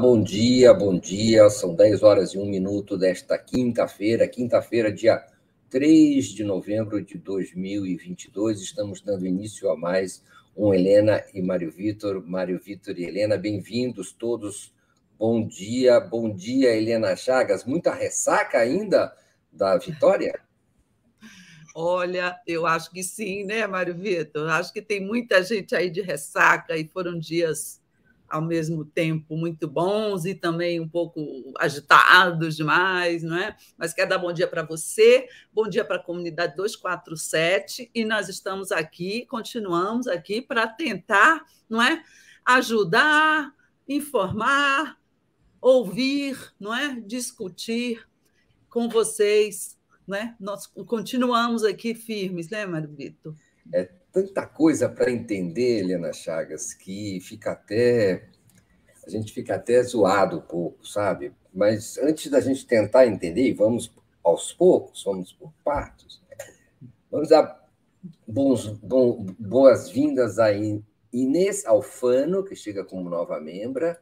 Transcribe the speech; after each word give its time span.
Bom 0.00 0.22
dia, 0.22 0.72
bom 0.72 0.98
dia. 0.98 1.50
São 1.50 1.74
10 1.74 2.02
horas 2.02 2.30
e 2.30 2.38
1 2.38 2.46
minuto 2.46 2.96
desta 2.96 3.36
quinta-feira, 3.36 4.26
quinta-feira, 4.26 4.90
dia 4.90 5.22
3 5.68 6.24
de 6.24 6.42
novembro 6.42 7.04
de 7.04 7.18
2022. 7.18 8.62
Estamos 8.62 9.02
dando 9.02 9.26
início 9.26 9.70
a 9.70 9.76
mais 9.76 10.24
um 10.56 10.72
Helena 10.72 11.22
e 11.34 11.42
Mário 11.42 11.70
Vitor. 11.70 12.26
Mário 12.26 12.58
Vitor 12.58 12.98
e 12.98 13.04
Helena, 13.04 13.36
bem-vindos 13.36 14.10
todos. 14.10 14.72
Bom 15.18 15.46
dia, 15.46 16.00
bom 16.00 16.34
dia, 16.34 16.74
Helena 16.74 17.14
Chagas. 17.14 17.66
Muita 17.66 17.92
ressaca 17.92 18.56
ainda 18.56 19.14
da 19.52 19.76
vitória? 19.76 20.40
Olha, 21.74 22.40
eu 22.46 22.64
acho 22.64 22.90
que 22.90 23.02
sim, 23.02 23.44
né, 23.44 23.66
Mário 23.66 23.94
Vitor? 23.94 24.48
Acho 24.48 24.72
que 24.72 24.80
tem 24.80 25.04
muita 25.04 25.42
gente 25.42 25.76
aí 25.76 25.90
de 25.90 26.00
ressaca 26.00 26.74
e 26.74 26.88
foram 26.88 27.18
dias 27.18 27.79
ao 28.30 28.40
mesmo 28.40 28.84
tempo 28.84 29.36
muito 29.36 29.66
bons 29.66 30.24
e 30.24 30.34
também 30.34 30.80
um 30.80 30.88
pouco 30.88 31.20
agitados 31.58 32.56
demais, 32.56 33.22
não 33.24 33.36
é? 33.36 33.56
Mas 33.76 33.92
quero 33.92 34.08
dar 34.08 34.18
bom 34.18 34.32
dia 34.32 34.46
para 34.46 34.62
você, 34.62 35.28
bom 35.52 35.68
dia 35.68 35.84
para 35.84 35.96
a 35.96 36.02
comunidade 36.02 36.54
247 36.56 37.90
e 37.92 38.04
nós 38.04 38.28
estamos 38.28 38.70
aqui, 38.70 39.26
continuamos 39.26 40.06
aqui 40.06 40.40
para 40.40 40.68
tentar, 40.68 41.44
não 41.68 41.82
é? 41.82 42.02
Ajudar, 42.44 43.52
informar, 43.88 44.96
ouvir, 45.60 46.54
não 46.58 46.74
é? 46.74 47.00
Discutir 47.00 48.08
com 48.68 48.88
vocês, 48.88 49.76
né? 50.06 50.36
Nós 50.38 50.66
continuamos 50.66 51.64
aqui 51.64 51.94
firmes, 51.94 52.48
né, 52.48 52.64
Mário? 52.64 52.94
É 53.74 53.99
tanta 54.12 54.46
coisa 54.46 54.88
para 54.88 55.10
entender, 55.10 55.80
Helena 55.80 56.12
Chagas, 56.12 56.74
que 56.74 57.20
fica 57.20 57.52
até. 57.52 58.28
A 59.06 59.10
gente 59.10 59.32
fica 59.32 59.56
até 59.56 59.82
zoado 59.82 60.38
um 60.38 60.42
pouco, 60.42 60.86
sabe? 60.86 61.32
Mas 61.52 61.98
antes 61.98 62.30
da 62.30 62.40
gente 62.40 62.66
tentar 62.66 63.06
entender, 63.06 63.48
e 63.48 63.52
vamos 63.52 63.92
aos 64.22 64.52
poucos, 64.52 65.02
vamos 65.02 65.32
por 65.32 65.52
partes, 65.64 66.20
vamos 67.10 67.30
dar 67.30 67.68
bom, 68.26 69.26
boas-vindas 69.38 70.38
a 70.38 70.50
Inês 71.12 71.64
Alfano, 71.64 72.44
que 72.44 72.54
chega 72.54 72.84
como 72.84 73.08
nova 73.08 73.40
membra, 73.40 74.00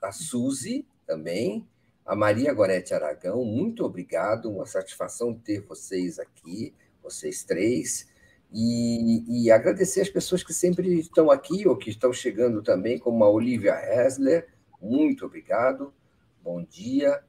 a 0.00 0.12
Suzy 0.12 0.86
também, 1.06 1.66
a 2.06 2.14
Maria 2.14 2.52
Gorete 2.52 2.94
Aragão, 2.94 3.44
muito 3.44 3.84
obrigado, 3.84 4.50
uma 4.50 4.66
satisfação 4.66 5.34
ter 5.34 5.60
vocês 5.60 6.18
aqui, 6.18 6.72
vocês 7.02 7.44
três. 7.44 8.08
E, 8.56 9.46
e, 9.46 9.50
agradecer 9.50 10.00
as 10.00 10.08
pessoas 10.08 10.44
que 10.44 10.54
sempre 10.54 11.00
estão 11.00 11.28
aqui 11.28 11.66
ou 11.66 11.76
que 11.76 11.90
estão 11.90 12.12
chegando 12.12 12.62
também, 12.62 13.00
como 13.00 13.24
a 13.24 13.28
Olivia 13.28 13.74
Hessler, 13.74 14.46
muito 14.80 15.26
obrigado, 15.26 15.92
bom 16.40 16.62
dia. 16.62 17.20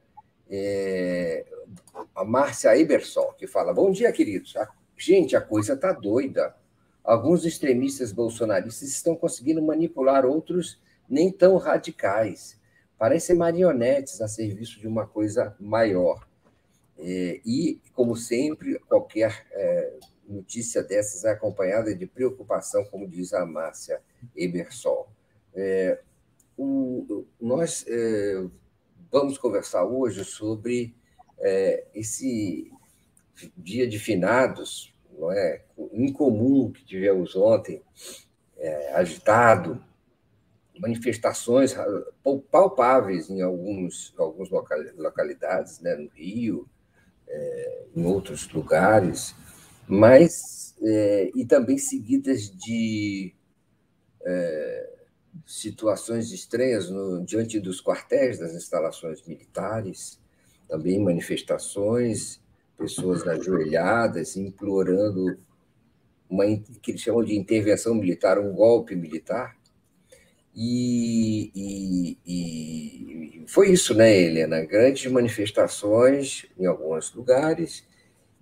É, 0.47 1.43
a 2.13 2.23
Márcia 2.23 2.77
Ebersol, 2.77 3.33
que 3.33 3.47
fala: 3.47 3.73
Bom 3.73 3.91
dia, 3.91 4.11
queridos. 4.11 4.55
A, 4.55 4.69
gente, 4.95 5.35
a 5.35 5.41
coisa 5.41 5.73
está 5.73 5.91
doida. 5.91 6.55
Alguns 7.03 7.43
extremistas 7.43 8.11
bolsonaristas 8.11 8.89
estão 8.89 9.15
conseguindo 9.15 9.63
manipular 9.63 10.27
outros 10.27 10.79
nem 11.09 11.31
tão 11.31 11.57
radicais. 11.57 12.59
Parecem 12.99 13.35
marionetes 13.35 14.21
a 14.21 14.27
serviço 14.27 14.79
de 14.79 14.87
uma 14.87 15.07
coisa 15.07 15.55
maior. 15.59 16.27
É, 16.99 17.41
e, 17.43 17.81
como 17.93 18.15
sempre, 18.15 18.77
qualquer. 18.87 19.47
É, 19.51 19.93
notícia 20.27 20.83
dessas 20.83 21.23
é 21.23 21.31
acompanhada 21.31 21.93
de 21.95 22.05
preocupação, 22.05 22.85
como 22.85 23.07
diz 23.07 23.33
a 23.33 23.45
Márcia 23.45 24.01
Ebersol. 24.35 25.07
É, 25.53 26.01
o, 26.57 27.25
nós 27.39 27.85
é, 27.87 28.45
vamos 29.11 29.37
conversar 29.37 29.85
hoje 29.85 30.23
sobre 30.23 30.95
é, 31.39 31.85
esse 31.93 32.71
dia 33.57 33.87
de 33.87 33.99
finados, 33.99 34.93
não 35.17 35.31
é, 35.31 35.63
incomum 35.93 36.71
que 36.71 36.83
tivemos 36.85 37.35
ontem, 37.35 37.81
é, 38.57 38.93
agitado, 38.93 39.83
manifestações 40.79 41.73
palpáveis 42.51 43.29
em 43.29 43.41
alguns, 43.41 44.13
algumas 44.17 44.49
localidades, 44.49 45.79
né, 45.79 45.95
no 45.95 46.09
Rio, 46.09 46.67
é, 47.27 47.83
em 47.95 48.05
outros 48.05 48.49
lugares, 48.49 49.35
mas 49.87 50.75
é, 50.81 51.31
e 51.35 51.45
também 51.45 51.77
seguidas 51.77 52.49
de 52.49 53.33
é, 54.25 54.89
situações 55.45 56.31
estranhas 56.31 56.89
no, 56.89 57.23
diante 57.23 57.59
dos 57.59 57.81
quartéis 57.81 58.39
das 58.39 58.53
instalações 58.53 59.25
militares, 59.25 60.19
também 60.67 60.99
manifestações, 60.99 62.41
pessoas 62.77 63.27
ajoelhadas, 63.27 64.35
implorando 64.35 65.37
uma 66.29 66.45
que 66.81 66.91
eles 66.91 67.01
chamam 67.01 67.23
de 67.23 67.35
intervenção 67.35 67.93
militar, 67.93 68.39
um 68.39 68.51
golpe 68.51 68.95
militar. 68.95 69.55
E, 70.55 71.51
e, 71.53 72.17
e 72.25 73.45
foi 73.47 73.71
isso, 73.71 73.93
né, 73.93 74.17
Helena? 74.17 74.65
Grandes 74.65 75.11
manifestações 75.11 76.45
em 76.57 76.65
alguns 76.65 77.13
lugares 77.13 77.83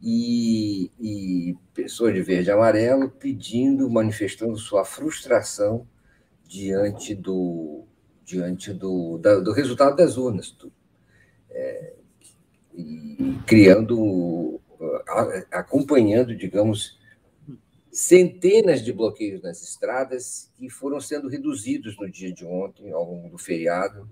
e, 0.06 0.92
e 1.00 1.58
pessoas 1.74 2.14
de 2.14 2.22
verde 2.22 2.50
e 2.50 2.52
amarelo 2.52 3.10
pedindo, 3.10 3.90
manifestando 3.90 4.58
sua 4.58 4.84
frustração 4.84 5.88
diante 6.46 7.16
do, 7.16 7.86
diante 8.26 8.74
do, 8.74 9.18
da, 9.18 9.40
do 9.40 9.54
resultado 9.54 9.96
das 9.96 10.18
urnas, 10.18 10.52
do, 10.52 10.70
é, 11.50 11.94
e 12.74 13.40
criando, 13.48 14.60
acompanhando, 15.50 16.36
digamos, 16.36 17.00
centenas 17.90 18.84
de 18.84 18.92
bloqueios 18.92 19.42
nas 19.42 19.64
estradas 19.64 20.52
que 20.58 20.70
foram 20.70 21.00
sendo 21.00 21.30
reduzidos 21.30 21.96
no 21.98 22.12
dia 22.12 22.34
de 22.34 22.44
ontem, 22.46 22.92
ao 22.92 23.06
longo 23.06 23.30
do 23.30 23.38
feriado, 23.38 24.10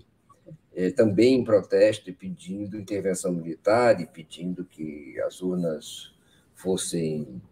é, 0.74 0.90
também 0.90 1.40
em 1.40 1.44
protesto 1.44 2.08
e 2.08 2.12
pedindo 2.12 2.78
intervenção 2.78 3.32
militar 3.32 4.00
e 4.00 4.06
pedindo 4.06 4.64
que 4.64 5.20
as 5.20 5.42
urnas 5.42 6.14
fossem 6.54 7.42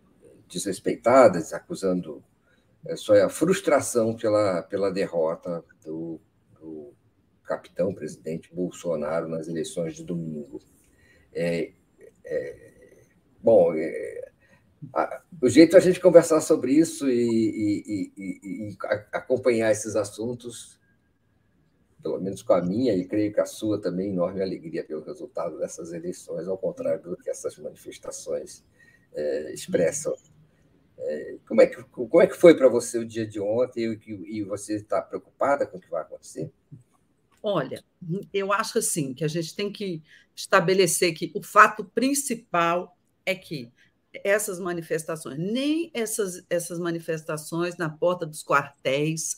desrespeitadas, 0.49 1.53
acusando 1.53 2.23
é, 2.87 2.97
só 2.97 3.15
a 3.15 3.29
frustração 3.29 4.17
pela, 4.17 4.63
pela 4.63 4.91
derrota 4.91 5.63
do, 5.85 6.21
do 6.59 6.93
capitão 7.45 7.95
presidente 7.95 8.55
Bolsonaro 8.55 9.29
nas 9.29 9.49
eleições 9.49 9.95
de 9.95 10.05
domingo. 10.05 10.61
É, 11.33 11.73
é, 12.25 13.03
bom, 13.43 13.75
é, 13.75 14.31
a, 14.95 15.23
o 15.43 15.49
jeito 15.49 15.77
a 15.77 15.81
gente 15.81 16.01
conversar 16.01 16.41
sobre 16.41 16.73
isso 16.73 17.09
e, 17.09 17.13
e, 17.13 18.13
e, 18.17 18.71
e 18.71 18.77
acompanhar 19.13 19.71
esses 19.71 19.95
assuntos 19.95 20.80
pelo 22.03 22.21
menos 22.21 22.43
com 22.43 22.53
a 22.53 22.63
minha 22.63 22.95
e 22.95 23.05
creio 23.07 23.33
que 23.33 23.41
a 23.41 23.47
sua 23.47 23.81
também, 23.81 24.11
enorme 24.11 24.43
alegria 24.43 24.85
pelo 24.85 25.03
resultado 25.03 25.59
dessas 25.59 25.93
eleições, 25.93 26.49
ao 26.49 26.59
contrário 26.59 27.03
do 27.03 27.17
que 27.17 27.31
essas 27.31 27.59
manifestações 27.59 28.65
é, 29.13 29.53
expressam. 29.53 30.15
É, 30.99 31.37
como, 31.47 31.63
é 31.63 31.67
que, 31.67 31.83
como 31.85 32.21
é 32.21 32.27
que 32.27 32.37
foi 32.37 32.57
para 32.57 32.69
você 32.69 32.99
o 32.99 33.07
dia 33.07 33.27
de 33.27 33.41
ontem 33.41 33.99
e, 34.07 34.39
e 34.39 34.43
você 34.43 34.77
está 34.77 35.01
preocupada 35.01 35.67
com 35.67 35.79
o 35.79 35.81
que 35.81 35.91
vai 35.91 36.03
acontecer? 36.03 36.51
Olha, 37.43 37.83
eu 38.33 38.53
acho 38.53 38.79
assim 38.79 39.15
que 39.15 39.25
a 39.25 39.29
gente 39.29 39.55
tem 39.55 39.73
que 39.73 40.03
estabelecer 40.37 41.15
que 41.15 41.33
o 41.35 41.43
fato 41.43 41.85
principal 41.85 42.97
é 43.25 43.35
que 43.35 43.73
essas 44.25 44.59
manifestações, 44.59 45.39
nem 45.39 45.91
essas, 45.95 46.45
essas 46.51 46.79
manifestações 46.79 47.77
na 47.77 47.89
porta 47.89 48.27
dos 48.27 48.43
quartéis, 48.43 49.37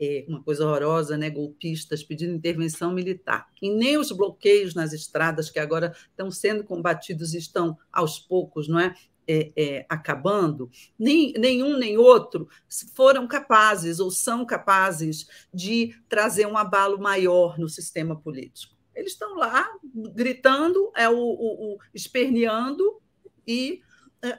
é, 0.00 0.24
uma 0.28 0.42
coisa 0.42 0.66
horrorosa, 0.66 1.16
né? 1.16 1.30
golpistas 1.30 2.02
pedindo 2.02 2.34
intervenção 2.34 2.92
militar. 2.92 3.48
E 3.60 3.70
nem 3.70 3.96
os 3.96 4.10
bloqueios 4.12 4.74
nas 4.74 4.92
estradas, 4.92 5.50
que 5.50 5.58
agora 5.58 5.94
estão 6.10 6.30
sendo 6.30 6.64
combatidos 6.64 7.34
e 7.34 7.38
estão 7.38 7.76
aos 7.92 8.18
poucos, 8.18 8.68
não 8.68 8.78
é? 8.78 8.94
É, 9.26 9.52
é, 9.56 9.86
acabando, 9.88 10.70
nem, 10.98 11.32
nenhum 11.38 11.78
nem 11.78 11.96
outro 11.96 12.46
foram 12.94 13.26
capazes 13.26 13.98
ou 13.98 14.10
são 14.10 14.44
capazes 14.44 15.26
de 15.50 15.96
trazer 16.10 16.46
um 16.46 16.58
abalo 16.58 16.98
maior 16.98 17.58
no 17.58 17.66
sistema 17.66 18.14
político. 18.14 18.74
Eles 18.94 19.12
estão 19.12 19.34
lá 19.38 19.66
gritando, 20.14 20.92
é 20.94 21.08
o, 21.08 21.16
o, 21.16 21.74
o 21.74 21.78
esperneando 21.94 23.00
e 23.46 23.80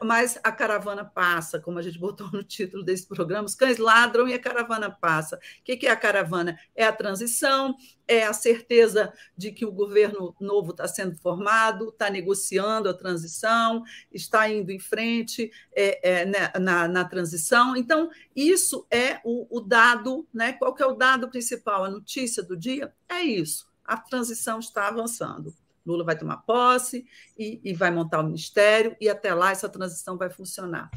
mas 0.04 0.40
a 0.44 0.52
caravana 0.52 1.04
passa, 1.04 1.60
como 1.60 1.80
a 1.80 1.82
gente 1.82 2.00
botou 2.00 2.30
no 2.32 2.44
título 2.44 2.84
desse 2.84 3.08
programa, 3.08 3.46
os 3.46 3.56
cães 3.56 3.78
ladram 3.78 4.28
e 4.28 4.34
a 4.34 4.40
caravana 4.40 4.90
passa. 4.90 5.38
O 5.38 5.64
que 5.64 5.86
é 5.86 5.92
a 5.92 5.96
caravana? 5.96 6.60
É 6.76 6.86
a 6.86 6.94
transição, 6.94 7.76
é 8.08 8.24
a 8.26 8.34
certeza 8.34 9.14
de 9.38 9.52
que 9.52 9.66
o 9.66 9.72
governo 9.72 10.36
novo 10.40 10.72
está 10.72 10.88
sendo 10.88 11.16
formado, 11.18 11.90
está 11.90 12.10
negociando 12.10 12.90
a 12.90 12.94
transição, 12.94 13.84
está 14.12 14.50
indo 14.50 14.72
em 14.72 14.80
frente 14.80 15.52
é, 15.76 16.22
é, 16.22 16.26
né, 16.26 16.52
na, 16.60 16.88
na, 16.88 17.06
transição. 17.06 17.76
Então, 17.76 18.10
isso 18.36 18.86
é 18.90 19.20
o, 19.24 19.58
o 19.58 19.60
dado, 19.60 20.28
né? 20.34 20.54
Qual 20.54 20.74
que 20.74 20.84
é 20.84 20.86
o 20.86 20.96
dado 20.96 21.30
principal? 21.30 21.84
A 21.84 21.90
notícia 21.90 22.44
do 22.44 22.56
dia 22.56 22.94
é 23.10 23.22
isso. 23.22 23.68
A 23.84 23.98
transição 23.98 24.60
está 24.60 24.88
avançando. 24.88 25.54
Lula 25.86 26.04
vai 26.04 26.18
tomar 26.18 26.38
posse 26.38 27.06
e, 27.38 27.60
e, 27.64 27.74
vai 27.74 27.92
montar 27.92 28.20
o 28.20 28.26
ministério, 28.26 28.96
e 29.00 29.08
até 29.08 29.34
lá 29.34 29.52
essa 29.52 29.70
transição 29.70 30.18
vai 30.18 30.30
funcionar. 30.30 30.90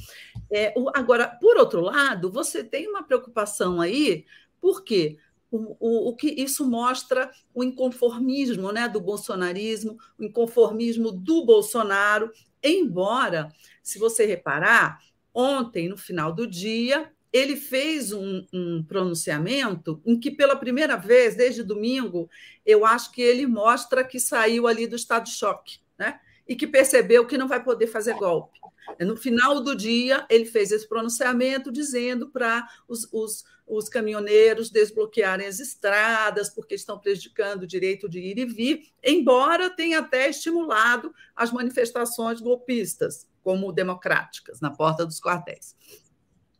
É, 0.50 0.72
o, 0.76 0.90
agora, 0.94 1.28
por 1.28 1.56
outro 1.56 1.80
lado, 1.80 2.30
você 2.30 2.64
tem 2.64 2.88
uma 2.88 3.02
preocupação 3.02 3.80
aí, 3.80 4.24
por 4.60 4.82
quê? 4.82 5.18
O, 5.50 5.76
o, 5.80 6.08
o, 6.10 6.16
que 6.16 6.28
isso 6.28 6.68
mostra 6.68 7.30
o 7.54 7.64
inconformismo 7.64 8.70
né, 8.70 8.86
do 8.86 9.00
bolsonarismo, 9.00 9.96
o 10.18 10.24
inconformismo 10.24 11.10
do 11.10 11.44
Bolsonaro, 11.44 12.30
embora, 12.62 13.48
se 13.82 13.98
você 13.98 14.26
reparar, 14.26 15.00
ontem, 15.32 15.88
no 15.88 15.96
final 15.96 16.32
do 16.32 16.46
dia, 16.46 17.10
ele 17.32 17.56
fez 17.56 18.12
um, 18.12 18.46
um, 18.52 18.82
pronunciamento 18.82 20.00
em 20.04 20.18
que, 20.18 20.30
pela 20.30 20.56
primeira 20.56 20.96
vez, 20.96 21.34
desde 21.34 21.62
domingo, 21.62 22.28
eu 22.64 22.84
acho 22.84 23.12
que 23.12 23.22
ele 23.22 23.46
mostra 23.46 24.04
que 24.04 24.18
saiu 24.18 24.66
ali 24.66 24.86
do 24.86 24.96
estado 24.96 25.24
de 25.24 25.32
choque, 25.32 25.78
né? 25.98 26.20
E 26.46 26.56
que 26.56 26.66
percebeu 26.66 27.26
que 27.26 27.36
não 27.36 27.46
vai 27.46 27.62
poder 27.62 27.86
fazer 27.86 28.14
golpe. 28.14 28.58
No 29.00 29.16
final 29.16 29.60
do 29.60 29.76
dia, 29.76 30.24
ele 30.30 30.46
fez 30.46 30.72
esse 30.72 30.88
pronunciamento 30.88 31.70
dizendo 31.70 32.30
para 32.30 32.66
os, 32.88 33.06
os, 33.12 33.44
os 33.66 33.88
caminhoneiros 33.88 34.70
desbloquearem 34.70 35.46
as 35.46 35.60
estradas, 35.60 36.48
porque 36.48 36.74
estão 36.74 36.98
prejudicando 36.98 37.62
o 37.62 37.66
direito 37.66 38.08
de 38.08 38.18
ir 38.18 38.38
e 38.38 38.46
vir, 38.46 38.88
embora 39.04 39.68
tenha 39.68 39.98
até 39.98 40.30
estimulado 40.30 41.12
as 41.36 41.52
manifestações 41.52 42.40
golpistas, 42.40 43.26
como 43.42 43.72
democráticas, 43.72 44.60
na 44.60 44.70
porta 44.70 45.04
dos 45.04 45.20
quartéis. 45.20 45.76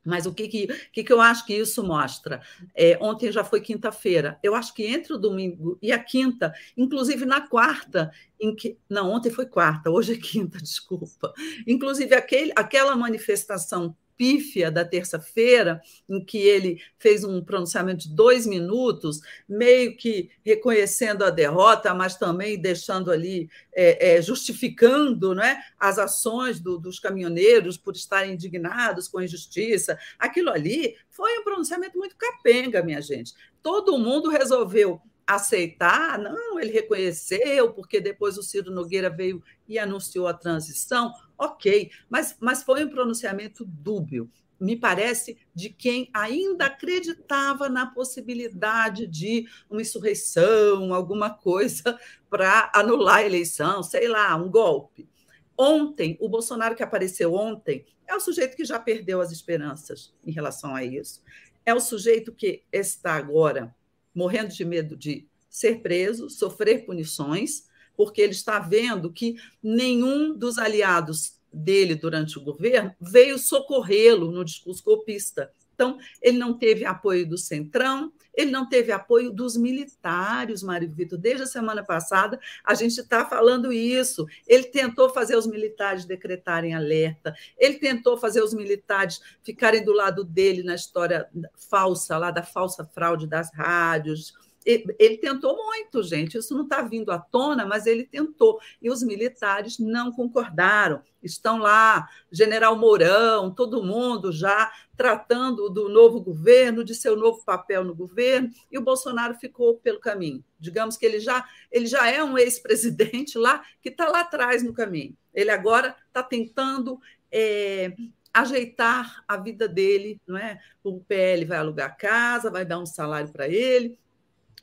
Mas 0.08 0.26
o 0.26 0.32
que, 0.32 0.48
que, 0.48 0.66
que, 0.92 1.04
que 1.04 1.12
eu 1.12 1.20
acho 1.20 1.44
que 1.44 1.54
isso 1.54 1.84
mostra? 1.84 2.40
É, 2.74 2.98
ontem 3.00 3.30
já 3.30 3.44
foi 3.44 3.60
quinta-feira. 3.60 4.38
Eu 4.42 4.54
acho 4.54 4.72
que 4.74 4.86
entre 4.86 5.12
o 5.12 5.18
domingo 5.18 5.78
e 5.82 5.92
a 5.92 5.98
quinta, 5.98 6.52
inclusive 6.76 7.26
na 7.26 7.42
quarta, 7.46 8.10
em 8.40 8.54
que. 8.54 8.78
Não, 8.88 9.10
ontem 9.10 9.30
foi 9.30 9.46
quarta, 9.46 9.90
hoje 9.90 10.14
é 10.14 10.16
quinta, 10.16 10.58
desculpa. 10.62 11.32
Inclusive, 11.66 12.14
aquele, 12.14 12.52
aquela 12.56 12.96
manifestação 12.96 13.94
pífia 14.18 14.68
da 14.70 14.84
terça-feira, 14.84 15.80
em 16.08 16.22
que 16.22 16.36
ele 16.36 16.82
fez 16.98 17.22
um 17.22 17.42
pronunciamento 17.42 18.08
de 18.08 18.14
dois 18.14 18.44
minutos, 18.44 19.20
meio 19.48 19.96
que 19.96 20.28
reconhecendo 20.44 21.24
a 21.24 21.30
derrota, 21.30 21.94
mas 21.94 22.16
também 22.16 22.60
deixando 22.60 23.12
ali, 23.12 23.48
é, 23.72 24.16
é, 24.16 24.20
justificando 24.22 25.34
né, 25.34 25.62
as 25.78 25.98
ações 25.98 26.58
do, 26.58 26.76
dos 26.76 26.98
caminhoneiros 26.98 27.78
por 27.78 27.94
estarem 27.94 28.34
indignados 28.34 29.06
com 29.06 29.18
a 29.18 29.24
injustiça. 29.24 29.96
Aquilo 30.18 30.50
ali 30.50 30.96
foi 31.08 31.38
um 31.38 31.44
pronunciamento 31.44 31.96
muito 31.96 32.16
capenga, 32.16 32.82
minha 32.82 33.00
gente. 33.00 33.32
Todo 33.62 33.98
mundo 33.98 34.28
resolveu 34.28 35.00
aceitar, 35.24 36.18
não, 36.18 36.58
ele 36.58 36.72
reconheceu, 36.72 37.72
porque 37.74 38.00
depois 38.00 38.38
o 38.38 38.42
Ciro 38.42 38.72
Nogueira 38.72 39.10
veio 39.10 39.42
e 39.68 39.78
anunciou 39.78 40.26
a 40.26 40.32
transição, 40.32 41.12
ok, 41.38 41.90
mas, 42.10 42.36
mas 42.40 42.62
foi 42.62 42.84
um 42.84 42.90
pronunciamento 42.90 43.64
dúbio, 43.64 44.30
me 44.60 44.74
parece, 44.74 45.38
de 45.54 45.70
quem 45.70 46.10
ainda 46.12 46.66
acreditava 46.66 47.68
na 47.68 47.86
possibilidade 47.86 49.06
de 49.06 49.46
uma 49.70 49.80
insurreição, 49.80 50.92
alguma 50.92 51.30
coisa 51.30 51.98
para 52.28 52.70
anular 52.74 53.18
a 53.18 53.24
eleição, 53.24 53.82
sei 53.82 54.08
lá, 54.08 54.34
um 54.34 54.50
golpe. 54.50 55.08
Ontem, 55.56 56.16
o 56.20 56.28
Bolsonaro 56.28 56.74
que 56.74 56.82
apareceu 56.82 57.34
ontem 57.34 57.86
é 58.06 58.14
o 58.14 58.20
sujeito 58.20 58.56
que 58.56 58.64
já 58.64 58.80
perdeu 58.80 59.20
as 59.20 59.30
esperanças 59.30 60.14
em 60.24 60.32
relação 60.32 60.74
a 60.74 60.84
isso. 60.84 61.22
É 61.64 61.74
o 61.74 61.80
sujeito 61.80 62.32
que 62.32 62.64
está 62.72 63.14
agora 63.14 63.74
morrendo 64.14 64.52
de 64.52 64.64
medo 64.64 64.96
de 64.96 65.28
ser 65.48 65.80
preso, 65.82 66.28
sofrer 66.30 66.84
punições, 66.84 67.67
porque 67.98 68.20
ele 68.20 68.30
está 68.30 68.60
vendo 68.60 69.12
que 69.12 69.34
nenhum 69.60 70.32
dos 70.32 70.56
aliados 70.56 71.36
dele 71.52 71.96
durante 71.96 72.38
o 72.38 72.40
governo 72.40 72.94
veio 73.00 73.36
socorrê-lo 73.36 74.30
no 74.30 74.44
discurso 74.44 74.84
golpista. 74.84 75.52
Então, 75.74 75.98
ele 76.22 76.38
não 76.38 76.56
teve 76.56 76.84
apoio 76.84 77.28
do 77.28 77.36
Centrão, 77.36 78.12
ele 78.32 78.52
não 78.52 78.68
teve 78.68 78.92
apoio 78.92 79.32
dos 79.32 79.56
militares, 79.56 80.62
Mário 80.62 80.88
Vitor. 80.92 81.18
Desde 81.18 81.42
a 81.42 81.46
semana 81.46 81.84
passada, 81.84 82.38
a 82.64 82.72
gente 82.72 83.00
está 83.00 83.24
falando 83.24 83.72
isso. 83.72 84.24
Ele 84.46 84.64
tentou 84.64 85.08
fazer 85.08 85.36
os 85.36 85.46
militares 85.46 86.04
decretarem 86.04 86.74
alerta, 86.74 87.34
ele 87.56 87.80
tentou 87.80 88.16
fazer 88.16 88.44
os 88.44 88.54
militares 88.54 89.20
ficarem 89.42 89.84
do 89.84 89.92
lado 89.92 90.22
dele 90.22 90.62
na 90.62 90.76
história 90.76 91.28
falsa, 91.68 92.16
lá 92.16 92.30
da 92.30 92.44
falsa 92.44 92.84
fraude 92.84 93.26
das 93.26 93.52
rádios 93.52 94.34
ele 94.64 95.16
tentou 95.16 95.56
muito, 95.56 96.02
gente. 96.02 96.36
Isso 96.36 96.54
não 96.54 96.64
está 96.64 96.82
vindo 96.82 97.10
à 97.10 97.18
tona, 97.18 97.64
mas 97.64 97.86
ele 97.86 98.04
tentou. 98.04 98.60
E 98.82 98.90
os 98.90 99.02
militares 99.02 99.78
não 99.78 100.12
concordaram. 100.12 101.02
Estão 101.22 101.58
lá, 101.58 102.08
General 102.30 102.76
Mourão, 102.76 103.50
todo 103.50 103.82
mundo 103.82 104.30
já 104.30 104.70
tratando 104.96 105.70
do 105.70 105.88
novo 105.88 106.20
governo, 106.20 106.84
de 106.84 106.94
seu 106.94 107.16
novo 107.16 107.42
papel 107.44 107.84
no 107.84 107.94
governo, 107.94 108.50
e 108.70 108.78
o 108.78 108.82
Bolsonaro 108.82 109.34
ficou 109.34 109.76
pelo 109.76 110.00
caminho. 110.00 110.44
Digamos 110.58 110.96
que 110.96 111.06
ele 111.06 111.20
já, 111.20 111.48
ele 111.70 111.86
já 111.86 112.10
é 112.10 112.22
um 112.22 112.36
ex-presidente 112.36 113.38
lá 113.38 113.62
que 113.80 113.88
está 113.88 114.08
lá 114.08 114.20
atrás 114.20 114.62
no 114.62 114.72
caminho. 114.72 115.16
Ele 115.32 115.50
agora 115.50 115.96
está 116.08 116.22
tentando 116.22 117.00
é, 117.30 117.94
ajeitar 118.32 119.22
a 119.26 119.36
vida 119.36 119.68
dele, 119.68 120.20
não 120.26 120.36
é? 120.36 120.60
O 120.82 121.00
PL 121.00 121.44
vai 121.44 121.58
alugar 121.58 121.96
casa, 121.96 122.50
vai 122.50 122.64
dar 122.64 122.78
um 122.78 122.86
salário 122.86 123.30
para 123.30 123.48
ele, 123.48 123.98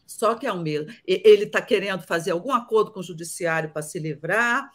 só 0.06 0.36
que 0.36 0.46
Almeida, 0.46 0.94
ele 1.06 1.46
está 1.46 1.62
querendo 1.62 2.04
fazer 2.04 2.32
algum 2.32 2.52
acordo 2.52 2.92
com 2.92 3.00
o 3.00 3.04
judiciário 3.04 3.72
para 3.72 3.82
se 3.82 4.00
livrar. 4.00 4.70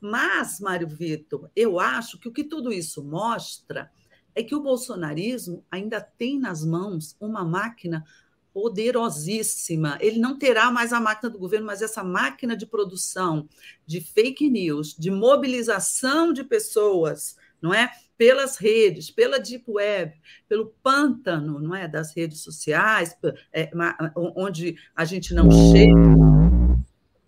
Mas, 0.00 0.60
Mário 0.60 0.88
Vitor, 0.88 1.50
eu 1.54 1.78
acho 1.78 2.18
que 2.18 2.28
o 2.28 2.32
que 2.32 2.44
tudo 2.44 2.72
isso 2.72 3.02
mostra 3.02 3.90
é 4.34 4.42
que 4.42 4.54
o 4.54 4.62
bolsonarismo 4.62 5.64
ainda 5.70 6.00
tem 6.00 6.38
nas 6.38 6.64
mãos 6.64 7.16
uma 7.20 7.44
máquina 7.44 8.04
poderosíssima. 8.52 9.98
Ele 10.00 10.18
não 10.18 10.38
terá 10.38 10.70
mais 10.70 10.92
a 10.92 11.00
máquina 11.00 11.30
do 11.30 11.38
governo, 11.38 11.66
mas 11.66 11.82
essa 11.82 12.02
máquina 12.02 12.56
de 12.56 12.66
produção 12.66 13.48
de 13.86 14.00
fake 14.00 14.48
news, 14.48 14.94
de 14.96 15.10
mobilização 15.10 16.32
de 16.32 16.44
pessoas, 16.44 17.36
não 17.60 17.72
é? 17.74 17.90
Pelas 18.18 18.56
redes, 18.56 19.12
pela 19.12 19.38
deep 19.38 19.64
web, 19.68 20.12
pelo 20.48 20.74
pântano, 20.82 21.60
não 21.60 21.74
é, 21.74 21.86
das 21.86 22.14
redes 22.14 22.40
sociais, 22.40 23.16
é, 23.52 23.70
onde 24.16 24.76
a 24.94 25.04
gente 25.04 25.32
não 25.32 25.48
chega, 25.72 25.94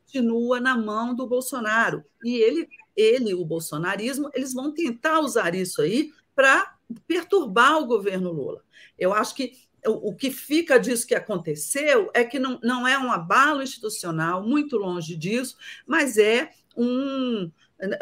continua 0.05 0.59
na 0.59 0.77
mão 0.77 1.15
do 1.15 1.29
Bolsonaro. 1.29 2.05
E 2.25 2.37
ele, 2.37 2.69
ele, 2.97 3.33
o 3.35 3.45
bolsonarismo, 3.45 4.29
eles 4.35 4.53
vão 4.53 4.75
tentar 4.75 5.21
usar 5.21 5.55
isso 5.55 5.81
aí 5.81 6.13
para 6.35 6.77
perturbar 7.07 7.79
o 7.79 7.87
governo 7.87 8.33
Lula. 8.33 8.63
Eu 8.99 9.15
acho 9.15 9.37
que 9.37 9.53
o 9.87 10.15
que 10.15 10.31
fica 10.31 10.79
disso 10.79 11.07
que 11.07 11.15
aconteceu 11.15 12.11
é 12.13 12.25
que 12.25 12.39
não, 12.39 12.59
não 12.63 12.87
é 12.87 12.99
um 12.99 13.11
abalo 13.11 13.63
institucional, 13.63 14.43
muito 14.43 14.77
longe 14.77 15.17
disso, 15.17 15.57
mas 15.87 16.19
é 16.19 16.51
um, 16.77 17.51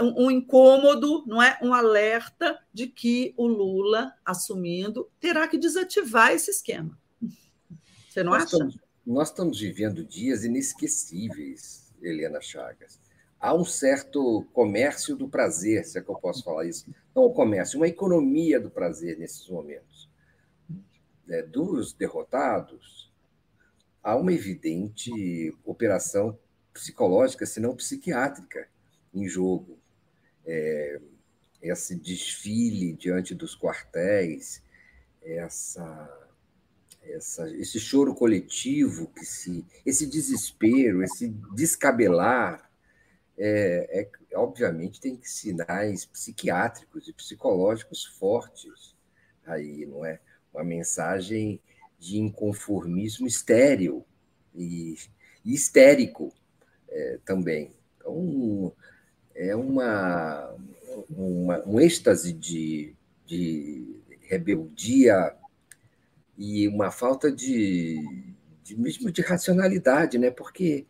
um 0.01 0.31
incômodo, 0.31 1.25
não 1.27 1.43
é? 1.43 1.59
Um 1.63 1.73
alerta 1.73 2.59
de 2.73 2.87
que 2.87 3.35
o 3.37 3.47
Lula, 3.47 4.13
assumindo, 4.25 5.11
terá 5.21 5.47
que 5.47 5.59
desativar 5.59 6.33
esse 6.33 6.51
esquema. 6.51 6.99
Você 8.09 8.23
não 8.23 8.33
nós 8.33 8.45
acha? 8.45 8.57
Estamos, 8.57 8.79
nós 9.07 9.29
estamos 9.29 9.61
vivendo 9.61 10.05
dias 10.05 10.45
inesquecíveis, 10.45 11.95
Helena 12.03 12.41
Chagas. 12.41 13.01
Há 13.41 13.55
um 13.55 13.65
certo 13.65 14.45
comércio 14.53 15.15
do 15.15 15.29
prazer, 15.29 15.85
se 15.85 15.99
é 15.99 16.03
que 16.03 16.09
eu 16.09 16.17
posso 16.17 16.43
falar 16.43 16.67
isso. 16.67 16.93
Não 17.15 17.23
o 17.23 17.33
comércio, 17.33 17.79
uma 17.79 17.87
economia 17.87 18.59
do 18.59 18.71
prazer 18.71 19.17
nesses 19.17 19.49
momentos. 19.49 20.09
É, 21.29 21.43
dos 21.43 21.93
derrotados, 21.93 23.13
há 24.03 24.17
uma 24.17 24.33
evidente 24.33 25.55
operação 25.65 26.37
psicológica, 26.73 27.47
se 27.47 27.61
não 27.61 27.77
psiquiátrica, 27.77 28.69
em 29.13 29.29
jogo. 29.29 29.79
É, 30.47 31.01
esse 31.61 31.95
desfile 31.97 32.93
diante 32.93 33.35
dos 33.35 33.57
quartéis, 33.57 34.63
essa, 35.23 36.29
essa, 37.03 37.51
esse 37.57 37.81
choro 37.81 38.15
coletivo, 38.15 39.09
que 39.09 39.25
se, 39.25 39.67
esse 39.85 40.07
desespero, 40.07 41.03
esse 41.03 41.29
descabelar, 41.55 42.71
é, 43.37 44.01
é, 44.01 44.37
obviamente 44.37 45.01
tem 45.01 45.19
sinais 45.23 46.05
psiquiátricos 46.05 47.09
e 47.09 47.13
psicológicos 47.13 48.05
fortes 48.05 48.97
aí, 49.47 49.87
não 49.87 50.05
é? 50.05 50.21
Uma 50.53 50.65
mensagem 50.65 51.61
de 51.99 52.19
inconformismo 52.19 53.27
estéril 53.27 54.05
e, 54.55 54.97
e 55.45 55.55
histérico 55.55 56.33
é, 56.89 57.19
também. 57.25 57.73
Então, 57.97 58.73
é 59.39 59.55
uma, 59.55 60.53
uma, 61.09 61.65
um 61.65 61.81
êxtase 61.81 62.33
de, 62.33 62.93
de 63.25 63.97
rebeldia 64.23 65.33
e 66.37 66.67
uma 66.67 66.91
falta 66.91 67.31
de, 67.31 68.35
de 68.65 68.77
mesmo 68.77 69.13
de 69.13 69.23
racionalidade, 69.23 70.19
né? 70.19 70.31
Porque 70.31 70.87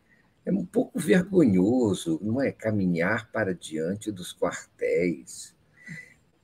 é 0.47 0.51
um 0.51 0.65
pouco 0.65 0.99
vergonhoso, 0.99 2.19
não 2.23 2.41
é? 2.41 2.51
Caminhar 2.51 3.31
para 3.31 3.55
diante 3.55 4.11
dos 4.11 4.33
quartéis. 4.33 5.55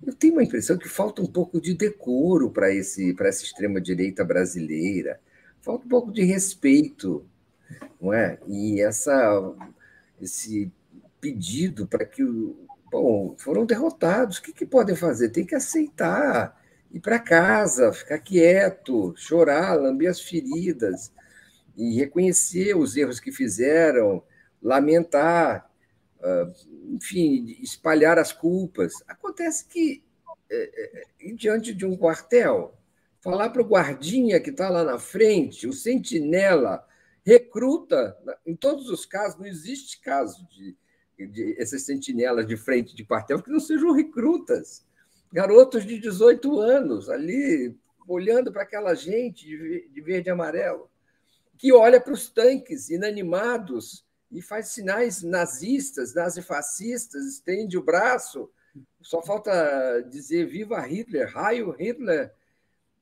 Eu 0.07 0.13
tenho 0.15 0.35
uma 0.35 0.45
impressão 0.45 0.77
que 0.77 0.89
falta 0.89 1.23
um 1.23 1.27
pouco 1.27 1.59
de 1.59 1.73
decoro 1.73 2.51
para 2.51 2.71
esse 2.71 3.15
para 3.15 3.29
essa 3.29 3.45
extrema 3.45 3.81
direita 3.81 4.23
brasileira, 4.23 5.19
falta 5.63 5.87
um 5.87 5.89
pouco 5.89 6.13
de 6.13 6.23
respeito, 6.23 7.25
não 7.99 8.13
é? 8.13 8.39
E 8.47 8.83
essa 8.83 9.55
esse 10.21 10.71
pedido 11.25 11.87
para 11.87 12.05
que 12.05 12.23
o 12.23 12.67
bom 12.93 13.35
foram 13.39 13.65
derrotados, 13.65 14.37
o 14.37 14.43
que, 14.43 14.53
que 14.53 14.67
podem 14.67 14.95
fazer? 14.95 15.31
Tem 15.31 15.47
que 15.47 15.55
aceitar, 15.55 16.63
ir 16.93 17.01
para 17.01 17.19
casa, 17.19 17.95
ficar 17.95 18.19
quieto, 18.19 19.15
chorar, 19.17 19.75
lamber 19.75 20.11
as 20.11 20.21
feridas 20.21 21.11
e 21.75 21.95
reconhecer 21.97 22.77
os 22.77 22.95
erros 22.95 23.19
que 23.19 23.33
fizeram, 23.33 24.23
lamentar, 24.63 25.71
ah, 26.23 26.53
enfim, 26.91 27.57
espalhar 27.63 28.19
as 28.19 28.31
culpas. 28.31 28.93
Acontece 29.09 29.65
que, 29.65 30.05
é, 30.51 31.07
é, 31.23 31.33
diante 31.33 31.73
de 31.73 31.87
um 31.87 31.97
quartel, 31.97 32.79
falar 33.23 33.49
para 33.49 33.63
o 33.63 33.67
guardinha 33.67 34.39
que 34.41 34.51
está 34.51 34.69
lá 34.69 34.85
na 34.85 34.99
frente, 34.99 35.67
o 35.67 35.73
sentinela, 35.73 36.87
recruta, 37.25 38.15
em 38.45 38.55
todos 38.55 38.91
os 38.91 39.07
casos, 39.07 39.39
não 39.39 39.47
existe 39.47 39.99
caso 40.03 40.47
de, 40.49 40.77
de 41.27 41.61
essas 41.61 41.83
sentinelas 41.83 42.47
de 42.47 42.57
frente 42.57 42.95
de 42.95 43.05
quartel 43.05 43.43
que 43.43 43.51
não 43.51 43.61
sejam 43.61 43.93
recrutas, 43.93 44.85
garotos 45.33 45.85
de 45.87 45.99
18 45.99 46.61
anos 46.61 47.09
ali 47.11 47.77
olhando 48.07 48.53
para 48.53 48.63
aquela 48.63 48.95
gente 48.95 49.47
de 49.47 50.01
verde 50.01 50.29
e 50.29 50.33
amarelo 50.33 50.89
que 51.59 51.73
olha 51.73 52.01
para 52.01 52.13
os 52.13 52.29
tanques 52.29 52.91
inanimados 52.91 54.05
e 54.31 54.43
faz 54.43 54.69
sinais 54.69 55.23
nazistas, 55.23 56.15
nazifascistas, 56.15 57.25
estende 57.27 57.79
o 57.79 57.83
braço. 57.83 58.51
Só 59.01 59.23
falta 59.23 60.01
dizer 60.11 60.47
viva 60.47 60.81
Hitler, 60.81 61.33
raio 61.33 61.71
Hitler. 61.71 62.33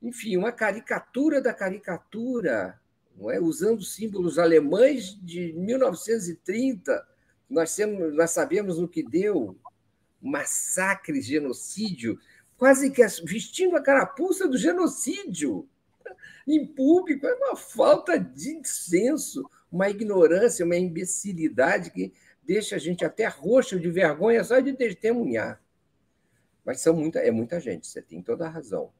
Enfim, 0.02 0.36
uma 0.36 0.52
caricatura 0.52 1.40
da 1.40 1.54
caricatura, 1.54 2.78
não 3.16 3.30
é? 3.30 3.40
usando 3.40 3.82
símbolos 3.82 4.38
alemães 4.38 5.18
de 5.22 5.52
1930. 5.54 7.08
Nós, 7.52 7.76
temos, 7.76 8.14
nós 8.14 8.30
sabemos 8.30 8.78
o 8.78 8.88
que 8.88 9.02
deu 9.02 9.56
massacre, 10.20 11.20
genocídio, 11.20 12.18
quase 12.56 12.90
que 12.90 13.06
vestindo 13.24 13.76
a 13.76 13.82
carapuça 13.82 14.48
do 14.48 14.56
genocídio 14.56 15.68
em 16.48 16.66
público. 16.66 17.26
É 17.26 17.34
uma 17.34 17.54
falta 17.54 18.18
de 18.18 18.60
senso, 18.64 19.48
uma 19.70 19.90
ignorância, 19.90 20.64
uma 20.64 20.76
imbecilidade 20.76 21.90
que 21.90 22.12
deixa 22.42 22.76
a 22.76 22.78
gente 22.78 23.04
até 23.04 23.26
roxo 23.26 23.78
de 23.78 23.90
vergonha 23.90 24.42
só 24.42 24.58
de 24.58 24.72
testemunhar. 24.72 25.62
Mas 26.64 26.80
são 26.80 26.94
muita, 26.94 27.18
é 27.18 27.30
muita 27.30 27.60
gente, 27.60 27.86
você 27.86 28.00
tem 28.00 28.22
toda 28.22 28.46
a 28.46 28.50
razão. 28.50 28.90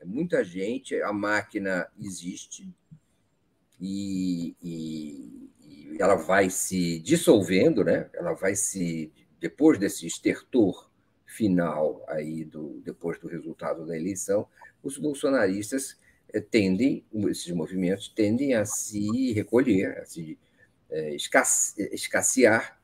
É 0.00 0.04
muita 0.04 0.44
gente, 0.44 1.00
a 1.02 1.12
máquina 1.12 1.88
existe 1.98 2.72
e, 3.80 4.54
e, 4.62 5.39
e 5.39 5.39
ela 5.98 6.14
vai 6.14 6.50
se 6.50 6.98
dissolvendo, 7.00 7.84
né? 7.84 8.08
ela 8.14 8.32
vai 8.34 8.54
se, 8.54 9.12
depois 9.38 9.78
desse 9.78 10.06
estertor 10.06 10.90
final 11.26 12.04
aí 12.08 12.44
do 12.44 12.80
depois 12.84 13.18
do 13.18 13.28
resultado 13.28 13.86
da 13.86 13.96
eleição, 13.96 14.46
os 14.82 14.98
bolsonaristas 14.98 15.98
é, 16.32 16.40
tendem, 16.40 17.04
esses 17.28 17.50
movimentos 17.52 18.08
tendem 18.08 18.54
a 18.54 18.64
se 18.64 19.32
recolher, 19.32 19.98
a 19.98 20.04
se 20.04 20.38
é, 20.90 21.14
escassear 21.14 22.80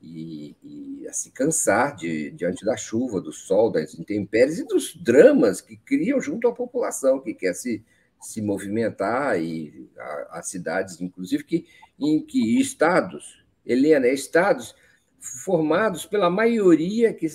e, 0.00 0.56
e, 0.62 1.08
a 1.08 1.12
se 1.12 1.30
cansar 1.30 1.96
de, 1.96 2.30
diante 2.30 2.64
da 2.64 2.76
chuva, 2.76 3.20
do 3.20 3.32
sol, 3.32 3.70
das 3.70 3.94
intempéries 3.98 4.58
e 4.58 4.66
dos 4.66 4.94
dramas 4.94 5.60
que 5.60 5.76
criam 5.76 6.20
junto 6.20 6.46
à 6.46 6.54
população 6.54 7.20
que 7.20 7.34
quer 7.34 7.54
se, 7.54 7.84
se 8.20 8.42
movimentar 8.42 9.40
e 9.40 9.88
as 10.30 10.48
cidades, 10.48 11.00
inclusive, 11.00 11.44
que, 11.44 11.66
em 11.98 12.20
que 12.24 12.60
estados, 12.60 13.44
Helena, 13.64 14.08
estados 14.08 14.74
formados 15.20 16.06
pela 16.06 16.30
maioria 16.30 17.12
que, 17.12 17.26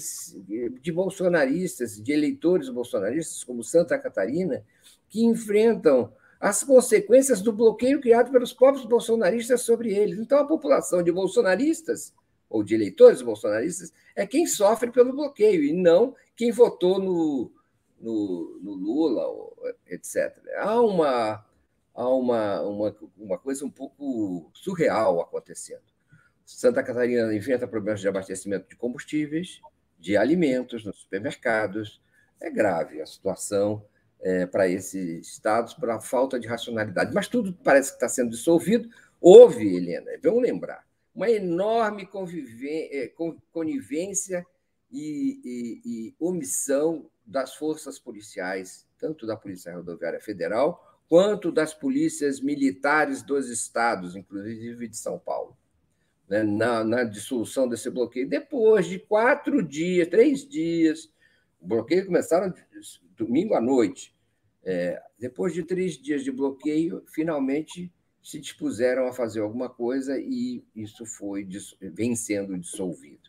de 0.82 0.92
bolsonaristas, 0.92 2.02
de 2.02 2.12
eleitores 2.12 2.70
bolsonaristas, 2.70 3.44
como 3.44 3.64
Santa 3.64 3.98
Catarina, 3.98 4.64
que 5.10 5.24
enfrentam 5.24 6.12
as 6.40 6.64
consequências 6.64 7.42
do 7.42 7.54
bloqueio 7.54 8.02
criado 8.02 8.32
pelos 8.32 8.52
próprios 8.52 8.86
bolsonaristas 8.86 9.62
sobre 9.62 9.94
eles. 9.94 10.18
Então, 10.20 10.40
a 10.40 10.46
população 10.46 11.02
de 11.02 11.12
bolsonaristas, 11.12 12.14
ou 12.50 12.64
de 12.64 12.76
eleitores 12.76 13.22
bolsonaristas, 13.22 13.94
é 14.16 14.28
quem 14.28 14.46
sofre 14.46 14.92
pelo 14.92 15.14
bloqueio, 15.14 15.64
e 15.64 15.72
não 15.72 16.16
quem 16.36 16.52
votou 16.52 17.00
no, 17.00 17.52
no, 18.04 18.60
no 18.62 18.74
Lula, 18.74 19.24
etc. 19.88 20.38
Há 20.58 20.80
uma, 20.82 21.46
há 21.96 22.10
uma, 22.10 22.62
uma, 22.62 22.96
uma 23.18 23.38
coisa 23.40 23.66
um 23.66 23.72
pouco 23.72 24.52
surreal 24.54 25.22
acontecendo. 25.22 25.82
Santa 26.46 26.84
Catarina 26.84 27.34
enfrenta 27.34 27.66
problemas 27.66 28.02
de 28.02 28.08
abastecimento 28.08 28.68
de 28.68 28.76
combustíveis, 28.76 29.62
de 29.98 30.18
alimentos 30.18 30.84
nos 30.84 31.00
supermercados. 31.00 32.02
É 32.42 32.50
grave 32.50 33.02
a 33.02 33.06
situação 33.06 33.86
é, 34.20 34.46
para 34.46 34.68
esses 34.68 35.30
estados 35.30 35.74
por 35.74 35.90
a 35.90 36.02
falta 36.02 36.38
de 36.38 36.46
racionalidade. 36.46 37.14
Mas 37.14 37.30
tudo 37.30 37.54
parece 37.64 37.92
que 37.92 37.96
está 37.96 38.10
sendo 38.10 38.32
dissolvido. 38.32 38.90
Houve, 39.22 39.78
Helena, 39.78 40.12
vamos 40.22 40.42
lembrar, 40.42 40.86
uma 41.16 41.30
enorme 41.30 42.10
é, 42.66 43.14
conivência 43.54 44.46
e, 44.92 45.40
e, 45.46 45.82
e 45.86 46.16
omissão 46.20 47.10
das 47.26 47.56
forças 47.56 48.00
policiais, 48.00 48.88
tanto 48.98 49.26
da 49.26 49.36
Polícia 49.36 49.76
Rodoviária 49.76 50.20
Federal 50.20 50.94
quanto 51.08 51.52
das 51.52 51.74
polícias 51.74 52.40
militares 52.40 53.22
dos 53.22 53.50
estados, 53.50 54.16
inclusive 54.16 54.88
de 54.88 54.98
São 54.98 55.20
Paulo, 55.20 55.56
né, 56.28 56.42
na, 56.42 56.84
na, 56.84 57.04
dissolução 57.04 57.68
desse 57.68 57.90
bloqueio. 57.90 58.28
Depois 58.28 58.88
de 58.88 58.98
quatro 58.98 59.62
dias, 59.62 60.08
três 60.08 60.48
dias, 60.48 61.12
o 61.62 61.68
bloqueio 61.68 62.06
começaram 62.06 62.54
domingo 63.16 63.54
à 63.54 63.62
noite. 63.62 64.16
É, 64.64 65.02
depois 65.20 65.54
de 65.54 65.64
três 65.64 65.98
dias 65.98 66.24
de 66.24 66.32
bloqueio, 66.32 67.04
finalmente 67.08 67.92
se 68.24 68.40
dispuseram 68.40 69.06
a 69.06 69.14
fazer 69.14 69.42
alguma 69.42 69.70
coisa 69.70 70.18
e 70.18 70.64
isso 70.74 71.06
foi 71.06 71.48
vem 71.80 72.16
sendo 72.16 72.58
dissolvido. 72.58 73.23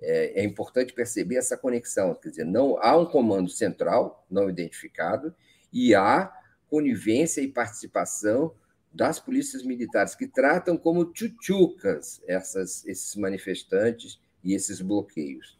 É, 0.00 0.42
é, 0.42 0.44
importante 0.44 0.92
perceber 0.92 1.36
essa 1.36 1.56
conexão, 1.56 2.14
quer 2.14 2.28
dizer, 2.28 2.44
não 2.44 2.76
há 2.82 2.94
um 2.96 3.06
comando 3.06 3.48
central 3.48 4.26
não 4.30 4.50
identificado 4.50 5.34
e 5.72 5.94
há 5.94 6.30
conivência 6.68 7.40
e 7.40 7.48
participação 7.48 8.54
das 8.92 9.18
polícias 9.18 9.62
militares 9.62 10.14
que 10.14 10.26
tratam 10.26 10.76
como 10.76 11.12
tchutchucas 11.12 12.22
essas, 12.26 12.84
esses 12.86 13.14
manifestantes 13.16 14.20
e 14.44 14.54
esses 14.54 14.80
bloqueios. 14.80 15.58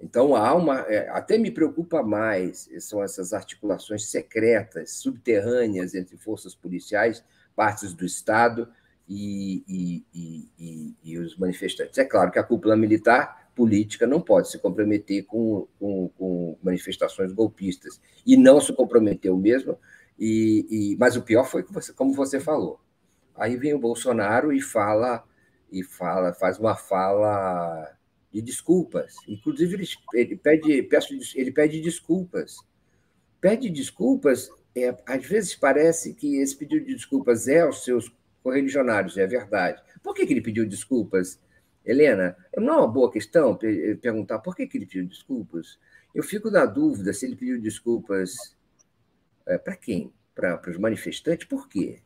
Então, 0.00 0.36
há 0.36 0.54
uma. 0.54 0.80
É, 0.82 1.08
até 1.10 1.36
me 1.36 1.50
preocupa 1.50 2.02
mais 2.02 2.68
são 2.80 3.02
essas 3.02 3.32
articulações 3.32 4.06
secretas, 4.06 4.92
subterrâneas 4.92 5.94
entre 5.94 6.16
forças 6.16 6.54
policiais, 6.54 7.24
partes 7.54 7.92
do 7.92 8.06
Estado 8.06 8.68
e, 9.08 9.64
e, 9.66 10.48
e, 10.58 10.94
e 11.02 11.18
os 11.18 11.36
manifestantes. 11.36 11.98
É 11.98 12.04
claro 12.04 12.30
que 12.30 12.38
a 12.38 12.44
cúpula 12.44 12.76
militar 12.76 13.47
política 13.58 14.06
não 14.06 14.20
pode 14.20 14.48
se 14.48 14.56
comprometer 14.60 15.24
com, 15.24 15.66
com, 15.80 16.08
com 16.16 16.56
manifestações 16.62 17.32
golpistas, 17.32 18.00
e 18.24 18.36
não 18.36 18.60
se 18.60 18.72
comprometeu 18.72 19.36
mesmo, 19.36 19.76
e, 20.16 20.96
mas 20.96 21.16
o 21.16 21.22
pior 21.22 21.42
foi 21.42 21.64
você, 21.68 21.92
como 21.92 22.14
você 22.14 22.38
falou. 22.38 22.80
Aí 23.34 23.56
vem 23.56 23.74
o 23.74 23.78
Bolsonaro 23.80 24.52
e 24.52 24.60
fala, 24.60 25.24
e 25.72 25.82
fala, 25.82 26.32
faz 26.32 26.56
uma 26.56 26.76
fala 26.76 27.92
de 28.32 28.40
desculpas. 28.40 29.16
Inclusive, 29.26 29.74
ele, 29.74 29.88
ele, 30.14 30.36
pede, 30.36 30.82
peço, 30.84 31.18
ele 31.34 31.50
pede 31.50 31.80
desculpas. 31.80 32.58
Pede 33.40 33.68
desculpas, 33.68 34.48
é, 34.76 34.96
às 35.04 35.26
vezes 35.26 35.56
parece 35.56 36.14
que 36.14 36.36
esse 36.36 36.56
pedido 36.56 36.86
de 36.86 36.94
desculpas 36.94 37.48
é 37.48 37.62
aos 37.62 37.82
seus 37.82 38.12
correligionários, 38.40 39.16
é 39.16 39.26
verdade. 39.26 39.82
Por 40.00 40.14
que, 40.14 40.24
que 40.24 40.32
ele 40.32 40.40
pediu 40.40 40.64
desculpas 40.64 41.40
Helena, 41.88 42.36
não 42.54 42.74
é 42.74 42.76
uma 42.76 42.86
boa 42.86 43.10
questão 43.10 43.58
perguntar 44.02 44.40
por 44.40 44.54
que, 44.54 44.66
que 44.66 44.76
ele 44.76 44.84
pediu 44.84 45.06
desculpas? 45.06 45.78
Eu 46.14 46.22
fico 46.22 46.50
na 46.50 46.66
dúvida 46.66 47.14
se 47.14 47.24
ele 47.24 47.34
pediu 47.34 47.58
desculpas 47.58 48.34
é, 49.46 49.56
para 49.56 49.74
quem? 49.74 50.12
Para 50.34 50.60
os 50.68 50.76
manifestantes? 50.76 51.46
Por 51.46 51.66
quê? 51.66 52.02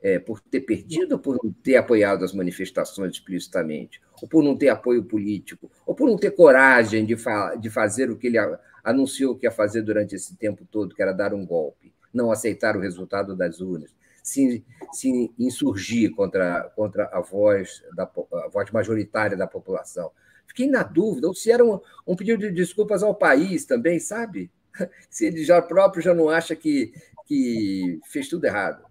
É, 0.00 0.20
por 0.20 0.40
ter 0.40 0.60
perdido 0.60 1.12
ou 1.14 1.18
por 1.18 1.38
não 1.42 1.52
ter 1.52 1.74
apoiado 1.74 2.24
as 2.24 2.32
manifestações 2.32 3.14
explicitamente? 3.14 4.00
Ou 4.22 4.28
por 4.28 4.44
não 4.44 4.56
ter 4.56 4.68
apoio 4.68 5.02
político? 5.02 5.68
Ou 5.84 5.92
por 5.92 6.08
não 6.08 6.16
ter 6.16 6.30
coragem 6.30 7.04
de, 7.04 7.16
fa 7.16 7.56
de 7.56 7.68
fazer 7.68 8.12
o 8.12 8.16
que 8.16 8.28
ele 8.28 8.38
anunciou 8.84 9.36
que 9.36 9.44
ia 9.44 9.50
fazer 9.50 9.82
durante 9.82 10.14
esse 10.14 10.36
tempo 10.36 10.64
todo, 10.70 10.94
que 10.94 11.02
era 11.02 11.12
dar 11.12 11.34
um 11.34 11.44
golpe, 11.44 11.92
não 12.14 12.30
aceitar 12.30 12.76
o 12.76 12.80
resultado 12.80 13.34
das 13.34 13.60
urnas, 13.60 13.92
se, 14.22 14.64
se 14.92 15.32
insurgir 15.38 16.12
contra, 16.14 16.70
contra 16.76 17.04
a, 17.12 17.20
voz 17.20 17.82
da, 17.94 18.04
a 18.04 18.48
voz 18.48 18.70
majoritária 18.70 19.36
da 19.36 19.46
população? 19.46 20.10
Fiquei 20.46 20.68
na 20.68 20.82
dúvida, 20.82 21.28
ou 21.28 21.34
se 21.34 21.50
era 21.50 21.64
um, 21.64 21.80
um 22.06 22.16
pedido 22.16 22.40
de 22.40 22.50
desculpas 22.50 23.02
ao 23.02 23.14
país 23.14 23.64
também, 23.64 24.00
sabe? 24.00 24.50
Se 25.08 25.26
ele 25.26 25.44
já 25.44 25.62
próprio 25.62 26.02
já 26.02 26.12
não 26.12 26.28
acha 26.28 26.56
que, 26.56 26.92
que 27.26 28.00
fez 28.06 28.28
tudo 28.28 28.44
errado. 28.44 28.84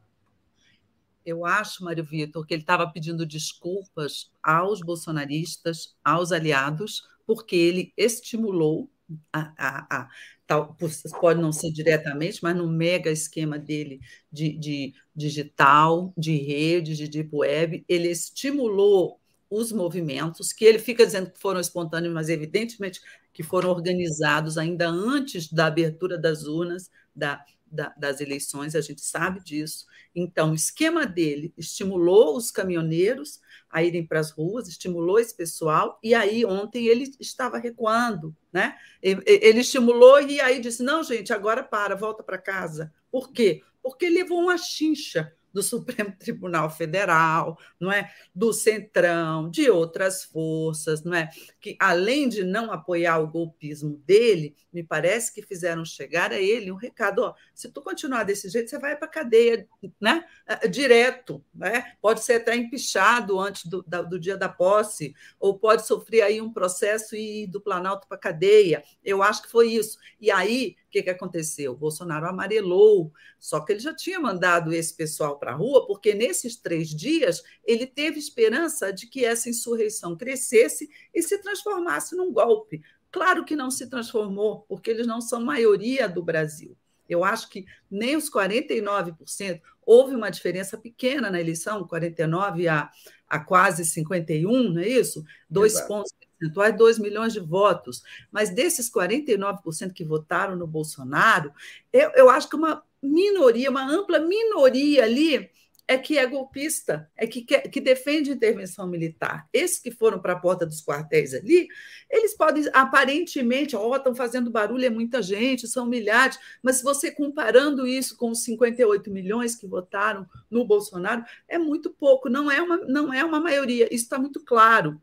Eu 1.26 1.46
acho, 1.46 1.84
Mário 1.84 2.04
Vitor, 2.04 2.46
que 2.46 2.54
ele 2.54 2.64
estava 2.64 2.90
pedindo 2.90 3.26
desculpas 3.26 4.32
aos 4.42 4.80
bolsonaristas, 4.82 5.98
aos 6.04 6.32
aliados, 6.32 7.04
porque 7.28 7.56
ele 7.56 7.94
estimulou 7.98 8.90
a, 9.32 9.54
a, 9.58 9.98
a, 9.98 10.10
tal, 10.50 10.76
pode 11.22 11.40
não 11.40 11.52
ser 11.52 11.72
diretamente, 11.72 12.40
mas 12.42 12.58
no 12.58 12.68
mega 12.68 13.12
esquema 13.12 13.60
dele 13.60 14.02
de, 14.32 14.58
de 14.58 14.94
digital, 15.16 16.12
de 16.18 16.36
redes, 16.38 16.98
de 16.98 17.08
deep 17.08 17.30
web, 17.32 17.86
ele 17.88 18.10
estimulou 18.10 19.20
os 19.48 19.72
movimentos, 19.72 20.52
que 20.52 20.66
ele 20.66 20.80
fica 20.80 21.06
dizendo 21.06 21.30
que 21.30 21.40
foram 21.40 21.60
espontâneos, 21.60 22.14
mas 22.14 22.30
evidentemente 22.30 23.00
que 23.32 23.44
foram 23.44 23.70
organizados 23.70 24.58
ainda 24.58 24.90
antes 24.90 25.52
da 25.52 25.68
abertura 25.68 26.18
das 26.18 26.46
urnas, 26.46 26.90
da, 27.16 27.46
da, 27.72 27.94
das 27.98 28.22
eleições, 28.22 28.76
a 28.76 28.82
gente 28.82 29.02
sabe 29.02 29.44
disso. 29.44 29.86
Então, 30.16 30.52
o 30.52 30.56
esquema 30.56 31.06
dele 31.06 31.54
estimulou 31.58 32.36
os 32.36 32.52
caminhoneiros 32.52 33.40
a 33.70 33.84
irem 33.84 34.06
para 34.06 34.20
as 34.20 34.32
ruas, 34.32 34.68
estimulou 34.68 35.20
esse 35.20 35.36
pessoal, 35.36 36.00
e 36.04 36.16
aí 36.16 36.44
ontem 36.44 36.88
ele 36.88 37.14
estava 37.20 37.58
recuando, 37.58 38.36
né? 38.52 38.76
Ele 39.02 39.60
estimulou 39.60 40.20
e 40.22 40.42
aí 40.42 40.60
disse: 40.60 40.82
não, 40.82 41.04
gente, 41.04 41.32
agora 41.32 41.64
para, 41.64 41.96
volta 41.96 42.24
para 42.24 42.38
casa. 42.38 42.94
Por 43.12 43.32
quê? 43.32 43.62
Porque 43.82 44.10
levou 44.10 44.40
uma 44.42 44.58
chincha 44.58 45.34
do 45.54 45.64
Supremo 45.64 46.14
Tribunal 46.18 46.70
Federal, 46.70 47.58
não 47.80 47.92
é? 47.92 48.12
Do 48.34 48.54
Centrão, 48.54 49.50
de 49.50 49.70
outras 49.70 50.24
forças, 50.24 51.04
não 51.04 51.14
é? 51.14 51.30
Que 51.60 51.76
além 51.80 52.30
de 52.30 52.44
não 52.44 52.72
apoiar 52.72 53.20
o 53.20 53.28
golpismo 53.28 53.98
dele, 54.06 54.56
me 54.72 54.84
parece 54.84 55.34
que 55.34 55.42
fizeram 55.42 55.84
chegar 55.84 56.32
a 56.32 56.40
ele 56.40 56.72
um 56.72 56.76
recado, 56.76 57.20
ó, 57.20 57.34
se 57.54 57.72
tu 57.72 57.82
continuar 57.82 58.24
desse 58.24 58.50
jeito, 58.50 58.70
você 58.70 58.80
vai 58.80 58.96
para 58.96 59.08
cadeia, 59.08 59.68
né? 60.00 60.24
É, 60.46 60.68
direto, 60.68 61.44
né? 61.54 61.94
Pode 62.02 62.24
ser 62.24 62.34
até 62.34 62.56
empichado 62.56 63.40
antes 63.40 63.66
do, 63.66 63.84
do 63.84 64.20
dia 64.20 64.38
da 64.38 64.50
posse, 64.50 65.14
ou 65.40 65.58
pode 65.58 65.86
sofrer 65.86 66.22
aí 66.22 66.42
um 66.42 66.52
processo 66.54 67.16
e 67.16 67.44
ir 67.44 67.48
do 67.48 67.62
Planalto 67.62 68.08
para 68.08 68.18
cadeia. 68.18 68.84
Eu 69.04 69.24
acho 69.24 69.42
que 69.44 69.50
foi 69.50 69.72
isso. 69.72 69.98
E 70.20 70.30
aí 70.30 70.76
o 70.90 70.92
que, 70.92 71.04
que 71.04 71.10
aconteceu? 71.12 71.72
O 71.72 71.78
Bolsonaro 71.78 72.28
amarelou, 72.28 73.14
só 73.40 73.60
que 73.60 73.74
ele 73.74 73.80
já 73.80 73.94
tinha 73.94 74.20
mandado 74.20 74.74
esse 74.74 74.94
pessoal 74.96 75.38
para 75.38 75.52
a 75.52 75.56
rua, 75.56 75.86
porque 75.86 76.16
nesses 76.16 76.56
três 76.56 76.90
dias 76.90 77.44
ele 77.64 77.86
teve 77.86 78.18
esperança 78.18 78.92
de 78.92 79.06
que 79.06 79.24
essa 79.24 79.50
insurreição 79.50 80.18
crescesse 80.18 80.90
e 81.14 81.22
se 81.22 81.38
transformasse 81.38 82.16
num 82.16 82.34
golpe. 82.34 82.82
Claro 83.12 83.46
que 83.46 83.56
não 83.56 83.70
se 83.70 83.88
transformou, 83.88 84.66
porque 84.68 84.90
eles 84.90 85.06
não 85.06 85.22
são 85.22 85.42
maioria 85.42 86.10
do 86.10 86.24
Brasil. 86.24 86.76
Eu 87.08 87.24
acho 87.24 87.50
que 87.50 87.66
nem 87.90 88.16
os 88.16 88.30
49%, 88.32 89.62
houve 89.86 90.16
uma 90.16 90.32
diferença 90.32 90.76
pequena 90.76 91.30
na 91.30 91.40
eleição, 91.40 91.88
49 91.88 92.68
a, 92.68 92.90
a 93.28 93.40
quase 93.40 93.86
51, 93.86 94.74
não 94.74 94.82
é 94.82 94.88
isso? 94.88 95.24
Dois 95.48 95.74
Exato. 95.74 95.88
pontos 95.88 96.12
percentuais, 96.40 96.78
2 96.78 97.00
milhões 97.00 97.34
de 97.34 97.40
votos. 97.40 98.02
Mas 98.32 98.50
desses 98.50 98.90
49% 98.90 99.94
que 99.94 100.06
votaram 100.06 100.56
no 100.56 100.66
Bolsonaro, 100.66 101.52
eu, 101.92 102.10
eu 102.16 102.30
acho 102.30 102.50
que 102.50 102.56
uma 102.56 102.82
minoria, 103.04 103.70
uma 103.70 103.90
ampla 103.90 104.20
minoria 104.20 105.04
ali, 105.04 105.50
é 105.90 105.98
que 105.98 106.20
é 106.20 106.28
golpista, 106.28 107.10
é 107.18 107.26
que, 107.26 107.42
quer, 107.42 107.62
que 107.68 107.82
defende 107.82 108.30
intervenção 108.30 108.86
militar. 108.86 109.50
Esses 109.52 109.80
que 109.80 109.90
foram 109.90 110.20
para 110.20 110.34
a 110.34 110.40
porta 110.40 110.64
dos 110.64 110.84
quartéis 110.86 111.34
ali, 111.34 111.68
eles 112.08 112.38
podem, 112.38 112.64
aparentemente, 112.74 113.76
ó, 113.76 113.90
oh, 113.90 113.96
estão 113.96 114.14
fazendo 114.14 114.52
barulho, 114.52 114.86
é 114.86 114.90
muita 114.92 115.20
gente, 115.20 115.68
são 115.68 115.88
milhares, 115.88 116.38
mas 116.62 116.76
se 116.76 116.84
você 116.84 117.10
comparando 117.10 117.88
isso 117.88 118.16
com 118.18 118.30
os 118.30 118.44
58 118.44 119.10
milhões 119.10 119.56
que 119.56 119.66
votaram 119.66 120.28
no 120.48 120.64
Bolsonaro, 120.64 121.24
é 121.48 121.58
muito 121.58 121.90
pouco, 121.90 122.30
não 122.30 122.52
é 122.52 122.62
uma, 122.62 122.78
não 122.78 123.12
é 123.12 123.26
uma 123.26 123.40
maioria, 123.40 123.86
isso 123.86 124.04
está 124.04 124.20
muito 124.20 124.46
claro 124.46 125.02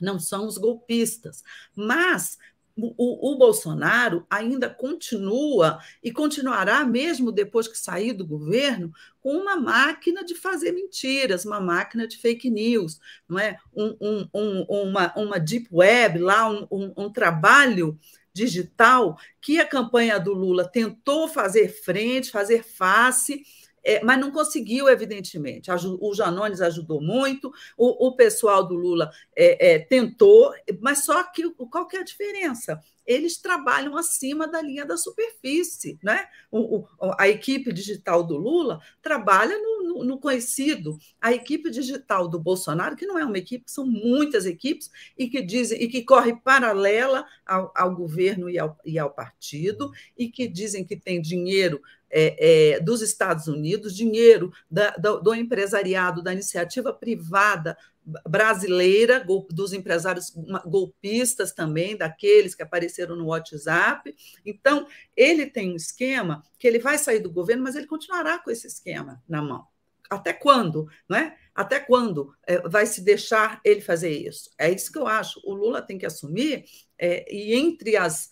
não 0.00 0.18
são 0.18 0.46
os 0.46 0.58
golpistas. 0.58 1.42
Mas 1.74 2.38
o, 2.76 3.32
o, 3.32 3.38
Bolsonaro 3.38 4.26
ainda 4.28 4.68
continua 4.68 5.78
e 6.02 6.12
continuará, 6.12 6.84
mesmo 6.84 7.32
depois 7.32 7.66
que 7.66 7.78
sair 7.78 8.12
do 8.12 8.26
governo, 8.26 8.92
com 9.18 9.32
uma 9.32 9.56
máquina 9.56 10.22
de 10.22 10.34
fazer 10.34 10.72
mentiras, 10.72 11.46
uma 11.46 11.58
máquina 11.58 12.06
de 12.06 12.18
fake 12.18 12.50
news, 12.50 13.00
não 13.26 13.38
é? 13.38 13.56
Um, 13.74 13.96
um, 13.98 14.28
um, 14.34 14.66
uma, 14.68 15.12
uma 15.16 15.40
deep 15.40 15.68
web, 15.72 16.18
lá 16.18 16.48
um 16.70 17.10
trabalho 17.10 17.98
digital 18.36 19.18
que 19.40 19.58
a 19.58 19.66
campanha 19.66 20.20
do 20.20 20.34
Lula 20.34 20.68
tentou 20.68 21.26
fazer 21.26 21.68
frente, 21.68 22.30
fazer 22.30 22.62
face 22.62 23.42
é, 23.86 24.02
mas 24.02 24.18
não 24.18 24.32
conseguiu, 24.32 24.88
evidentemente. 24.88 25.70
O 26.00 26.12
Janones 26.12 26.60
ajudou 26.60 27.00
muito, 27.00 27.52
o, 27.76 28.08
o 28.08 28.16
pessoal 28.16 28.66
do 28.66 28.74
Lula 28.74 29.12
é, 29.34 29.74
é, 29.74 29.78
tentou, 29.78 30.52
mas 30.80 31.04
só 31.04 31.22
que 31.22 31.48
qual 31.50 31.86
que 31.86 31.96
é 31.96 32.00
a 32.00 32.04
diferença? 32.04 32.82
Eles 33.06 33.38
trabalham 33.38 33.96
acima 33.96 34.48
da 34.48 34.60
linha 34.60 34.84
da 34.84 34.96
superfície. 34.96 35.96
Né? 36.02 36.26
O, 36.50 36.78
o, 36.78 36.86
a 37.16 37.28
equipe 37.28 37.72
digital 37.72 38.24
do 38.24 38.36
Lula 38.36 38.80
trabalha 39.00 39.56
no, 39.56 39.82
no, 39.84 40.04
no, 40.04 40.18
conhecido. 40.18 40.98
A 41.20 41.32
equipe 41.32 41.70
digital 41.70 42.26
do 42.26 42.40
Bolsonaro, 42.40 42.96
que 42.96 43.06
não 43.06 43.16
é 43.16 43.24
uma 43.24 43.38
equipe, 43.38 43.70
são 43.70 43.86
muitas 43.86 44.44
equipes, 44.44 44.90
e 45.16 45.28
que 45.28 45.40
dizem 45.40 45.80
e 45.80 45.86
que 45.86 46.02
corre 46.02 46.34
paralela 46.34 47.24
ao, 47.46 47.72
ao 47.76 47.94
governo 47.94 48.50
e 48.50 48.58
ao, 48.58 48.76
e 48.84 48.98
ao 48.98 49.12
partido, 49.12 49.92
e 50.18 50.28
que 50.28 50.48
dizem 50.48 50.84
que 50.84 50.96
tem 50.96 51.22
dinheiro 51.22 51.80
é, 52.18 52.76
é, 52.76 52.80
dos 52.80 53.02
Estados 53.02 53.46
Unidos, 53.46 53.94
dinheiro 53.94 54.50
da, 54.70 54.92
do, 54.92 55.20
do, 55.20 55.34
empresariado, 55.34 56.22
da 56.22 56.32
iniciativa 56.32 56.90
privada 56.90 57.76
brasileira, 58.26 59.22
dos 59.50 59.74
empresários 59.74 60.32
golpistas 60.64 61.52
também, 61.52 61.94
daqueles 61.94 62.54
que 62.54 62.62
apareceram 62.62 63.16
no 63.16 63.26
WhatsApp. 63.26 64.16
Então, 64.46 64.86
ele 65.14 65.44
tem 65.44 65.72
um 65.72 65.76
esquema 65.76 66.42
que 66.58 66.66
ele 66.66 66.78
vai 66.78 66.96
sair 66.96 67.18
do 67.20 67.30
governo, 67.30 67.64
mas 67.64 67.76
ele 67.76 67.86
continuará 67.86 68.38
com 68.38 68.50
esse 68.50 68.66
esquema 68.66 69.22
na 69.28 69.42
mão. 69.42 69.66
Até 70.08 70.32
quando? 70.32 70.88
Não 71.06 71.18
é? 71.18 71.36
Até 71.54 71.80
quando 71.80 72.32
é, 72.46 72.66
vai 72.66 72.86
se 72.86 73.02
deixar 73.02 73.60
ele 73.62 73.82
fazer 73.82 74.10
isso? 74.10 74.48
É 74.56 74.70
isso 74.70 74.90
que 74.90 74.98
eu 74.98 75.06
acho. 75.06 75.38
O 75.44 75.52
Lula 75.52 75.82
tem 75.82 75.98
que 75.98 76.06
assumir, 76.06 76.64
é, 76.98 77.26
e 77.30 77.54
entre 77.54 77.94
as 77.94 78.30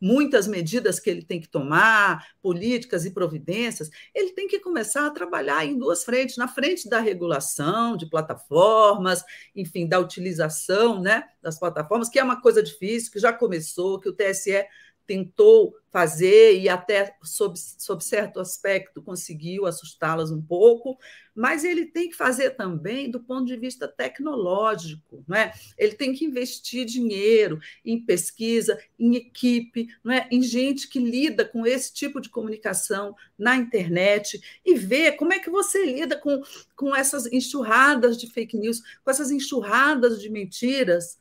muitas 0.00 0.46
medidas 0.46 1.00
que 1.00 1.10
ele 1.10 1.22
tem 1.22 1.40
que 1.40 1.48
tomar, 1.48 2.26
políticas 2.40 3.04
e 3.04 3.10
providências, 3.10 3.90
ele 4.14 4.32
tem 4.32 4.46
que 4.46 4.60
começar 4.60 5.06
a 5.06 5.10
trabalhar 5.10 5.64
em 5.64 5.76
duas 5.76 6.04
frentes, 6.04 6.36
na 6.36 6.46
frente 6.46 6.88
da 6.88 7.00
regulação 7.00 7.96
de 7.96 8.06
plataformas, 8.06 9.24
enfim, 9.54 9.88
da 9.88 9.98
utilização 9.98 11.00
né, 11.00 11.24
das 11.42 11.58
plataformas, 11.58 12.08
que 12.08 12.18
é 12.18 12.24
uma 12.24 12.40
coisa 12.40 12.62
difícil, 12.62 13.10
que 13.12 13.18
já 13.18 13.32
começou, 13.32 13.98
que 13.98 14.08
o 14.08 14.12
TSE 14.12 14.64
tentou 15.06 15.74
fazer 15.92 16.58
e 16.58 16.70
até 16.70 17.14
sob, 17.22 17.54
sob 17.58 18.02
certo 18.02 18.40
aspecto 18.40 19.02
conseguiu 19.02 19.66
assustá-las 19.66 20.30
um 20.30 20.40
pouco, 20.40 20.98
mas 21.34 21.64
ele 21.64 21.84
tem 21.84 22.08
que 22.08 22.16
fazer 22.16 22.50
também 22.52 23.10
do 23.10 23.20
ponto 23.20 23.44
de 23.44 23.56
vista 23.58 23.86
tecnológico, 23.86 25.22
não 25.28 25.36
é? 25.36 25.52
Ele 25.76 25.92
tem 25.92 26.14
que 26.14 26.24
investir 26.24 26.86
dinheiro 26.86 27.60
em 27.84 28.02
pesquisa, 28.02 28.78
em 28.98 29.16
equipe, 29.16 29.88
não 30.02 30.14
é? 30.14 30.26
Em 30.30 30.42
gente 30.42 30.88
que 30.88 30.98
lida 30.98 31.44
com 31.44 31.66
esse 31.66 31.92
tipo 31.92 32.22
de 32.22 32.30
comunicação 32.30 33.14
na 33.38 33.54
internet 33.56 34.40
e 34.64 34.74
ver 34.74 35.12
como 35.12 35.34
é 35.34 35.38
que 35.38 35.50
você 35.50 35.84
lida 35.84 36.16
com, 36.18 36.42
com 36.74 36.96
essas 36.96 37.26
enxurradas 37.30 38.16
de 38.16 38.30
fake 38.30 38.56
news, 38.56 38.80
com 39.04 39.10
essas 39.10 39.30
enxurradas 39.30 40.22
de 40.22 40.30
mentiras 40.30 41.18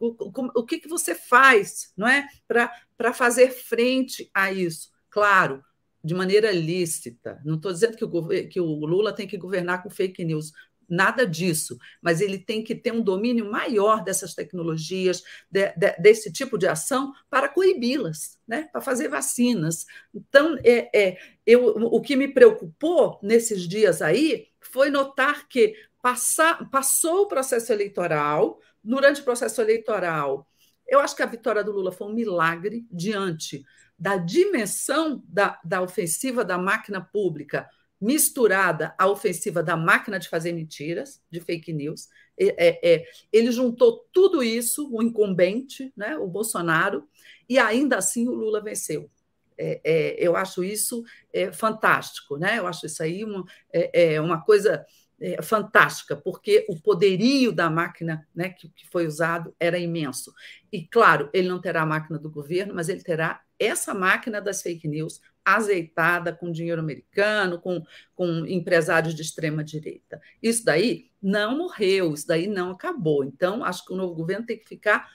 o, 0.00 0.60
o 0.60 0.64
que, 0.64 0.80
que 0.80 0.88
você 0.88 1.14
faz 1.14 1.92
não 1.96 2.08
é, 2.08 2.26
para 2.48 3.12
fazer 3.12 3.50
frente 3.50 4.30
a 4.32 4.50
isso? 4.50 4.90
Claro, 5.10 5.62
de 6.02 6.14
maneira 6.14 6.50
lícita. 6.50 7.40
Não 7.44 7.56
estou 7.56 7.72
dizendo 7.72 7.96
que 7.96 8.04
o, 8.04 8.28
que 8.48 8.60
o 8.60 8.86
Lula 8.86 9.12
tem 9.12 9.26
que 9.26 9.36
governar 9.36 9.82
com 9.82 9.90
fake 9.90 10.24
news, 10.24 10.52
nada 10.88 11.24
disso, 11.24 11.78
mas 12.02 12.20
ele 12.20 12.36
tem 12.36 12.64
que 12.64 12.74
ter 12.74 12.92
um 12.92 13.00
domínio 13.00 13.48
maior 13.48 14.02
dessas 14.02 14.34
tecnologias, 14.34 15.22
de, 15.48 15.68
de, 15.76 15.92
desse 15.98 16.32
tipo 16.32 16.58
de 16.58 16.66
ação, 16.66 17.12
para 17.28 17.48
coibi-las, 17.48 18.38
né? 18.46 18.68
para 18.72 18.80
fazer 18.80 19.08
vacinas. 19.08 19.86
Então, 20.12 20.58
é, 20.64 20.90
é, 20.92 21.18
eu, 21.46 21.66
o 21.76 22.00
que 22.00 22.16
me 22.16 22.26
preocupou 22.26 23.20
nesses 23.22 23.68
dias 23.68 24.02
aí 24.02 24.48
foi 24.58 24.90
notar 24.90 25.46
que 25.46 25.74
passar, 26.02 26.68
passou 26.70 27.22
o 27.22 27.28
processo 27.28 27.72
eleitoral, 27.72 28.58
durante 28.82 29.20
o 29.20 29.24
processo 29.24 29.60
eleitoral, 29.60 30.46
eu 30.86 31.00
acho 31.00 31.14
que 31.14 31.22
a 31.22 31.26
vitória 31.26 31.62
do 31.62 31.72
Lula 31.72 31.92
foi 31.92 32.08
um 32.08 32.14
milagre 32.14 32.86
diante 32.90 33.64
da 33.98 34.16
dimensão 34.16 35.22
da, 35.28 35.60
da 35.62 35.82
ofensiva 35.82 36.44
da 36.44 36.58
máquina 36.58 37.00
pública 37.00 37.68
misturada 38.00 38.94
à 38.98 39.06
ofensiva 39.06 39.62
da 39.62 39.76
máquina 39.76 40.18
de 40.18 40.28
fazer 40.28 40.52
mentiras, 40.52 41.22
de 41.30 41.38
fake 41.38 41.72
news. 41.72 42.08
É, 42.38 42.94
é, 42.94 43.04
ele 43.30 43.52
juntou 43.52 44.08
tudo 44.10 44.42
isso, 44.42 44.88
o 44.90 45.02
incumbente, 45.02 45.92
né, 45.94 46.16
o 46.16 46.26
Bolsonaro, 46.26 47.06
e 47.46 47.58
ainda 47.58 47.98
assim 47.98 48.26
o 48.26 48.32
Lula 48.32 48.62
venceu. 48.62 49.10
É, 49.58 49.80
é 49.84 50.16
eu 50.18 50.34
acho 50.34 50.64
isso 50.64 51.04
é, 51.30 51.52
fantástico, 51.52 52.38
né? 52.38 52.58
Eu 52.58 52.66
acho 52.66 52.86
isso 52.86 53.02
aí 53.02 53.22
uma, 53.22 53.44
é, 53.70 54.18
uma 54.18 54.42
coisa 54.42 54.86
é, 55.20 55.42
fantástica, 55.42 56.16
porque 56.16 56.64
o 56.68 56.80
poderio 56.80 57.52
da 57.52 57.68
máquina 57.68 58.26
né, 58.34 58.48
que, 58.48 58.68
que 58.70 58.88
foi 58.88 59.06
usado 59.06 59.54
era 59.60 59.78
imenso. 59.78 60.32
E, 60.72 60.82
claro, 60.86 61.28
ele 61.32 61.48
não 61.48 61.60
terá 61.60 61.82
a 61.82 61.86
máquina 61.86 62.18
do 62.18 62.30
governo, 62.30 62.74
mas 62.74 62.88
ele 62.88 63.02
terá 63.02 63.42
essa 63.58 63.92
máquina 63.92 64.40
das 64.40 64.62
fake 64.62 64.88
news 64.88 65.20
azeitada 65.44 66.32
com 66.32 66.50
dinheiro 66.50 66.80
americano, 66.80 67.60
com, 67.60 67.84
com 68.14 68.46
empresários 68.46 69.14
de 69.14 69.22
extrema 69.22 69.62
direita. 69.62 70.20
Isso 70.42 70.64
daí 70.64 71.10
não 71.22 71.58
morreu, 71.58 72.14
isso 72.14 72.26
daí 72.26 72.46
não 72.46 72.70
acabou. 72.70 73.22
Então, 73.22 73.62
acho 73.62 73.84
que 73.84 73.92
o 73.92 73.96
novo 73.96 74.14
governo 74.14 74.46
tem 74.46 74.58
que 74.58 74.68
ficar 74.68 75.10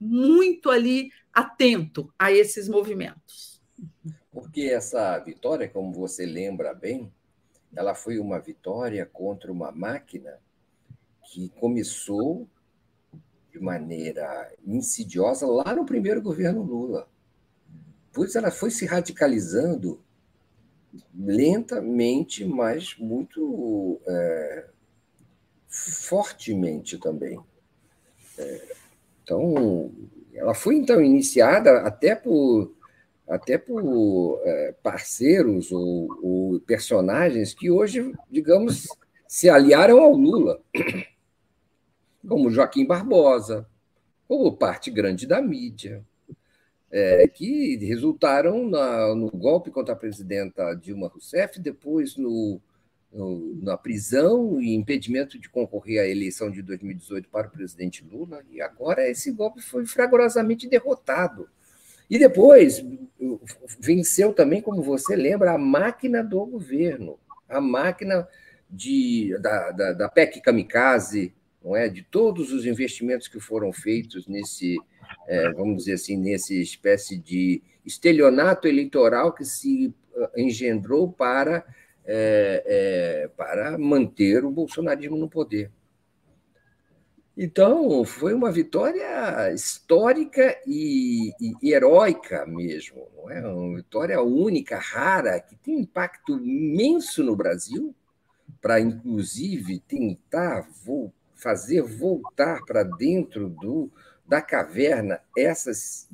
muito 0.00 0.70
ali 0.70 1.10
atento 1.32 2.12
a 2.18 2.30
esses 2.30 2.68
movimentos. 2.68 3.60
Porque 4.30 4.62
essa 4.62 5.18
vitória, 5.18 5.68
como 5.68 5.92
você 5.92 6.24
lembra 6.24 6.72
bem, 6.72 7.12
ela 7.74 7.94
foi 7.94 8.18
uma 8.18 8.38
vitória 8.38 9.04
contra 9.06 9.52
uma 9.52 9.70
máquina 9.70 10.38
que 11.30 11.48
começou 11.50 12.48
de 13.52 13.60
maneira 13.60 14.52
insidiosa 14.66 15.46
lá 15.46 15.74
no 15.74 15.84
primeiro 15.84 16.22
governo 16.22 16.62
Lula. 16.62 17.08
Pois 18.12 18.34
ela 18.34 18.50
foi 18.50 18.70
se 18.70 18.86
radicalizando 18.86 20.00
lentamente, 21.14 22.44
mas 22.44 22.96
muito 22.98 24.00
é, 24.06 24.66
fortemente 25.68 26.98
também. 26.98 27.38
É, 28.38 28.76
então, 29.22 29.92
ela 30.32 30.54
foi 30.54 30.76
então 30.76 31.00
iniciada 31.02 31.82
até 31.82 32.14
por 32.14 32.72
até 33.28 33.58
por 33.58 34.40
é, 34.44 34.74
parceiros 34.82 35.70
ou, 35.70 36.08
ou, 36.22 36.60
personagens 36.60 37.52
que 37.52 37.70
hoje, 37.70 38.12
digamos, 38.30 38.88
se 39.26 39.50
aliaram 39.50 40.00
ao 40.00 40.12
Lula, 40.12 40.60
como 42.26 42.50
Joaquim 42.50 42.86
Barbosa, 42.86 43.68
como 44.26 44.56
parte 44.56 44.90
grande 44.90 45.26
da 45.26 45.42
mídia, 45.42 46.04
é, 46.90 47.28
que 47.28 47.76
resultaram 47.76 48.68
na, 48.68 49.14
no 49.14 49.30
golpe 49.30 49.70
contra 49.70 49.92
a 49.92 49.96
presidenta 49.96 50.74
Dilma 50.74 51.08
Rousseff, 51.08 51.60
depois 51.60 52.16
no, 52.16 52.58
no, 53.12 53.54
na 53.62 53.76
prisão 53.76 54.60
e 54.60 54.74
impedimento 54.74 55.38
de 55.38 55.50
concorrer 55.50 56.00
à 56.00 56.08
eleição 56.08 56.50
de 56.50 56.62
2018 56.62 57.28
para 57.28 57.48
o 57.48 57.50
presidente 57.50 58.02
Lula, 58.10 58.42
e 58.50 58.62
agora 58.62 59.08
esse 59.08 59.30
golpe 59.32 59.60
foi 59.60 59.84
fragorosamente 59.84 60.66
derrotado. 60.66 61.46
E 62.08 62.18
depois 62.18 62.82
venceu 63.80 64.32
também, 64.32 64.60
como 64.62 64.82
você 64.82 65.16
lembra, 65.16 65.52
a 65.52 65.58
máquina 65.58 66.22
do 66.22 66.44
governo, 66.46 67.18
a 67.48 67.60
máquina 67.60 68.28
de, 68.70 69.36
da, 69.40 69.70
da, 69.72 69.92
da 69.92 70.08
PEC 70.08 70.40
Kamikaze, 70.40 71.34
não 71.62 71.74
é? 71.76 71.88
de 71.88 72.02
todos 72.02 72.52
os 72.52 72.64
investimentos 72.64 73.28
que 73.28 73.40
foram 73.40 73.72
feitos 73.72 74.26
nesse, 74.26 74.76
é, 75.26 75.50
vamos 75.52 75.78
dizer 75.78 75.94
assim, 75.94 76.16
nesse 76.16 76.60
espécie 76.60 77.16
de 77.16 77.62
estelionato 77.84 78.68
eleitoral 78.68 79.32
que 79.32 79.44
se 79.44 79.94
ah, 80.16 80.30
engendrou 80.36 81.10
para, 81.10 81.64
é, 82.04 82.62
é, 82.66 83.28
para 83.36 83.78
manter 83.78 84.44
o 84.44 84.50
bolsonarismo 84.50 85.16
no 85.16 85.28
poder. 85.28 85.70
Então, 87.40 88.04
foi 88.04 88.34
uma 88.34 88.50
vitória 88.50 89.52
histórica 89.52 90.60
e, 90.66 91.30
e, 91.40 91.72
heróica 91.72 92.44
mesmo, 92.44 93.06
não 93.16 93.30
é? 93.30 93.46
Uma 93.46 93.76
vitória 93.76 94.20
única, 94.20 94.76
rara, 94.76 95.38
que 95.38 95.54
tem 95.54 95.78
impacto 95.78 96.36
imenso 96.36 97.22
no 97.22 97.36
Brasil, 97.36 97.94
para 98.60 98.80
inclusive 98.80 99.78
tentar 99.78 100.68
vo 100.84 101.12
fazer 101.36 101.80
voltar 101.82 102.64
para 102.66 102.82
dentro 102.82 103.48
do, 103.48 103.88
da 104.26 104.42
caverna 104.42 105.20
essas, 105.36 106.08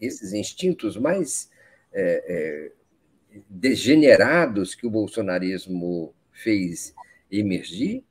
esses 0.00 0.32
instintos 0.32 0.96
mais 0.96 1.50
é, 1.92 2.24
é, 2.26 3.40
degenerados 3.50 4.74
que 4.74 4.86
o 4.86 4.90
bolsonarismo 4.90 6.14
fez 6.32 6.94
emergir. 7.30 8.02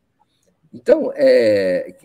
Então, 0.71 1.11
é, 1.15 1.95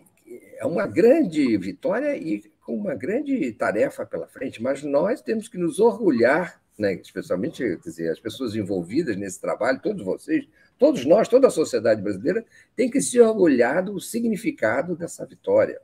é 0.59 0.67
uma 0.67 0.87
grande 0.87 1.57
vitória 1.57 2.17
e 2.17 2.43
com 2.61 2.77
uma 2.77 2.95
grande 2.95 3.51
tarefa 3.53 4.05
pela 4.05 4.27
frente, 4.27 4.63
mas 4.63 4.83
nós 4.83 5.23
temos 5.23 5.49
que 5.49 5.57
nos 5.57 5.79
orgulhar, 5.81 6.61
né, 6.79 6.93
especialmente 6.95 7.63
quer 7.63 7.79
dizer, 7.79 8.11
as 8.11 8.21
pessoas 8.21 8.55
envolvidas 8.55 9.17
nesse 9.17 9.41
trabalho, 9.41 9.81
todos 9.81 10.05
vocês, 10.05 10.47
todos 10.79 11.05
nós, 11.07 11.29
toda 11.29 11.47
a 11.47 11.51
sociedade 11.51 12.03
brasileira, 12.03 12.45
tem 12.77 12.91
que 12.91 13.01
se 13.01 13.19
orgulhar 13.21 13.83
do 13.83 13.99
significado 13.99 14.95
dessa 14.95 15.25
vitória 15.25 15.81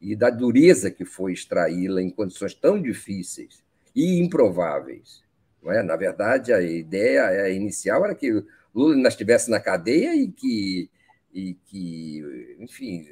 e 0.00 0.16
da 0.16 0.30
dureza 0.30 0.90
que 0.90 1.04
foi 1.04 1.32
extraí-la 1.32 2.00
em 2.00 2.10
condições 2.10 2.54
tão 2.54 2.80
difíceis 2.80 3.62
e 3.94 4.18
improváveis. 4.20 5.22
Não 5.62 5.72
é? 5.72 5.82
Na 5.82 5.96
verdade, 5.96 6.52
a 6.52 6.62
ideia 6.62 7.50
inicial 7.50 8.04
era 8.04 8.14
que 8.14 8.44
Lula 8.74 8.94
ainda 8.94 9.08
estivesse 9.08 9.50
na 9.50 9.60
cadeia 9.60 10.14
e 10.14 10.28
que, 10.28 10.90
e 11.34 11.54
que 11.66 12.56
enfim, 12.60 13.06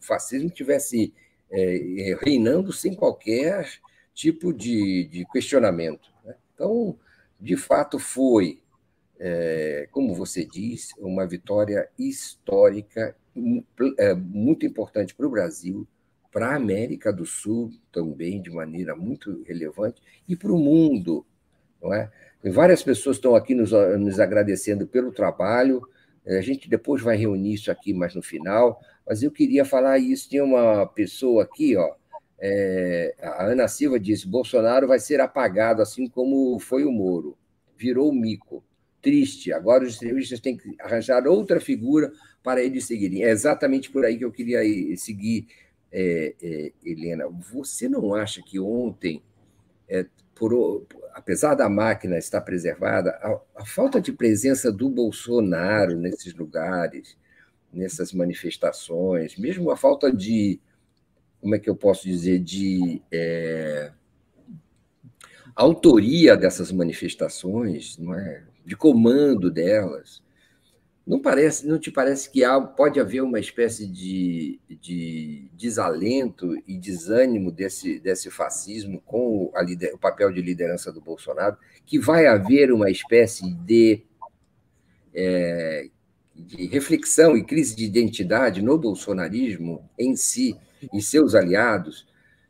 fascismo 0.00 0.48
tivesse 0.48 1.12
é, 1.50 2.10
é, 2.10 2.18
reinando 2.20 2.72
sem 2.72 2.94
qualquer 2.94 3.68
tipo 4.14 4.52
de, 4.52 5.08
de 5.08 5.26
questionamento. 5.32 6.08
Né? 6.24 6.34
Então, 6.54 6.98
de 7.40 7.56
fato, 7.56 7.98
foi, 7.98 8.62
é, 9.18 9.88
como 9.90 10.14
você 10.14 10.44
diz, 10.44 10.90
uma 10.98 11.26
vitória 11.26 11.88
histórica 11.98 13.16
é, 13.98 14.14
muito 14.14 14.64
importante 14.64 15.14
para 15.14 15.26
o 15.26 15.30
Brasil, 15.30 15.86
para 16.32 16.48
a 16.48 16.56
América 16.56 17.12
do 17.12 17.26
Sul 17.26 17.70
também, 17.92 18.40
de 18.40 18.50
maneira 18.50 18.96
muito 18.96 19.42
relevante, 19.44 20.00
e 20.28 20.36
para 20.36 20.52
o 20.52 20.58
mundo. 20.58 21.24
Não 21.82 21.92
é? 21.92 22.10
várias 22.50 22.82
pessoas 22.82 23.16
estão 23.16 23.34
aqui 23.34 23.54
nos, 23.54 23.72
nos 23.72 24.18
agradecendo 24.18 24.86
pelo 24.86 25.12
trabalho. 25.12 25.86
A 26.26 26.40
gente 26.40 26.68
depois 26.68 27.02
vai 27.02 27.16
reunir 27.16 27.54
isso 27.54 27.70
aqui 27.70 27.92
mais 27.92 28.14
no 28.14 28.22
final 28.22 28.80
mas 29.06 29.22
eu 29.22 29.30
queria 29.30 29.64
falar 29.64 29.98
isso. 29.98 30.28
Tinha 30.28 30.44
uma 30.44 30.86
pessoa 30.86 31.44
aqui, 31.44 31.76
ó, 31.76 31.94
é, 32.38 33.14
a 33.20 33.44
Ana 33.46 33.68
Silva 33.68 33.98
disse: 34.00 34.26
Bolsonaro 34.26 34.88
vai 34.88 34.98
ser 34.98 35.20
apagado, 35.20 35.82
assim 35.82 36.08
como 36.08 36.58
foi 36.58 36.84
o 36.84 36.92
Moro. 36.92 37.36
Virou 37.76 38.12
mico. 38.12 38.64
Triste. 39.02 39.52
Agora 39.52 39.84
os 39.84 39.96
entrevistas 39.96 40.40
têm 40.40 40.56
que 40.56 40.74
arranjar 40.80 41.26
outra 41.26 41.60
figura 41.60 42.10
para 42.42 42.62
eles 42.62 42.86
seguirem. 42.86 43.22
É 43.22 43.30
exatamente 43.30 43.90
por 43.90 44.04
aí 44.04 44.16
que 44.16 44.24
eu 44.24 44.32
queria 44.32 44.60
seguir, 44.96 45.46
é, 45.92 46.34
é, 46.42 46.72
Helena. 46.82 47.28
Você 47.52 47.86
não 47.86 48.14
acha 48.14 48.42
que 48.42 48.58
ontem, 48.58 49.22
é, 49.86 50.06
por, 50.34 50.86
apesar 51.12 51.54
da 51.54 51.68
máquina 51.68 52.18
estar 52.18 52.40
preservada, 52.40 53.10
a, 53.22 53.62
a 53.62 53.64
falta 53.64 54.00
de 54.00 54.12
presença 54.12 54.72
do 54.72 54.88
Bolsonaro 54.88 55.96
nesses 55.96 56.34
lugares, 56.34 57.16
nessas 57.72 58.12
manifestações, 58.12 59.36
mesmo 59.36 59.70
a 59.70 59.76
falta 59.76 60.12
de, 60.12 60.60
como 61.40 61.54
é 61.54 61.58
que 61.58 61.68
eu 61.68 61.76
posso 61.76 62.04
dizer, 62.04 62.38
de 62.40 63.02
é, 63.12 63.92
autoria 65.54 66.36
dessas 66.36 66.72
manifestações, 66.72 67.98
não 67.98 68.14
é? 68.14 68.44
de 68.64 68.76
comando 68.76 69.50
delas, 69.50 70.22
não 71.06 71.20
parece, 71.20 71.66
não 71.66 71.78
te 71.78 71.90
parece 71.90 72.30
que 72.30 72.42
há, 72.42 72.58
pode 72.60 72.98
haver 72.98 73.22
uma 73.22 73.38
espécie 73.38 73.86
de, 73.86 74.58
de 74.80 75.50
desalento 75.52 76.56
e 76.66 76.78
desânimo 76.78 77.52
desse, 77.52 78.00
desse 78.00 78.30
fascismo 78.30 79.02
com 79.04 79.52
a, 79.54 79.62
o 79.94 79.98
papel 79.98 80.32
de 80.32 80.40
liderança 80.40 80.90
do 80.90 81.00
Bolsonaro, 81.00 81.56
que 81.84 81.98
vai 81.98 82.26
haver 82.26 82.72
uma 82.72 82.90
espécie 82.90 83.52
de 83.52 84.02
é, 85.14 85.88
de 86.34 86.66
reflexão 86.66 87.36
e 87.36 87.44
crise 87.44 87.76
de 87.76 87.84
identidade 87.84 88.60
no 88.60 88.76
bolsonarismo 88.76 89.88
em 89.98 90.16
si 90.16 90.58
e 90.92 91.00
seus 91.00 91.34
aliados, 91.34 92.06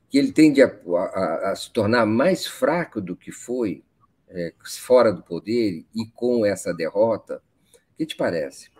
que 0.09 0.17
ele 0.17 0.33
tende 0.33 0.63
a, 0.63 0.67
a, 0.67 1.51
a 1.51 1.57
se 1.57 1.71
tornar 1.71 2.07
mais 2.07 2.47
fraco 2.47 3.01
do 3.01 3.15
que 3.15 3.31
foi 3.31 3.83
é, 4.29 4.55
fora 4.63 5.13
do 5.13 5.23
poder 5.23 5.85
e 5.95 6.07
com 6.15 6.47
essa 6.47 6.73
derrota? 6.73 7.43
O 7.95 7.97
que 7.97 8.07
te 8.07 8.17
parece? 8.17 8.71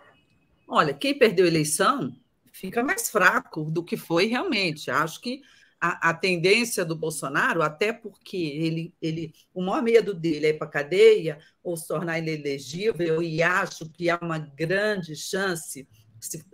Olha, 0.67 0.93
quem 0.93 1.17
perdeu 1.17 1.45
a 1.45 1.47
eleição 1.47 2.13
fica 2.51 2.83
mais 2.83 3.09
fraco 3.09 3.71
do 3.71 3.83
que 3.83 3.95
foi 3.95 4.25
realmente. 4.25 4.91
Acho 4.91 5.21
que 5.21 5.41
a, 5.79 6.09
a, 6.09 6.13
tendência 6.13 6.83
do 6.83 6.95
Bolsonaro, 6.95 7.61
até 7.61 7.93
porque 7.93 8.37
ele, 8.37 8.93
ele, 9.01 9.33
o 9.53 9.61
maior 9.61 9.81
medo 9.81 10.13
dele 10.13 10.47
é 10.47 10.49
ir 10.49 10.57
para 10.57 10.67
a 10.67 10.71
cadeia 10.71 11.39
ou 11.63 11.77
se 11.77 11.87
tornar 11.87 12.19
inelegível, 12.19 13.21
e 13.21 13.41
acho 13.41 13.89
que 13.89 14.09
há 14.09 14.17
uma 14.21 14.39
grande 14.39 15.15
chance, 15.15 15.87
se, 16.19 16.45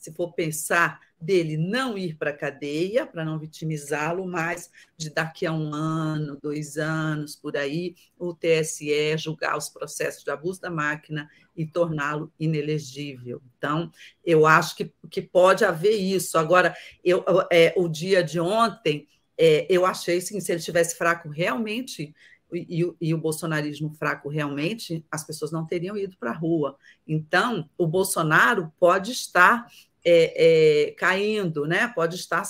se 0.00 0.12
for 0.12 0.32
pensar 0.32 0.98
dele 1.20 1.58
não 1.58 1.98
ir 1.98 2.16
para 2.16 2.30
a 2.30 2.36
cadeia, 2.36 3.04
para 3.04 3.24
não 3.24 3.38
vitimizá-lo, 3.38 4.26
mas 4.26 4.70
de 4.96 5.10
daqui 5.10 5.44
a 5.44 5.52
um 5.52 5.74
ano, 5.74 6.38
dois 6.42 6.78
anos, 6.78 7.36
por 7.36 7.56
aí, 7.56 7.94
o 8.18 8.32
TSE 8.32 9.18
julgar 9.18 9.58
os 9.58 9.68
processos 9.68 10.24
de 10.24 10.30
abuso 10.30 10.62
da 10.62 10.70
máquina 10.70 11.30
e 11.54 11.66
torná-lo 11.66 12.32
inelegível. 12.40 13.42
Então, 13.58 13.92
eu 14.24 14.46
acho 14.46 14.74
que, 14.74 14.90
que 15.10 15.20
pode 15.20 15.64
haver 15.64 15.96
isso. 15.96 16.38
Agora, 16.38 16.74
eu, 17.04 17.22
é, 17.52 17.74
o 17.76 17.86
dia 17.86 18.24
de 18.24 18.40
ontem, 18.40 19.06
é, 19.36 19.66
eu 19.68 19.84
achei 19.84 20.16
assim, 20.16 20.40
se 20.40 20.50
ele 20.50 20.60
estivesse 20.60 20.96
fraco 20.96 21.28
realmente, 21.28 22.14
e, 22.52 22.82
e, 22.82 22.94
e, 23.00 23.14
o 23.14 23.18
bolsonarismo 23.18 23.94
fraco 23.94 24.28
realmente, 24.28 25.04
as 25.10 25.24
pessoas 25.24 25.52
não 25.52 25.66
teriam 25.66 25.96
ido 25.96 26.16
para 26.18 26.30
a 26.30 26.36
rua. 26.36 26.76
Então, 27.06 27.68
o 27.78 27.86
Bolsonaro 27.86 28.72
pode 28.78 29.12
estar 29.12 29.68
é, 30.04 30.88
é, 30.88 30.90
caindo, 30.92 31.66
né? 31.66 31.88
pode 31.94 32.16
estar. 32.16 32.42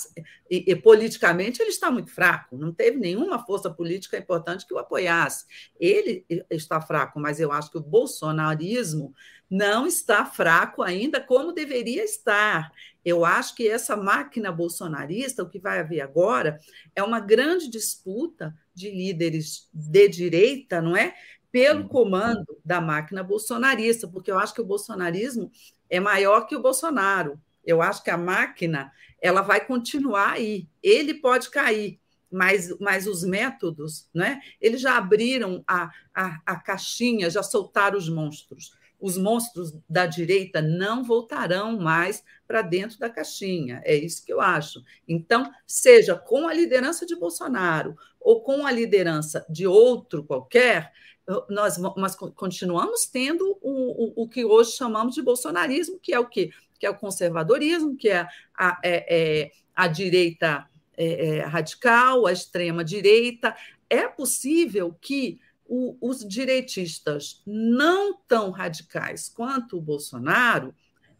E, 0.49 0.71
e, 0.71 0.75
politicamente 0.75 1.61
ele 1.61 1.69
está 1.69 1.91
muito 1.91 2.11
fraco, 2.11 2.57
não 2.57 2.71
teve 2.71 2.97
nenhuma 2.97 3.45
força 3.45 3.69
política 3.69 4.17
importante 4.17 4.65
que 4.65 4.73
o 4.73 4.79
apoiasse. 4.79 5.45
Ele 5.79 6.25
está 6.49 6.79
fraco, 6.81 7.19
mas 7.19 7.39
eu 7.39 7.51
acho 7.51 7.71
que 7.71 7.77
o 7.77 7.81
bolsonarismo 7.81 9.13
não 9.49 9.85
está 9.85 10.25
fraco 10.25 10.81
ainda 10.81 11.19
como 11.19 11.51
deveria 11.51 12.05
estar. 12.05 12.71
Eu 13.03 13.25
acho 13.25 13.53
que 13.53 13.67
essa 13.67 13.97
máquina 13.97 14.49
bolsonarista, 14.49 15.43
o 15.43 15.49
que 15.49 15.59
vai 15.59 15.79
haver 15.79 15.99
agora, 15.99 16.57
é 16.95 17.03
uma 17.03 17.19
grande 17.19 17.69
disputa 17.69 18.55
de 18.73 18.89
líderes 18.89 19.67
de 19.73 20.07
direita, 20.07 20.81
não 20.81 20.95
é? 20.95 21.13
Pelo 21.51 21.81
uhum. 21.81 21.87
comando 21.89 22.45
da 22.63 22.79
máquina 22.79 23.21
bolsonarista, 23.21 24.07
porque 24.07 24.31
eu 24.31 24.39
acho 24.39 24.53
que 24.53 24.61
o 24.61 24.65
bolsonarismo 24.65 25.51
é 25.91 25.99
maior 25.99 26.47
que 26.47 26.55
o 26.55 26.61
Bolsonaro. 26.61 27.39
Eu 27.63 27.81
acho 27.81 28.01
que 28.01 28.09
a 28.09 28.17
máquina 28.17 28.91
ela 29.21 29.41
vai 29.41 29.63
continuar 29.63 30.31
aí. 30.31 30.67
Ele 30.81 31.13
pode 31.13 31.51
cair, 31.51 31.99
mas, 32.31 32.75
mas 32.79 33.05
os 33.05 33.23
métodos, 33.23 34.09
né? 34.13 34.41
Eles 34.59 34.79
já 34.79 34.97
abriram 34.97 35.63
a, 35.67 35.91
a, 36.15 36.41
a 36.45 36.55
caixinha, 36.55 37.29
já 37.29 37.43
soltaram 37.43 37.97
os 37.97 38.09
monstros. 38.09 38.71
Os 39.01 39.17
monstros 39.17 39.73
da 39.89 40.05
direita 40.05 40.61
não 40.61 41.03
voltarão 41.03 41.77
mais 41.77 42.23
para 42.47 42.61
dentro 42.61 42.99
da 42.99 43.09
caixinha. 43.09 43.81
É 43.83 43.95
isso 43.95 44.23
que 44.23 44.31
eu 44.31 44.39
acho. 44.39 44.83
Então, 45.07 45.51
seja 45.65 46.15
com 46.15 46.47
a 46.47 46.53
liderança 46.53 47.05
de 47.05 47.15
Bolsonaro 47.15 47.97
ou 48.19 48.41
com 48.41 48.65
a 48.65 48.71
liderança 48.71 49.43
de 49.49 49.65
outro 49.65 50.23
qualquer, 50.23 50.93
nós, 51.49 51.77
nós 51.77 52.15
continuamos 52.15 53.05
tendo 53.05 53.57
o, 53.61 54.21
o, 54.21 54.23
o 54.23 54.29
que 54.29 54.43
hoje 54.43 54.71
chamamos 54.71 55.15
de 55.15 55.21
bolsonarismo, 55.21 55.99
que 55.99 56.13
é 56.13 56.19
o 56.19 56.27
quê? 56.27 56.51
Que 56.79 56.85
é 56.85 56.89
o 56.89 56.97
conservadorismo, 56.97 57.95
que 57.95 58.09
é 58.09 58.27
a, 58.57 58.79
é, 58.83 59.41
é, 59.43 59.51
a 59.75 59.87
direita 59.87 60.67
é, 60.97 61.37
é 61.37 61.41
radical, 61.41 62.25
a 62.25 62.31
extrema-direita. 62.31 63.55
É 63.89 64.07
possível 64.07 64.95
que 64.99 65.39
o, 65.73 65.95
os 66.01 66.27
direitistas 66.27 67.41
não 67.47 68.13
tão 68.27 68.51
radicais 68.51 69.29
quanto 69.29 69.77
o 69.77 69.81
Bolsonaro 69.81 70.75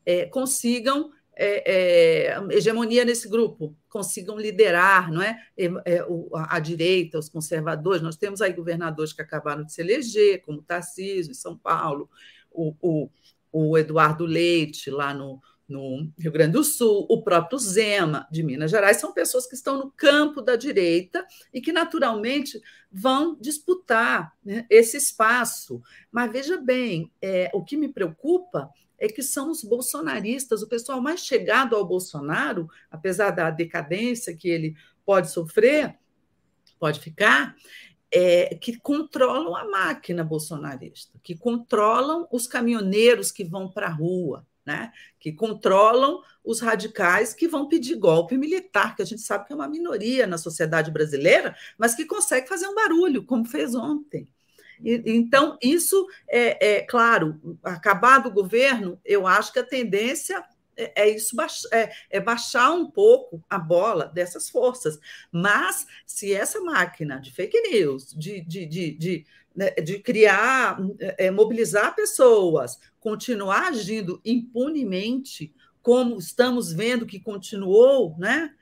é, 0.05 0.25
consigam 0.25 1.09
é, 1.33 2.33
é, 2.33 2.37
hegemonia 2.49 3.05
nesse 3.05 3.29
grupo, 3.29 3.73
consigam 3.87 4.37
liderar 4.37 5.09
não 5.09 5.21
é? 5.21 5.41
é, 5.57 5.67
é 5.85 5.99
a, 6.35 6.57
a, 6.57 6.59
direita, 6.59 7.17
os 7.17 7.29
conservadores. 7.29 8.01
Nós 8.01 8.17
temos 8.17 8.41
aí 8.41 8.51
governadores 8.51 9.13
que 9.13 9.21
acabaram 9.21 9.63
de 9.63 9.71
se 9.71 9.79
eleger, 9.79 10.41
como 10.41 10.61
Tarcísio, 10.61 11.31
em 11.31 11.35
São 11.35 11.57
Paulo, 11.57 12.09
o, 12.51 12.75
o, 12.81 13.09
o 13.53 13.77
Eduardo 13.77 14.25
Leite, 14.25 14.91
lá 14.91 15.13
no, 15.13 15.41
no 15.71 16.11
Rio 16.19 16.31
Grande 16.31 16.53
do 16.53 16.63
Sul, 16.63 17.07
o 17.09 17.23
próprio 17.23 17.57
Zema, 17.57 18.27
de 18.29 18.43
Minas 18.43 18.69
Gerais, 18.69 18.97
são 18.97 19.13
pessoas 19.13 19.47
que 19.47 19.55
estão 19.55 19.77
no 19.77 19.89
campo 19.91 20.41
da 20.41 20.55
direita 20.55 21.25
e 21.53 21.61
que, 21.61 21.71
naturalmente, 21.71 22.61
vão 22.91 23.37
disputar 23.39 24.35
né, 24.43 24.65
esse 24.69 24.97
espaço. 24.97 25.81
Mas 26.11 26.31
veja 26.31 26.57
bem, 26.57 27.11
é, 27.21 27.49
o 27.53 27.63
que 27.63 27.77
me 27.77 27.87
preocupa 27.87 28.69
é 28.99 29.07
que 29.07 29.23
são 29.23 29.49
os 29.49 29.63
bolsonaristas, 29.63 30.61
o 30.61 30.67
pessoal 30.67 31.01
mais 31.01 31.21
chegado 31.21 31.75
ao 31.75 31.87
Bolsonaro, 31.87 32.69
apesar 32.91 33.31
da 33.31 33.49
decadência 33.49 34.35
que 34.35 34.47
ele 34.47 34.75
pode 35.03 35.31
sofrer, 35.31 35.97
pode 36.77 36.99
ficar, 36.99 37.55
é, 38.11 38.55
que 38.55 38.77
controlam 38.77 39.55
a 39.55 39.65
máquina 39.65 40.23
bolsonarista, 40.23 41.17
que 41.23 41.35
controlam 41.35 42.27
os 42.31 42.45
caminhoneiros 42.45 43.31
que 43.31 43.43
vão 43.43 43.71
para 43.71 43.87
a 43.87 43.91
rua, 43.91 44.45
né? 44.65 44.91
que 45.19 45.31
controlam 45.31 46.21
os 46.43 46.59
radicais 46.59 47.33
que 47.33 47.47
vão 47.47 47.67
pedir 47.67 47.95
golpe 47.95 48.37
militar, 48.37 48.95
que 48.95 49.01
a 49.01 49.05
gente 49.05 49.21
sabe 49.21 49.45
que 49.45 49.53
é 49.53 49.55
uma 49.55 49.67
minoria 49.67 50.25
na 50.25 50.37
sociedade 50.37 50.91
brasileira, 50.91 51.55
mas 51.77 51.95
que 51.95 52.05
consegue 52.05 52.47
fazer 52.47 52.67
um 52.67 52.75
barulho, 52.75 53.23
como 53.23 53.45
fez 53.45 53.75
ontem. 53.75 54.27
Então, 54.83 55.59
isso 55.61 56.07
é, 56.27 56.77
é 56.77 56.81
claro, 56.81 57.39
acabado 57.63 58.27
o 58.27 58.33
governo, 58.33 58.99
eu 59.05 59.27
acho 59.27 59.53
que 59.53 59.59
a 59.59 59.63
tendência 59.63 60.43
é, 60.75 61.03
é 61.03 61.09
isso 61.09 61.35
é, 61.71 61.91
é, 62.09 62.19
baixar 62.19 62.71
um 62.71 62.89
pouco 62.89 63.43
a 63.49 63.59
bola 63.59 64.05
dessas 64.05 64.49
forças. 64.49 64.99
Mas 65.31 65.85
se 66.05 66.33
essa 66.33 66.59
máquina 66.61 67.19
de 67.19 67.31
fake 67.31 67.61
news, 67.69 68.13
de, 68.13 68.41
de, 68.41 68.65
de, 68.65 68.91
de, 68.97 69.25
né, 69.55 69.71
de 69.71 69.99
criar, 69.99 70.79
é, 71.17 71.29
mobilizar 71.31 71.95
pessoas, 71.95 72.79
continuar 72.99 73.67
agindo 73.67 74.21
impunemente, 74.23 75.53
como 75.81 76.17
estamos 76.17 76.71
vendo 76.71 77.05
que 77.05 77.19
continuou, 77.19 78.15
né? 78.17 78.53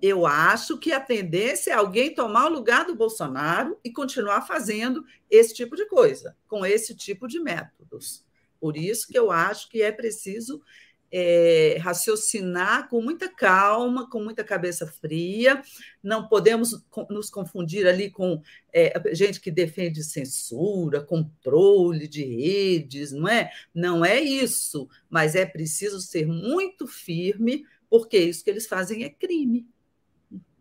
eu 0.00 0.26
acho 0.26 0.78
que 0.78 0.92
a 0.92 1.00
tendência 1.00 1.72
é 1.72 1.74
alguém 1.74 2.14
tomar 2.14 2.46
o 2.46 2.52
lugar 2.52 2.86
do 2.86 2.94
Bolsonaro 2.94 3.78
e 3.82 3.90
continuar 3.90 4.42
fazendo 4.42 5.04
esse 5.30 5.54
tipo 5.54 5.74
de 5.76 5.86
coisa, 5.86 6.36
com 6.46 6.64
esse 6.64 6.94
tipo 6.94 7.26
de 7.26 7.40
métodos. 7.40 8.24
Por 8.60 8.76
isso 8.76 9.08
que 9.08 9.18
eu 9.18 9.30
acho 9.30 9.68
que 9.68 9.82
é 9.82 9.92
preciso 9.92 10.62
é, 11.10 11.78
raciocinar 11.80 12.88
com 12.88 13.00
muita 13.00 13.28
calma, 13.28 14.08
com 14.08 14.22
muita 14.22 14.44
cabeça 14.44 14.86
fria. 14.86 15.62
Não 16.02 16.28
podemos 16.28 16.84
nos 17.10 17.30
confundir 17.30 17.86
ali 17.86 18.10
com 18.10 18.40
é, 18.72 18.92
gente 19.14 19.40
que 19.40 19.50
defende 19.50 20.04
censura, 20.04 21.00
controle 21.00 22.06
de 22.06 22.22
redes, 22.24 23.12
não 23.12 23.28
é? 23.28 23.50
Não 23.74 24.04
é 24.04 24.20
isso, 24.20 24.88
mas 25.08 25.34
é 25.34 25.46
preciso 25.46 26.00
ser 26.00 26.26
muito 26.26 26.86
firme, 26.86 27.64
porque 27.88 28.18
isso 28.18 28.44
que 28.44 28.50
eles 28.50 28.66
fazem 28.66 29.04
é 29.04 29.08
crime. 29.08 29.66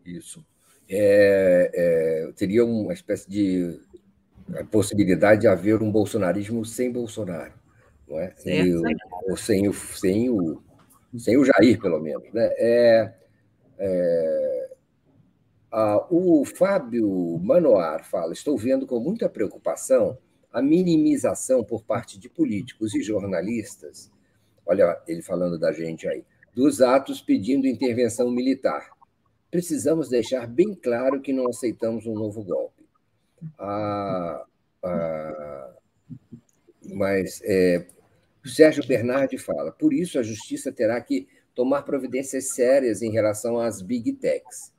Isso. 0.06 0.46
É, 0.90 1.70
é, 1.74 2.32
teria 2.34 2.64
uma 2.64 2.94
espécie 2.94 3.30
de 3.30 3.78
possibilidade 4.72 5.42
de 5.42 5.48
haver 5.48 5.82
um 5.82 5.92
bolsonarismo 5.92 6.64
sem 6.64 6.90
Bolsonaro, 6.90 7.54
não 8.08 8.20
é? 8.20 8.34
E, 8.46 8.74
ou 9.26 9.38
sem 9.38 9.68
o, 9.68 9.74
sem, 9.74 10.30
o, 10.30 10.62
sem 11.18 11.38
o 11.38 11.46
Jair, 11.46 11.80
pelo 11.80 12.00
menos. 12.00 12.32
Né? 12.34 12.50
É, 12.58 13.14
é, 13.78 14.70
a, 15.72 16.08
o 16.10 16.46
Fábio 16.46 17.40
Manoar 17.40 18.04
fala: 18.10 18.34
estou 18.34 18.58
vendo 18.58 18.88
com 18.88 19.00
muita 19.00 19.30
preocupação 19.30 20.18
a 20.52 20.62
minimização 20.62 21.64
por 21.64 21.84
parte 21.84 22.18
de 22.18 22.30
políticos 22.30 22.96
e 22.96 23.04
jornalistas, 23.04 24.10
olha 24.66 25.00
ele 25.08 25.22
falando 25.22 25.60
da 25.60 25.72
gente 25.72 26.08
aí, 26.08 26.24
dos 26.56 26.82
atos 26.82 27.22
pedindo 27.22 27.68
intervenção 27.68 28.32
militar 28.32 28.98
precisamos 29.50 30.10
deixar 30.10 30.48
bem 30.48 30.76
claro 30.76 31.22
que 31.22 31.34
não 31.34 31.48
aceitamos 31.48 32.06
um 32.06 32.14
novo 32.14 32.44
golpe. 32.44 32.86
Ah, 33.58 34.46
ah, 34.84 35.74
mas 36.84 37.42
é, 37.44 37.88
Sérgio 38.48 38.86
Bernardi 38.88 39.38
fala: 39.38 39.72
por 39.72 39.94
isso 39.94 40.20
a 40.20 40.24
justiça 40.24 40.72
terá 40.72 41.00
que 41.02 41.28
tomar 41.56 41.84
providências 41.84 42.54
sérias 42.54 43.02
em 43.02 43.12
relação 43.12 43.60
às 43.60 43.82
big 43.82 44.14
techs, 44.14 44.74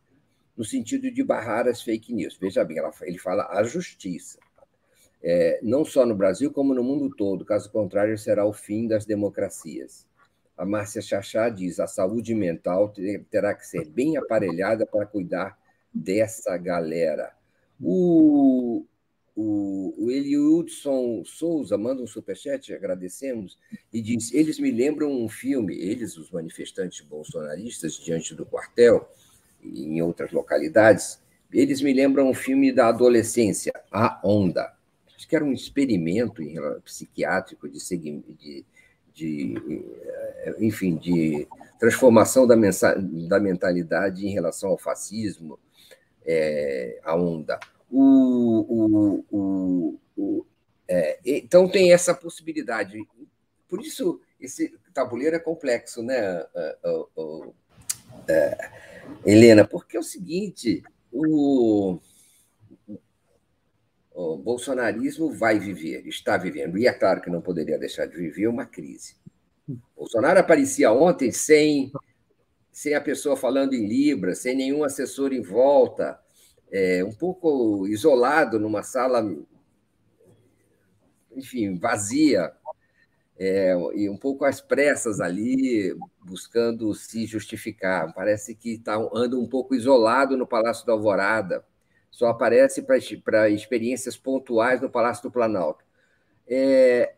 no 0.57 0.65
sentido 0.65 1.11
de 1.11 1.25
barrar 1.25 1.67
as 1.67 1.83
fake 1.83 2.13
news. 2.15 2.37
Veja 2.41 2.65
bem, 2.65 2.79
ele 3.03 3.19
fala 3.19 3.49
a 3.51 3.63
justiça. 3.65 4.39
é, 5.23 5.59
não 5.63 5.85
só 5.85 6.07
no 6.07 6.15
Brasil, 6.15 6.53
como 6.53 6.75
no 6.75 6.83
mundo 6.83 7.15
todo. 7.15 7.45
Caso 7.45 7.71
contrário, 7.71 8.17
será 8.17 8.45
o 8.45 8.53
fim 8.53 8.87
das 8.87 9.05
democracias. 9.05 10.07
A 10.57 10.65
Márcia 10.65 11.03
Chachá 11.03 11.49
diz: 11.49 11.81
a 11.81 11.87
saúde 11.87 12.35
mental 12.35 12.93
terá 13.31 13.55
que 13.55 13.67
ser 13.67 13.89
bem 13.89 14.17
aparelhada 14.17 14.87
para 14.87 15.07
cuidar 15.07 15.59
dessa 15.93 16.57
galera. 16.57 17.33
O, 17.81 18.85
o, 19.41 19.95
o 19.97 20.11
Eliudson 20.11 21.23
Souza 21.25 21.79
manda 21.79 22.03
um 22.03 22.07
superchat, 22.07 22.75
agradecemos, 22.75 23.57
e 23.93 24.03
diz: 24.03 24.33
eles 24.35 24.59
me 24.59 24.71
lembram 24.71 25.13
um 25.13 25.29
filme, 25.29 25.79
eles, 25.79 26.17
os 26.17 26.31
manifestantes 26.31 27.01
bolsonaristas, 27.03 27.95
diante 27.95 28.35
do 28.35 28.45
quartel, 28.45 29.09
em 29.63 30.03
outras 30.03 30.33
localidades, 30.33 31.21
eles 31.53 31.81
me 31.81 31.93
lembram 31.93 32.29
um 32.29 32.35
filme 32.35 32.73
da 32.73 32.89
adolescência, 32.89 33.73
A 33.91 34.21
Onda 34.25 34.77
acho 35.19 35.27
que 35.27 35.35
era 35.35 35.45
um 35.45 35.53
experimento 35.53 36.41
psiquiátrico 36.85 37.69
de, 37.69 37.79
de, 38.39 38.65
de 39.13 39.83
eh, 40.45 40.57
enfim, 40.61 40.97
de 40.97 41.49
transformação 41.77 42.47
da, 42.47 42.55
da 42.55 43.41
mentalidade 43.41 44.25
em 44.25 44.33
relação 44.33 44.71
ao 44.71 44.79
fascismo, 44.79 45.59
é, 46.25 47.01
a 47.03 47.17
onda. 47.17 47.59
O, 47.91 49.25
o, 49.31 49.99
o, 50.17 50.47
é, 50.87 51.19
então 51.25 51.69
tem 51.69 51.93
essa 51.93 52.15
possibilidade. 52.15 52.99
Por 53.69 53.81
isso 53.81 54.21
esse 54.41 54.73
tabuleiro 54.95 55.37
é 55.37 55.41
complexo, 55.41 56.03
né, 56.03 56.45
é, 58.29 58.71
Helena? 59.25 59.67
Porque 59.67 59.97
é 59.97 60.01
o 60.01 60.03
seguinte, 60.03 60.83
o 61.13 61.99
o 64.19 64.37
bolsonarismo 64.37 65.31
vai 65.31 65.61
viver, 65.61 66.05
está 66.09 66.37
vivendo, 66.37 66.77
e 66.77 66.89
é 66.89 66.93
claro 66.93 67.21
que 67.21 67.31
não 67.31 67.41
poderia 67.41 67.79
deixar 67.79 68.05
de 68.07 68.17
viver 68.17 68.49
uma 68.49 68.67
crise. 68.67 69.15
Bolsonaro 69.97 70.41
aparecia 70.41 70.91
ontem 70.91 71.31
sem, 71.31 71.93
sem 72.73 72.95
a 72.95 73.01
pessoa 73.01 73.37
falando 73.37 73.75
em 73.75 73.87
Libras, 73.87 74.41
sem 74.41 74.57
nenhum 74.57 74.83
assessor 74.83 75.33
em 75.33 75.41
volta, 75.41 76.19
é, 76.71 77.05
um 77.05 77.13
pouco 77.13 77.87
isolado 77.87 78.59
numa 78.59 78.83
sala, 78.83 79.25
enfim, 81.35 81.77
vazia, 81.79 82.53
é, 83.39 83.75
e 83.95 84.09
um 84.09 84.17
pouco 84.17 84.45
às 84.45 84.61
pressas 84.61 85.21
ali, 85.21 85.97
buscando 86.25 86.93
se 86.95 87.27
justificar. 87.27 88.13
Parece 88.13 88.55
que 88.55 88.75
está 88.75 88.97
anda 89.15 89.39
um 89.39 89.47
pouco 89.47 89.75
isolado 89.75 90.37
no 90.37 90.47
Palácio 90.47 90.87
da 90.87 90.93
Alvorada 90.93 91.65
só 92.19 92.27
aparece 92.29 92.83
para 93.23 93.49
experiências 93.49 94.17
pontuais 94.17 94.81
no 94.81 94.91
Palácio 94.91 95.23
do 95.23 95.31
Planalto. 95.31 95.85
É, 96.49 97.15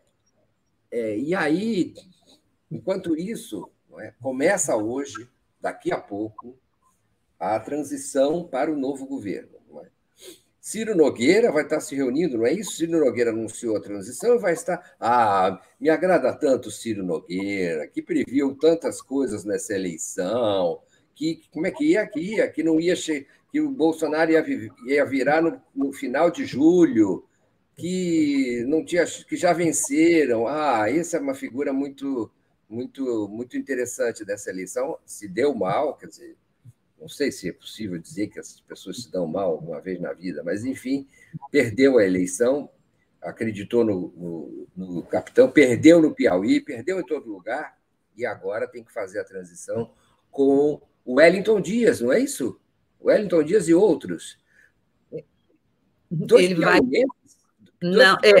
é, 0.91 1.17
e 1.17 1.33
aí, 1.33 1.95
enquanto 2.69 3.17
isso, 3.17 3.67
é, 3.99 4.13
começa 4.21 4.75
hoje, 4.75 5.27
daqui 5.59 5.91
a 5.91 5.97
pouco, 5.97 6.55
a 7.41 7.59
transição 7.59 8.47
para 8.47 8.71
o 8.71 8.77
novo 8.77 9.07
governo. 9.07 9.49
É? 9.83 9.87
Ciro 10.59 10.95
Nogueira 10.95 11.51
vai 11.51 11.63
estar 11.63 11.79
se 11.79 11.95
reunindo, 11.95 12.37
não 12.37 12.45
é 12.45 12.53
isso? 12.53 12.73
Ciro 12.73 13.03
Nogueira 13.03 13.31
anunciou 13.31 13.75
a 13.75 13.81
transição 13.81 14.35
e 14.35 14.39
vai 14.39 14.53
estar. 14.53 14.95
Ah, 14.99 15.59
me 15.79 15.89
agrada 15.89 16.31
tanto 16.33 16.69
Ciro 16.69 17.03
Nogueira, 17.03 17.87
que 17.87 17.99
previu 17.99 18.55
tantas 18.55 19.01
coisas 19.01 19.43
nessa 19.43 19.73
eleição, 19.73 20.79
que 21.15 21.41
como 21.51 21.65
é 21.65 21.71
que 21.71 21.85
ia, 21.85 22.05
que 22.05 22.19
ia, 22.19 22.47
que 22.47 22.61
não 22.61 22.79
ia 22.79 22.95
che 22.95 23.25
que 23.51 23.59
o 23.59 23.69
Bolsonaro 23.69 24.31
ia, 24.31 24.45
ia 24.85 25.03
virar 25.03 25.41
no, 25.41 25.61
no, 25.75 25.91
final 25.91 26.31
de 26.31 26.45
julho, 26.45 27.25
que 27.75 28.63
não 28.67 28.85
tinha, 28.85 29.03
que 29.27 29.35
já 29.35 29.51
venceram. 29.51 30.47
Ah, 30.47 30.89
essa 30.89 31.17
é 31.17 31.19
uma 31.19 31.33
figura 31.33 31.73
muito, 31.73 32.31
muito, 32.69 33.27
muito 33.27 33.57
interessante 33.57 34.23
dessa 34.23 34.49
eleição. 34.51 34.97
Se 35.05 35.27
deu 35.27 35.53
mal, 35.53 35.97
quer 35.97 36.07
dizer, 36.07 36.37
não 37.01 37.09
sei 37.09 37.31
se 37.31 37.49
é 37.49 37.51
possível 37.51 37.97
dizer 37.97 38.27
que 38.27 38.39
essas 38.39 38.61
pessoas 38.61 39.01
se 39.01 39.11
dão 39.11 39.25
mal 39.25 39.49
alguma 39.49 39.81
vez 39.81 39.99
na 39.99 40.13
vida, 40.13 40.43
mas 40.43 40.63
enfim, 40.63 41.07
perdeu 41.49 41.97
a 41.97 42.05
eleição, 42.05 42.69
acreditou 43.19 43.83
no, 43.83 44.13
no, 44.15 44.67
no 44.77 45.03
capitão, 45.03 45.49
perdeu 45.51 45.99
no 45.99 46.13
Piauí, 46.13 46.61
perdeu 46.61 46.99
em 46.99 47.05
todo 47.05 47.31
lugar 47.31 47.75
e 48.15 48.23
agora 48.23 48.67
tem 48.67 48.83
que 48.83 48.93
fazer 48.93 49.19
a 49.19 49.23
transição 49.23 49.91
com 50.29 50.79
o 51.03 51.15
Wellington 51.15 51.59
Dias, 51.59 52.01
não 52.01 52.13
é 52.13 52.19
isso? 52.19 52.61
Wellington 53.03 53.43
Dias 53.43 53.67
e 53.67 53.73
outros. 53.73 54.37
Dois 56.09 56.45
Ele 56.45 56.55
vai. 56.55 56.79
Não, 57.81 58.15
é, 58.23 58.31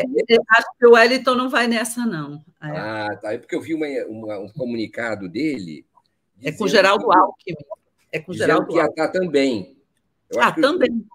acho 0.49 0.67
que 0.77 0.85
o 0.85 0.91
Wellington 0.91 1.33
não 1.33 1.49
vai 1.49 1.67
nessa, 1.67 2.05
não. 2.05 2.45
É. 2.61 2.77
Ah, 2.77 3.17
tá. 3.19 3.33
É 3.33 3.39
porque 3.39 3.55
eu 3.55 3.61
vi 3.61 3.73
uma, 3.73 3.87
uma, 4.07 4.37
um 4.37 4.49
comunicado 4.49 5.27
dele. 5.27 5.83
É 6.43 6.51
com 6.51 6.67
Geraldo 6.67 7.11
Alckmin. 7.11 7.55
É 8.11 8.19
com 8.19 8.33
Geraldo 8.33 8.67
que 8.67 8.75
ia 8.75 8.85
estar 8.85 9.07
também. 9.09 9.77
Eu 10.29 10.41
ah, 10.41 10.51
também. 10.51 11.05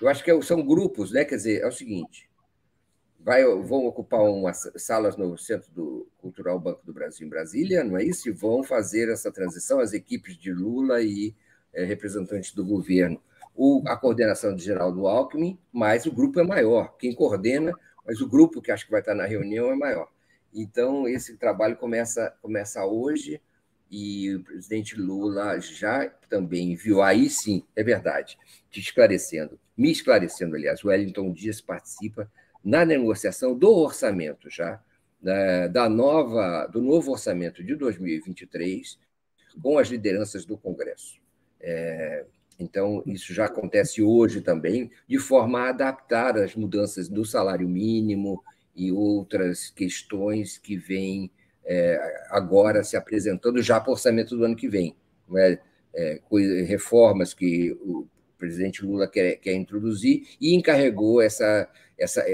Eu 0.00 0.08
acho 0.08 0.22
que 0.24 0.42
são 0.42 0.64
grupos, 0.64 1.12
né? 1.12 1.24
Quer 1.24 1.36
dizer, 1.36 1.62
é 1.62 1.66
o 1.66 1.72
seguinte: 1.72 2.28
vai, 3.20 3.44
vão 3.44 3.86
ocupar 3.86 4.20
umas 4.22 4.70
salas 4.76 5.16
no 5.16 5.36
Centro 5.38 5.70
do 5.72 6.08
Cultural 6.18 6.58
Banco 6.58 6.84
do 6.84 6.92
Brasil 6.92 7.26
em 7.26 7.30
Brasília, 7.30 7.84
não 7.84 7.96
é 7.96 8.04
isso? 8.04 8.28
E 8.28 8.32
vão 8.32 8.62
fazer 8.62 9.08
essa 9.08 9.30
transição, 9.30 9.80
as 9.80 9.92
equipes 9.92 10.36
de 10.36 10.52
Lula 10.52 11.02
e 11.02 11.34
é, 11.72 11.84
representantes 11.84 12.52
do 12.52 12.64
governo, 12.64 13.20
o, 13.54 13.82
a 13.86 13.96
coordenação 13.96 14.54
de 14.54 14.64
Geraldo 14.64 15.06
Alckmin, 15.06 15.58
mas 15.72 16.06
o 16.06 16.12
grupo 16.12 16.40
é 16.40 16.42
maior. 16.42 16.96
Quem 16.96 17.14
coordena, 17.14 17.72
mas 18.04 18.20
o 18.20 18.28
grupo 18.28 18.60
que 18.60 18.72
acho 18.72 18.84
que 18.84 18.90
vai 18.90 19.00
estar 19.00 19.14
na 19.14 19.26
reunião 19.26 19.70
é 19.70 19.76
maior. 19.76 20.08
Então, 20.52 21.08
esse 21.08 21.36
trabalho 21.36 21.76
começa, 21.76 22.34
começa 22.42 22.84
hoje 22.84 23.40
e 23.92 24.34
o 24.34 24.42
presidente 24.42 24.98
Lula 24.98 25.60
já 25.60 26.08
também 26.30 26.74
viu. 26.74 27.02
Aí 27.02 27.28
sim, 27.28 27.62
é 27.76 27.84
verdade, 27.84 28.38
te 28.70 28.80
esclarecendo, 28.80 29.60
me 29.76 29.92
esclarecendo, 29.92 30.56
aliás, 30.56 30.82
o 30.82 30.88
Wellington 30.88 31.30
Dias 31.30 31.60
participa 31.60 32.30
na 32.64 32.86
negociação 32.86 33.54
do 33.54 33.70
orçamento 33.70 34.48
já, 34.48 34.82
da, 35.20 35.68
da 35.68 35.88
nova, 35.90 36.66
do 36.66 36.80
novo 36.80 37.12
orçamento 37.12 37.62
de 37.62 37.76
2023, 37.76 38.98
com 39.62 39.78
as 39.78 39.88
lideranças 39.88 40.46
do 40.46 40.56
Congresso. 40.56 41.20
É, 41.60 42.24
então, 42.58 43.02
isso 43.04 43.34
já 43.34 43.44
acontece 43.44 44.02
hoje 44.02 44.40
também, 44.40 44.90
de 45.06 45.18
forma 45.18 45.60
a 45.60 45.68
adaptar 45.68 46.38
as 46.38 46.56
mudanças 46.56 47.10
do 47.10 47.26
salário 47.26 47.68
mínimo 47.68 48.42
e 48.74 48.90
outras 48.90 49.68
questões 49.68 50.56
que 50.56 50.76
vêm 50.78 51.30
é, 51.64 52.26
agora 52.30 52.82
se 52.84 52.96
apresentando 52.96 53.62
já 53.62 53.80
para 53.80 53.90
o 53.90 53.92
orçamento 53.92 54.36
do 54.36 54.44
ano 54.44 54.56
que 54.56 54.68
vem. 54.68 54.96
É? 55.36 55.58
É, 55.94 56.20
reformas 56.66 57.34
que 57.34 57.72
o 57.82 58.06
presidente 58.38 58.84
Lula 58.84 59.06
quer, 59.06 59.36
quer 59.36 59.52
introduzir 59.52 60.26
e 60.40 60.54
encarregou 60.54 61.20
essa, 61.20 61.68
essa, 61.98 62.24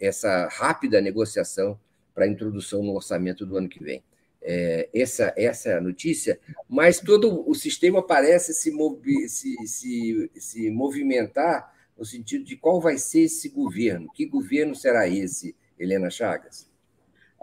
essa 0.00 0.48
rápida 0.48 1.00
negociação 1.00 1.78
para 2.12 2.24
a 2.24 2.28
introdução 2.28 2.82
no 2.82 2.94
orçamento 2.94 3.46
do 3.46 3.56
ano 3.56 3.68
que 3.68 3.82
vem 3.82 4.02
é, 4.44 4.90
essa, 4.94 5.32
essa 5.36 5.80
notícia, 5.80 6.38
mas 6.68 7.00
todo 7.00 7.48
o 7.48 7.54
sistema 7.54 8.06
parece 8.06 8.52
se, 8.52 8.70
movi 8.70 9.26
se, 9.26 9.56
se, 9.66 10.30
se 10.36 10.70
movimentar 10.70 11.72
no 11.96 12.04
sentido 12.04 12.44
de 12.44 12.56
qual 12.56 12.80
vai 12.80 12.98
ser 12.98 13.22
esse 13.22 13.48
governo, 13.48 14.12
que 14.12 14.26
governo 14.26 14.74
será 14.74 15.08
esse, 15.08 15.56
Helena 15.78 16.10
Chagas? 16.10 16.68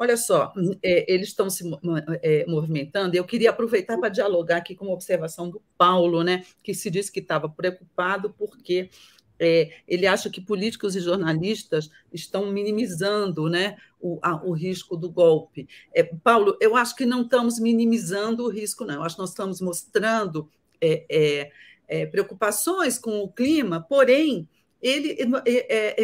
Olha 0.01 0.17
só, 0.17 0.51
é, 0.81 1.13
eles 1.13 1.27
estão 1.27 1.47
se 1.47 1.63
é, 2.23 2.43
movimentando. 2.47 3.15
Eu 3.15 3.23
queria 3.23 3.51
aproveitar 3.51 3.99
para 3.99 4.09
dialogar 4.09 4.57
aqui 4.57 4.73
com 4.73 4.85
uma 4.85 4.95
observação 4.95 5.47
do 5.47 5.61
Paulo, 5.77 6.23
né, 6.23 6.43
que 6.63 6.73
se 6.73 6.89
disse 6.89 7.11
que 7.11 7.19
estava 7.19 7.47
preocupado 7.47 8.31
porque 8.31 8.89
é, 9.37 9.69
ele 9.87 10.07
acha 10.07 10.27
que 10.27 10.41
políticos 10.41 10.95
e 10.95 11.01
jornalistas 11.01 11.91
estão 12.11 12.51
minimizando 12.51 13.47
né, 13.47 13.77
o, 13.99 14.17
a, 14.23 14.43
o 14.43 14.53
risco 14.53 14.97
do 14.97 15.07
golpe. 15.07 15.69
É, 15.93 16.01
Paulo, 16.01 16.57
eu 16.59 16.75
acho 16.75 16.95
que 16.95 17.05
não 17.05 17.21
estamos 17.21 17.59
minimizando 17.59 18.45
o 18.45 18.49
risco, 18.49 18.83
não. 18.83 18.95
Eu 18.95 19.03
acho 19.03 19.13
que 19.13 19.21
nós 19.21 19.29
estamos 19.29 19.61
mostrando 19.61 20.49
é, 20.81 21.05
é, 21.11 21.51
é 21.87 22.05
preocupações 22.07 22.97
com 22.97 23.19
o 23.19 23.31
clima, 23.31 23.85
porém, 23.87 24.49
ele, 24.81 25.17
é, 25.45 25.95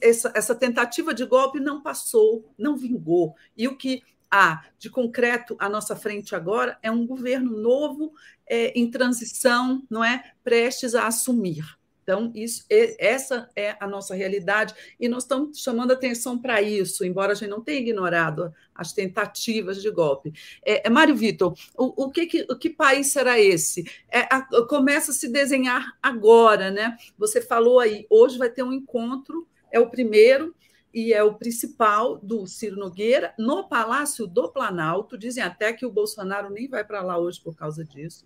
essa, 0.00 0.32
essa 0.34 0.54
tentativa 0.54 1.12
de 1.12 1.24
golpe 1.24 1.58
não 1.58 1.82
passou, 1.82 2.52
não 2.56 2.76
vingou. 2.76 3.34
E 3.56 3.66
o 3.66 3.76
que 3.76 4.02
há 4.30 4.64
de 4.78 4.88
concreto 4.88 5.56
à 5.58 5.68
nossa 5.68 5.96
frente 5.96 6.34
agora 6.34 6.78
é 6.82 6.90
um 6.90 7.06
governo 7.06 7.56
novo, 7.56 8.12
em 8.48 8.90
transição, 8.90 9.82
não 9.90 10.04
é, 10.04 10.32
prestes 10.44 10.94
a 10.94 11.06
assumir. 11.06 11.79
Então, 12.10 12.32
isso, 12.34 12.64
essa 12.68 13.48
é 13.54 13.76
a 13.78 13.86
nossa 13.86 14.16
realidade 14.16 14.74
e 14.98 15.08
nós 15.08 15.22
estamos 15.22 15.60
chamando 15.60 15.92
atenção 15.92 16.36
para 16.36 16.60
isso, 16.60 17.04
embora 17.04 17.30
a 17.30 17.34
gente 17.36 17.48
não 17.48 17.60
tenha 17.60 17.78
ignorado 17.78 18.52
as 18.74 18.92
tentativas 18.92 19.80
de 19.80 19.88
golpe. 19.92 20.32
É, 20.64 20.88
é 20.88 20.90
Mário 20.90 21.14
Vitor, 21.14 21.56
o, 21.78 22.06
o, 22.06 22.10
que, 22.10 22.44
o 22.50 22.58
que 22.58 22.68
país 22.68 23.12
será 23.12 23.38
esse? 23.38 23.84
É, 24.10 24.22
a, 24.22 24.42
começa 24.66 25.12
a 25.12 25.14
se 25.14 25.28
desenhar 25.28 25.96
agora, 26.02 26.68
né? 26.68 26.96
Você 27.16 27.40
falou 27.40 27.78
aí, 27.78 28.06
hoje 28.10 28.36
vai 28.36 28.50
ter 28.50 28.64
um 28.64 28.72
encontro, 28.72 29.46
é 29.70 29.78
o 29.78 29.88
primeiro, 29.88 30.52
e 30.92 31.12
é 31.12 31.22
o 31.22 31.34
principal 31.34 32.18
do 32.18 32.44
Ciro 32.48 32.76
Nogueira 32.76 33.32
no 33.38 33.68
Palácio 33.68 34.26
do 34.26 34.50
Planalto. 34.50 35.16
Dizem 35.16 35.44
até 35.44 35.72
que 35.72 35.86
o 35.86 35.92
Bolsonaro 35.92 36.50
nem 36.50 36.68
vai 36.68 36.82
para 36.82 37.02
lá 37.02 37.16
hoje 37.16 37.40
por 37.40 37.54
causa 37.54 37.84
disso. 37.84 38.24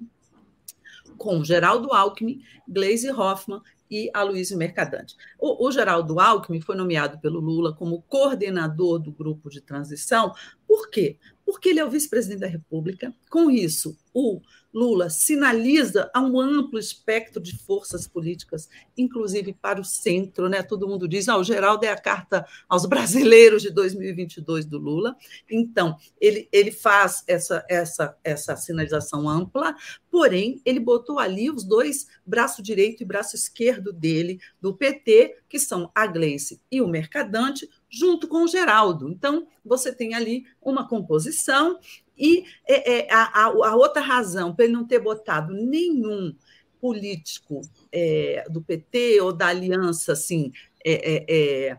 Com 1.19 1.45
Geraldo 1.45 1.93
Alckmin, 1.93 2.43
Gleisi 2.67 3.11
Hoffmann 3.11 3.61
e 3.91 4.11
Aloysio 4.13 4.57
Mercadante. 4.57 5.15
O, 5.39 5.67
o 5.67 5.73
Geraldo 5.73 6.19
Alckmin 6.19 6.61
foi 6.61 6.77
nomeado 6.77 7.19
pelo 7.19 7.41
Lula 7.41 7.75
como 7.75 8.03
coordenador 8.03 8.99
do 8.99 9.13
grupo 9.13 9.51
de 9.51 9.61
transição. 9.61 10.33
Por 10.67 10.91
quê? 10.91 11.19
Porque 11.45 11.69
ele 11.69 11.81
é 11.81 11.85
o 11.85 11.91
vice-presidente 11.91 12.41
da 12.41 12.47
República. 12.47 13.15
Com 13.31 13.51
isso, 13.51 13.97
o 14.13 14.41
Lula 14.75 15.09
sinaliza 15.09 16.11
a 16.13 16.21
um 16.21 16.41
amplo 16.41 16.81
espectro 16.81 17.41
de 17.41 17.57
forças 17.57 18.09
políticas, 18.09 18.69
inclusive 18.99 19.53
para 19.53 19.81
o 19.81 19.85
centro, 19.85 20.49
né? 20.49 20.65
Todo 20.65 20.89
mundo 20.89 21.07
diz, 21.07 21.29
ah, 21.29 21.39
o 21.39 21.45
Geraldo 21.45 21.87
é 21.87 21.91
a 21.91 21.97
carta 21.97 22.45
aos 22.69 22.85
brasileiros 22.85 23.63
de 23.63 23.71
2022 23.71 24.67
do 24.67 24.79
Lula. 24.79 25.17
Então, 25.49 25.97
ele, 26.21 26.49
ele 26.51 26.73
faz 26.73 27.23
essa, 27.29 27.65
essa, 27.71 28.17
essa 28.25 28.57
sinalização 28.57 29.29
ampla, 29.29 29.77
porém, 30.11 30.61
ele 30.65 30.81
botou 30.81 31.21
ali 31.21 31.49
os 31.51 31.63
dois, 31.63 32.09
braço 32.27 32.61
direito 32.61 33.03
e 33.03 33.07
braço 33.07 33.37
esquerdo 33.37 33.93
dele, 33.93 34.41
do 34.61 34.75
PT, 34.75 35.37
que 35.49 35.59
são 35.59 35.89
a 35.95 36.05
Gleice 36.07 36.61
e 36.71 36.83
o 36.83 36.89
Mercadante, 36.89 37.69
junto 37.89 38.27
com 38.27 38.43
o 38.43 38.49
Geraldo. 38.49 39.09
Então, 39.09 39.47
você 39.65 39.95
tem 39.95 40.15
ali 40.15 40.45
uma 40.61 40.89
composição 40.89 41.79
e 42.17 42.45
é, 42.67 42.99
é, 42.99 43.13
a, 43.13 43.47
a, 43.47 43.75
outra 43.77 44.01
razão 44.01 44.55
para 44.55 44.65
ele 44.65 44.75
não 44.75 44.87
ter 44.87 44.99
botado 44.99 45.53
nenhum 45.53 46.35
político 46.81 47.61
é, 47.91 48.45
do 48.51 48.63
PT 48.63 49.21
ou 49.21 49.33
da 49.33 49.47
aliança 49.47 50.13
assim 50.13 50.53
é, 50.85 51.15
é, 51.15 51.25
é, 51.29 51.79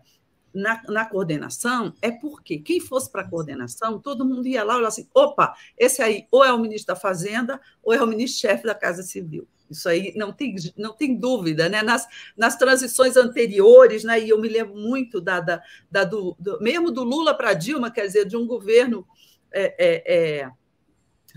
na, 0.53 0.81
na, 0.87 1.05
coordenação 1.05 1.93
é 2.01 2.09
porque 2.09 2.57
quem 2.57 2.79
fosse 2.79 3.11
para 3.11 3.21
a 3.21 3.29
coordenação, 3.29 3.99
todo 3.99 4.25
mundo 4.25 4.47
ia 4.47 4.63
lá 4.63 4.73
e 4.73 4.77
olhava 4.77 4.87
assim: 4.87 5.07
opa, 5.13 5.53
esse 5.77 6.01
aí 6.01 6.27
ou 6.31 6.43
é 6.43 6.51
o 6.51 6.59
ministro 6.59 6.93
da 6.93 6.99
Fazenda 6.99 7.59
ou 7.83 7.93
é 7.93 8.01
o 8.01 8.07
ministro-chefe 8.07 8.63
da 8.63 8.73
Casa 8.73 9.03
Civil. 9.03 9.47
Isso 9.69 9.89
aí 9.89 10.13
não 10.15 10.31
tem, 10.31 10.55
não 10.77 10.93
tem 10.93 11.15
dúvida, 11.17 11.67
né? 11.67 11.81
Nas, 11.81 12.07
nas 12.37 12.55
transições 12.55 13.17
anteriores, 13.17 14.03
né? 14.03 14.19
E 14.19 14.29
eu 14.29 14.39
me 14.39 14.47
lembro 14.47 14.75
muito 14.75 15.19
da, 15.19 15.39
da, 15.39 15.61
da 15.89 16.03
do, 16.03 16.35
do 16.39 16.59
mesmo 16.61 16.91
do 16.91 17.03
Lula 17.03 17.33
para 17.33 17.53
Dilma, 17.53 17.91
quer 17.91 18.05
dizer, 18.05 18.25
de 18.25 18.37
um 18.37 18.45
governo 18.45 19.05
é, 19.55 19.75
é, 19.77 20.41
é, 20.41 20.51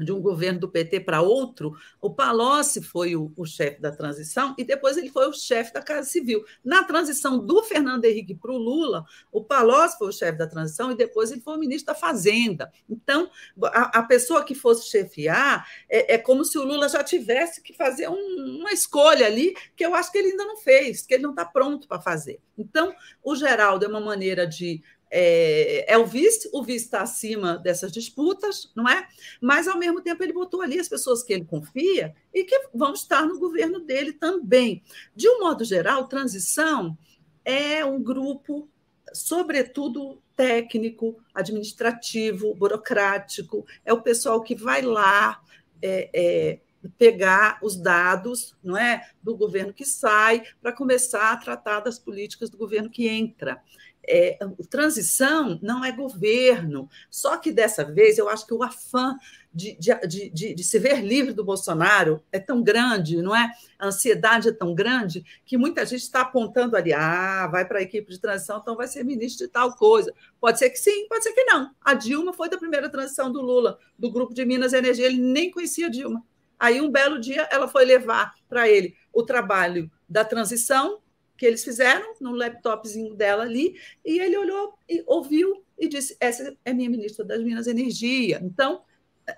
de 0.05 0.13
um 0.13 0.21
governo 0.21 0.61
do 0.61 0.69
PT 0.69 1.01
para 1.01 1.21
outro, 1.21 1.77
o 2.01 2.11
Palocci 2.11 2.83
foi 2.83 3.17
o, 3.17 3.33
o 3.37 3.45
chefe 3.45 3.81
da 3.81 3.91
transição 3.91 4.55
e 4.57 4.65
depois 4.65 4.97
ele 4.97 5.11
foi 5.11 5.29
o 5.29 5.33
chefe 5.33 5.73
da 5.73 5.83
Casa 5.83 6.09
Civil. 6.09 6.45
Na 6.65 6.85
transição 6.85 7.39
do 7.39 7.63
Fernando 7.63 8.05
Henrique 8.05 8.35
para 8.35 8.53
o 8.53 8.59
Lula, 8.59 9.05
o 9.33 9.43
Palocci 9.43 9.99
foi 9.99 10.09
o 10.09 10.13
chefe 10.13 10.39
da 10.39 10.47
transição 10.47 10.91
e 10.91 10.97
depois 10.97 11.31
ele 11.31 11.41
foi 11.41 11.57
o 11.57 11.59
ministro 11.59 11.93
da 11.93 11.99
Fazenda. 11.99 12.71
Então, 12.89 13.31
a, 13.65 13.99
a 13.99 14.03
pessoa 14.03 14.45
que 14.45 14.55
fosse 14.55 14.89
chefiar 14.89 15.67
é, 15.89 16.15
é, 16.15 16.19
como 16.19 16.45
se 16.45 16.59
o 16.59 16.65
Lula 16.65 16.89
já 16.89 17.03
tivesse 17.03 17.63
que 17.63 17.73
fazer 17.73 18.09
um, 18.09 18.59
uma 18.61 18.73
escolha 18.73 19.27
ali 19.27 19.55
que 19.75 19.85
eu 19.85 19.95
acho 19.95 20.13
que 20.13 20.19
ele 20.19 20.31
ainda 20.31 20.45
não 20.45 20.57
fez, 20.57 21.03
que 21.03 21.15
ele 21.15 21.23
não 21.23 21.31
está 21.31 21.45
pronto 21.45 21.89
para 21.89 22.01
fazer. 22.01 22.41
Então, 22.57 22.95
o 23.23 23.37
Geraldo 23.37 23.85
é 23.85 23.89
uma 23.89 24.01
maneira 24.01 24.47
de 24.47 24.83
é, 25.11 25.93
é, 25.93 25.99
o 25.99 26.05
vice, 26.05 26.49
o 26.53 26.63
vice 26.63 26.85
está 26.85 27.03
acima 27.03 27.57
dessas 27.57 27.91
disputas, 27.91 28.71
não 28.75 28.89
é? 28.89 29.09
Mas, 29.41 29.67
ao 29.67 29.79
mesmo 29.79 30.01
tempo, 30.03 30.23
ele 30.23 30.33
botou 30.33 30.61
ali 30.61 30.79
as 30.79 30.89
pessoas 30.89 31.23
que 31.23 31.33
ele 31.33 31.45
confia 31.45 32.15
e 32.33 32.45
que 32.45 32.69
vão 32.75 32.93
estar 32.93 33.23
no 33.27 33.39
governo 33.39 33.81
dele 33.81 34.13
também. 34.13 34.83
De 35.15 35.29
um 35.29 35.41
modo 35.41 35.65
geral, 35.65 36.09
transição 36.09 36.97
é 37.45 37.85
um 37.85 38.03
grupo, 38.03 38.69
sobretudo 39.13 40.23
técnico, 40.37 41.19
administrativo, 41.35 42.55
burocrático, 42.55 43.67
é 43.85 43.93
o 43.93 44.03
pessoal 44.03 44.43
que 44.43 44.55
vai 44.55 44.83
lá. 44.83 45.41
É, 45.81 46.11
é, 46.13 46.59
pegar 46.97 47.59
os 47.63 47.77
dados 47.77 48.57
não 48.63 48.77
é 48.77 49.11
do 49.23 49.37
governo 49.37 49.73
que 49.73 49.85
sai 49.85 50.43
para 50.61 50.73
começar 50.73 51.33
a 51.33 51.37
tratar 51.37 51.81
das 51.81 51.99
políticas 51.99 52.49
do 52.51 52.57
governo 52.57 52.89
que 52.89 53.09
entra 53.09 53.61
é, 54.09 54.39
transição 54.71 55.59
não 55.63 55.85
é 55.85 55.93
governo. 55.93 56.89
Só 57.11 57.37
que 57.37 57.53
dessa 57.53 57.85
vez 57.85 58.19
eu 58.19 58.29
acho 58.29 58.47
que 58.47 58.55
o 58.55 58.63
afã 58.63 59.17
de, 59.53 59.77
de, 59.79 60.31
de, 60.31 60.55
de, 60.55 60.65
se 60.65 60.79
ver 60.79 61.03
livre 61.03 61.33
do 61.33 61.45
Bolsonaro 61.45 62.23
é 62.31 62.39
tão 62.39 62.63
grande, 62.63 63.21
não 63.21 63.35
é? 63.35 63.51
A 63.79 63.89
ansiedade 63.89 64.49
é 64.49 64.53
tão 64.53 64.75
grande 64.75 65.25
que 65.45 65.57
muita 65.57 65.85
gente 65.85 66.03
está 66.03 66.21
apontando 66.21 66.77
ali: 66.77 66.93
ah, 66.93 67.49
vai 67.51 67.65
para 67.65 67.79
a 67.79 67.83
equipe 67.83 68.11
de 68.11 68.21
transição, 68.21 68.59
então 68.59 68.77
vai 68.77 68.87
ser 68.87 69.05
ministro 69.05 69.47
de 69.47 69.53
tal 69.53 69.75
coisa. 69.75 70.13
Pode 70.41 70.59
ser 70.59 70.71
que 70.71 70.79
sim, 70.79 71.07
pode 71.09 71.25
ser 71.25 71.33
que 71.33 71.45
não. 71.45 71.71
A 71.81 71.95
Dilma 71.95 72.33
foi 72.33 72.49
da 72.49 72.59
primeira 72.59 72.89
transição 72.89 73.33
do 73.33 73.41
Lula, 73.41 73.79
do 73.99 74.11
grupo 74.11 74.35
de 74.35 74.45
Minas 74.45 74.73
Energia, 74.73 75.07
ele 75.07 75.21
nem 75.21 75.51
conhecia 75.51 75.87
a 75.87 75.91
Dilma. 75.91 76.25
Aí, 76.59 76.81
um 76.81 76.91
belo 76.91 77.21
dia, 77.21 77.49
ela 77.53 77.69
foi 77.69 77.85
levar 77.85 78.35
para 78.49 78.69
ele 78.69 78.97
o 79.13 79.23
trabalho 79.23 79.91
da 80.09 80.25
transição 80.25 80.99
que 81.39 81.47
eles 81.47 81.65
fizeram 81.65 82.15
no 82.21 82.33
laptopzinho 82.33 83.15
dela 83.15 83.45
ali, 83.45 83.77
e 84.05 84.19
ele 84.19 84.37
olhou 84.37 84.77
e 84.89 85.03
ouviu 85.07 85.65
e 85.79 85.89
disse: 85.89 86.17
Essa 86.21 86.55
é 86.65 86.73
minha 86.75 86.91
ministra 86.91 87.25
das 87.25 87.43
Minas 87.43 87.67
e 87.67 87.71
Energia. 87.71 88.41
Então, 88.43 88.83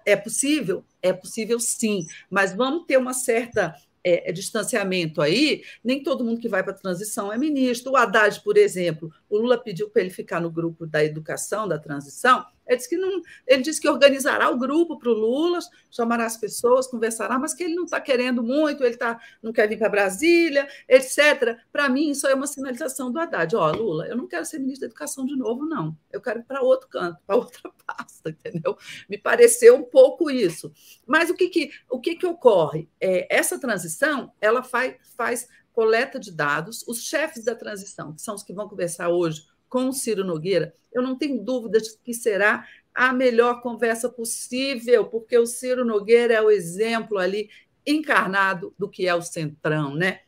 é 0.06 0.16
possível? 0.16 0.84
É 1.02 1.12
possível 1.12 1.60
sim, 1.60 2.06
mas 2.30 2.54
vamos 2.54 2.86
ter 2.86 2.96
uma 2.96 3.12
certa 3.12 3.74
é, 4.02 4.32
distanciamento 4.32 5.20
aí. 5.20 5.62
Nem 5.84 6.02
todo 6.02 6.24
mundo 6.24 6.40
que 6.40 6.48
vai 6.48 6.62
para 6.62 6.72
a 6.72 6.76
transição 6.76 7.32
é 7.32 7.36
ministro. 7.36 7.92
O 7.92 7.96
Haddad, 7.96 8.40
por 8.42 8.56
exemplo, 8.56 9.12
o 9.28 9.36
Lula 9.36 9.58
pediu 9.58 9.90
para 9.90 10.02
ele 10.02 10.10
ficar 10.10 10.40
no 10.40 10.50
grupo 10.50 10.86
da 10.86 11.04
educação, 11.04 11.68
da 11.68 11.78
transição, 11.78 12.44
ele 12.70 12.76
disse 12.76 12.88
que, 12.88 12.96
não, 12.96 13.20
ele 13.46 13.62
disse 13.62 13.80
que 13.80 13.88
organizará 13.88 14.48
o 14.48 14.56
grupo 14.56 14.96
para 14.96 15.10
o 15.10 15.12
Lula, 15.12 15.58
chamará 15.90 16.24
as 16.24 16.36
pessoas, 16.36 16.86
conversará, 16.86 17.36
mas 17.36 17.52
que 17.52 17.64
ele 17.64 17.74
não 17.74 17.82
está 17.82 18.00
querendo 18.00 18.44
muito, 18.44 18.84
ele 18.84 18.96
tá, 18.96 19.20
não 19.42 19.52
quer 19.52 19.68
vir 19.68 19.76
para 19.76 19.88
Brasília, 19.88 20.68
etc. 20.88 21.58
Para 21.72 21.88
mim, 21.88 22.10
isso 22.10 22.28
é 22.28 22.34
uma 22.34 22.46
sinalização 22.46 23.10
do 23.10 23.18
Haddad. 23.18 23.56
Ó, 23.56 23.68
oh, 23.68 23.76
Lula, 23.76 24.06
eu 24.06 24.16
não 24.16 24.28
quero 24.28 24.44
ser 24.44 24.60
ministro 24.60 24.82
da 24.82 24.86
Educação 24.86 25.26
de 25.26 25.34
novo, 25.36 25.66
não. 25.66 25.96
Eu 26.12 26.20
quero 26.20 26.38
ir 26.38 26.44
para 26.44 26.62
outro 26.62 26.88
canto, 26.88 27.18
para 27.26 27.34
outra 27.36 27.72
pasta, 27.84 28.30
entendeu? 28.30 28.78
Me 29.08 29.18
pareceu 29.18 29.74
um 29.74 29.82
pouco 29.82 30.30
isso. 30.30 30.72
Mas 31.04 31.28
o 31.28 31.34
que, 31.34 31.48
que, 31.48 31.70
o 31.90 31.98
que, 31.98 32.14
que 32.14 32.26
ocorre? 32.26 32.88
É, 33.00 33.26
essa 33.36 33.58
transição 33.58 34.32
ela 34.40 34.62
faz, 34.62 34.94
faz 35.16 35.48
coleta 35.72 36.20
de 36.20 36.30
dados, 36.30 36.86
os 36.86 37.02
chefes 37.02 37.42
da 37.44 37.54
transição, 37.56 38.12
que 38.12 38.22
são 38.22 38.36
os 38.36 38.44
que 38.44 38.52
vão 38.52 38.68
conversar 38.68 39.08
hoje 39.08 39.44
com 39.70 39.88
o 39.88 39.92
Ciro 39.92 40.24
Nogueira, 40.24 40.74
eu 40.92 41.00
não 41.00 41.16
tenho 41.16 41.42
dúvidas 41.42 41.98
que 42.04 42.12
será 42.12 42.66
a 42.92 43.12
melhor 43.12 43.62
conversa 43.62 44.08
possível, 44.08 45.06
porque 45.06 45.38
o 45.38 45.46
Ciro 45.46 45.84
Nogueira 45.84 46.34
é 46.34 46.42
o 46.42 46.50
exemplo 46.50 47.16
ali 47.16 47.48
encarnado 47.86 48.74
do 48.76 48.88
que 48.88 49.06
é 49.06 49.14
o 49.14 49.22
Centrão, 49.22 49.94
né? 49.94 50.20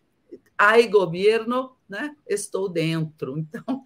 Ai, 0.57 0.87
governo, 0.87 1.77
né? 1.89 2.15
Estou 2.27 2.69
dentro. 2.69 3.37
Então, 3.53 3.83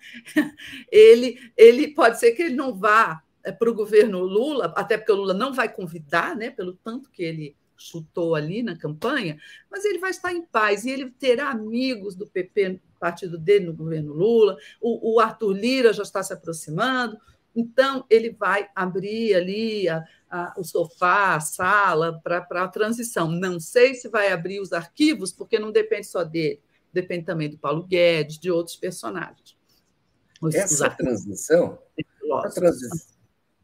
ele, 0.93 1.39
ele 1.57 1.89
pode 1.89 2.21
ser 2.21 2.33
que 2.33 2.43
ele 2.43 2.55
não 2.55 2.75
vá 2.75 3.23
é, 3.43 3.51
para 3.51 3.71
o 3.71 3.75
governo 3.75 4.21
Lula, 4.21 4.73
até 4.77 4.99
porque 4.99 5.13
o 5.13 5.17
Lula 5.17 5.35
não 5.35 5.53
vai 5.53 5.73
convidar, 5.73 6.37
né? 6.37 6.51
Pelo 6.51 6.75
tanto 6.75 7.11
que 7.11 7.23
ele 7.23 7.57
chutou 7.77 8.35
ali 8.35 8.62
na 8.62 8.77
campanha, 8.77 9.39
mas 9.70 9.85
ele 9.85 9.99
vai 9.99 10.11
estar 10.11 10.33
em 10.33 10.43
paz. 10.43 10.85
E 10.85 10.91
ele 10.91 11.11
terá 11.11 11.51
amigos 11.51 12.14
do 12.14 12.27
PP, 12.27 12.81
partido 12.99 13.39
dele 13.39 13.66
no 13.66 13.74
governo 13.74 14.12
Lula, 14.12 14.57
o, 14.81 15.14
o 15.14 15.20
Arthur 15.20 15.53
Lira 15.53 15.93
já 15.93 16.03
está 16.03 16.22
se 16.22 16.33
aproximando, 16.33 17.18
então 17.55 18.05
ele 18.11 18.31
vai 18.31 18.68
abrir 18.74 19.35
ali 19.35 19.89
a, 19.89 20.05
a, 20.31 20.55
o 20.59 20.64
sofá, 20.64 21.37
a 21.37 21.41
sala 21.41 22.20
para 22.22 22.45
a 22.51 22.68
transição. 22.68 23.31
Não 23.31 23.59
sei 23.59 23.95
se 23.95 24.09
vai 24.09 24.31
abrir 24.31 24.61
os 24.61 24.72
arquivos, 24.72 25.33
porque 25.33 25.59
não 25.59 25.72
depende 25.72 26.07
só 26.07 26.22
dele, 26.22 26.61
depende 26.93 27.24
também 27.24 27.49
do 27.49 27.59
Paulo 27.59 27.83
Guedes, 27.85 28.39
de 28.39 28.51
outros 28.51 28.77
personagens. 28.77 29.57
Os, 30.41 30.55
Essa 30.55 30.89
os 30.89 30.97
transição, 30.97 31.79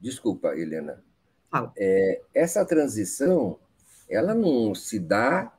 desculpa, 0.00 0.56
Helena, 0.56 1.04
é, 1.76 2.22
essa 2.34 2.64
transição 2.64 3.58
ela 4.12 4.34
não 4.34 4.74
se 4.74 4.98
dá. 4.98 5.52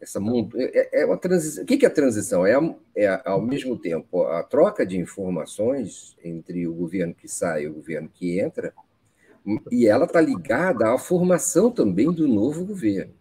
Essa, 0.00 0.20
é, 0.56 1.02
é 1.02 1.06
uma 1.06 1.16
transição. 1.16 1.64
O 1.64 1.66
que 1.66 1.84
é 1.84 1.88
a 1.88 1.90
transição? 1.90 2.46
É, 2.46 2.54
é, 2.94 3.22
ao 3.24 3.40
mesmo 3.40 3.76
tempo, 3.76 4.24
a 4.24 4.42
troca 4.42 4.84
de 4.86 4.98
informações 4.98 6.16
entre 6.22 6.66
o 6.66 6.74
governo 6.74 7.14
que 7.14 7.28
sai 7.28 7.64
e 7.64 7.68
o 7.68 7.74
governo 7.74 8.08
que 8.12 8.38
entra, 8.38 8.72
e 9.70 9.86
ela 9.86 10.04
está 10.04 10.20
ligada 10.20 10.92
à 10.92 10.98
formação 10.98 11.70
também 11.70 12.12
do 12.12 12.28
novo 12.28 12.64
governo. 12.64 13.12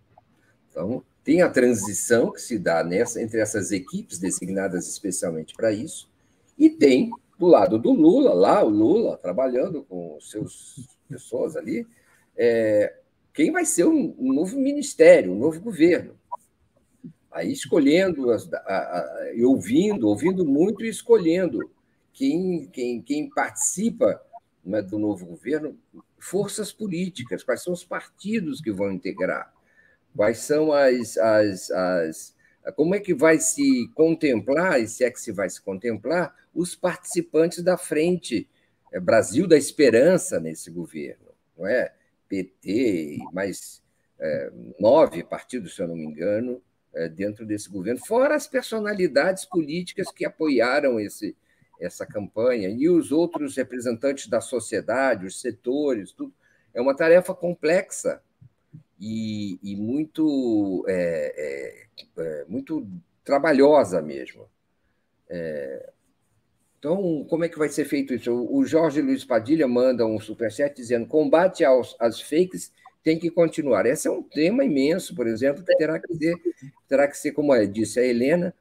Então, 0.70 1.04
tem 1.24 1.42
a 1.42 1.50
transição 1.50 2.32
que 2.32 2.42
se 2.42 2.58
dá 2.58 2.84
nessa, 2.84 3.22
entre 3.22 3.40
essas 3.40 3.72
equipes 3.72 4.20
designadas 4.20 4.88
especialmente 4.88 5.54
para 5.56 5.72
isso, 5.72 6.10
e 6.58 6.70
tem, 6.70 7.10
do 7.38 7.48
lado 7.48 7.80
do 7.80 7.92
Lula, 7.92 8.34
lá 8.34 8.64
o 8.64 8.70
Lula 8.70 9.18
trabalhando 9.18 9.84
com 9.84 10.18
seus 10.22 10.88
pessoas 11.10 11.56
ali, 11.56 11.88
é, 12.38 13.01
quem 13.34 13.52
vai 13.52 13.66
ser 13.66 13.86
um, 13.86 14.16
um 14.18 14.34
novo 14.34 14.58
ministério, 14.58 15.32
um 15.32 15.40
novo 15.40 15.60
governo. 15.62 16.16
Aí 17.32 17.52
escolhendo, 17.52 18.32
a, 18.32 18.36
a, 18.36 18.78
a, 18.78 19.34
ouvindo, 19.46 20.08
ouvindo 20.08 20.46
muito 20.46 20.84
e 20.84 20.90
escolhendo 20.90 21.72
quem, 22.14 22.68
quem, 22.68 23.02
quem 23.02 23.30
participa 23.30 24.22
né, 24.64 24.82
do 24.82 25.00
novo 25.00 25.26
governo, 25.26 25.78
forças 26.20 26.74
políticas, 26.74 27.44
quais 27.44 27.64
são 27.64 27.74
os 27.74 27.84
partidos 27.84 28.62
que 28.62 28.72
vão 28.72 28.92
integrar, 28.92 29.52
quais 30.16 30.40
são 30.40 30.72
as, 30.74 31.18
as, 31.18 31.72
as 31.72 32.36
como 32.76 32.94
é 32.94 33.00
que 33.00 33.14
vai 33.14 33.40
se 33.40 33.90
contemplar, 33.96 34.80
e 34.80 34.88
se 34.88 35.04
é 35.04 35.10
que 35.10 35.20
se 35.20 35.32
vai 35.32 35.50
se 35.50 35.60
contemplar, 35.60 36.36
os 36.54 36.76
participantes 36.76 37.64
da 37.64 37.78
frente 37.78 38.48
é, 38.94 39.00
Brasil 39.00 39.48
da 39.48 39.58
Esperança 39.58 40.40
nesse 40.40 40.70
governo, 40.70 41.32
não 41.58 41.66
é? 41.66 41.92
PT 42.32 43.18
e 43.18 43.34
mais 43.34 43.84
é, 44.18 44.52
nove 44.80 45.22
partidos, 45.22 45.76
se 45.76 45.82
eu 45.82 45.88
não 45.90 45.96
me 45.98 46.06
engano, 46.06 46.62
é, 46.94 47.10
dentro 47.10 47.46
desse 47.46 47.70
governo, 47.70 48.00
fora 48.06 48.36
as 48.36 48.48
personalidades 48.48 49.44
políticas 49.44 50.10
que 50.12 50.24
apoiaram 50.24 50.98
esse, 50.98 51.36
essa 51.78 52.06
campanha 52.06 52.70
e 52.70 52.90
os 52.90 53.12
outros 53.12 53.58
representantes 53.58 54.28
da 54.28 54.40
sociedade, 54.40 55.26
os 55.26 55.42
setores, 55.42 56.14
tudo. 56.14 56.34
É 56.74 56.80
uma 56.80 56.96
tarefa 56.96 57.34
complexa 57.34 58.22
e, 58.98 59.60
e 59.62 59.76
muito, 59.76 60.86
é, 60.88 61.86
é, 62.18 62.22
é 62.22 62.46
muito 62.48 62.88
trabalhosa 63.26 64.02
mesmo. 64.02 64.48
É, 65.30 65.92
então, 66.82 67.24
como 67.30 67.46
é 67.46 67.48
que 67.48 67.60
vai 67.60 67.70
ser 67.70 67.86
feito 67.86 68.12
isso? 68.12 68.34
O 68.34 68.66
Jorge 68.66 69.04
Luiz 69.04 69.24
Padilha 69.24 69.68
manda 69.68 70.04
um 70.04 70.20
superchat 70.20 70.76
dizendo 70.76 71.06
combate 71.06 71.64
aos, 71.64 71.96
às 72.00 72.20
fakes 72.20 72.74
tem 73.04 73.20
que 73.20 73.30
continuar. 73.30 73.86
Esse 73.86 74.08
é 74.08 74.12
um 74.12 74.24
tema 74.24 74.66
imenso, 74.66 75.14
por 75.16 75.28
exemplo, 75.28 75.64
que 75.64 75.78
terá 75.78 76.00
que 76.00 76.12
ser, 76.16 76.36
terá 76.90 77.08
que 77.08 77.16
ser 77.16 77.34
como 77.34 77.56
disse 77.68 78.00
a 78.00 78.04
Helena, 78.04 78.52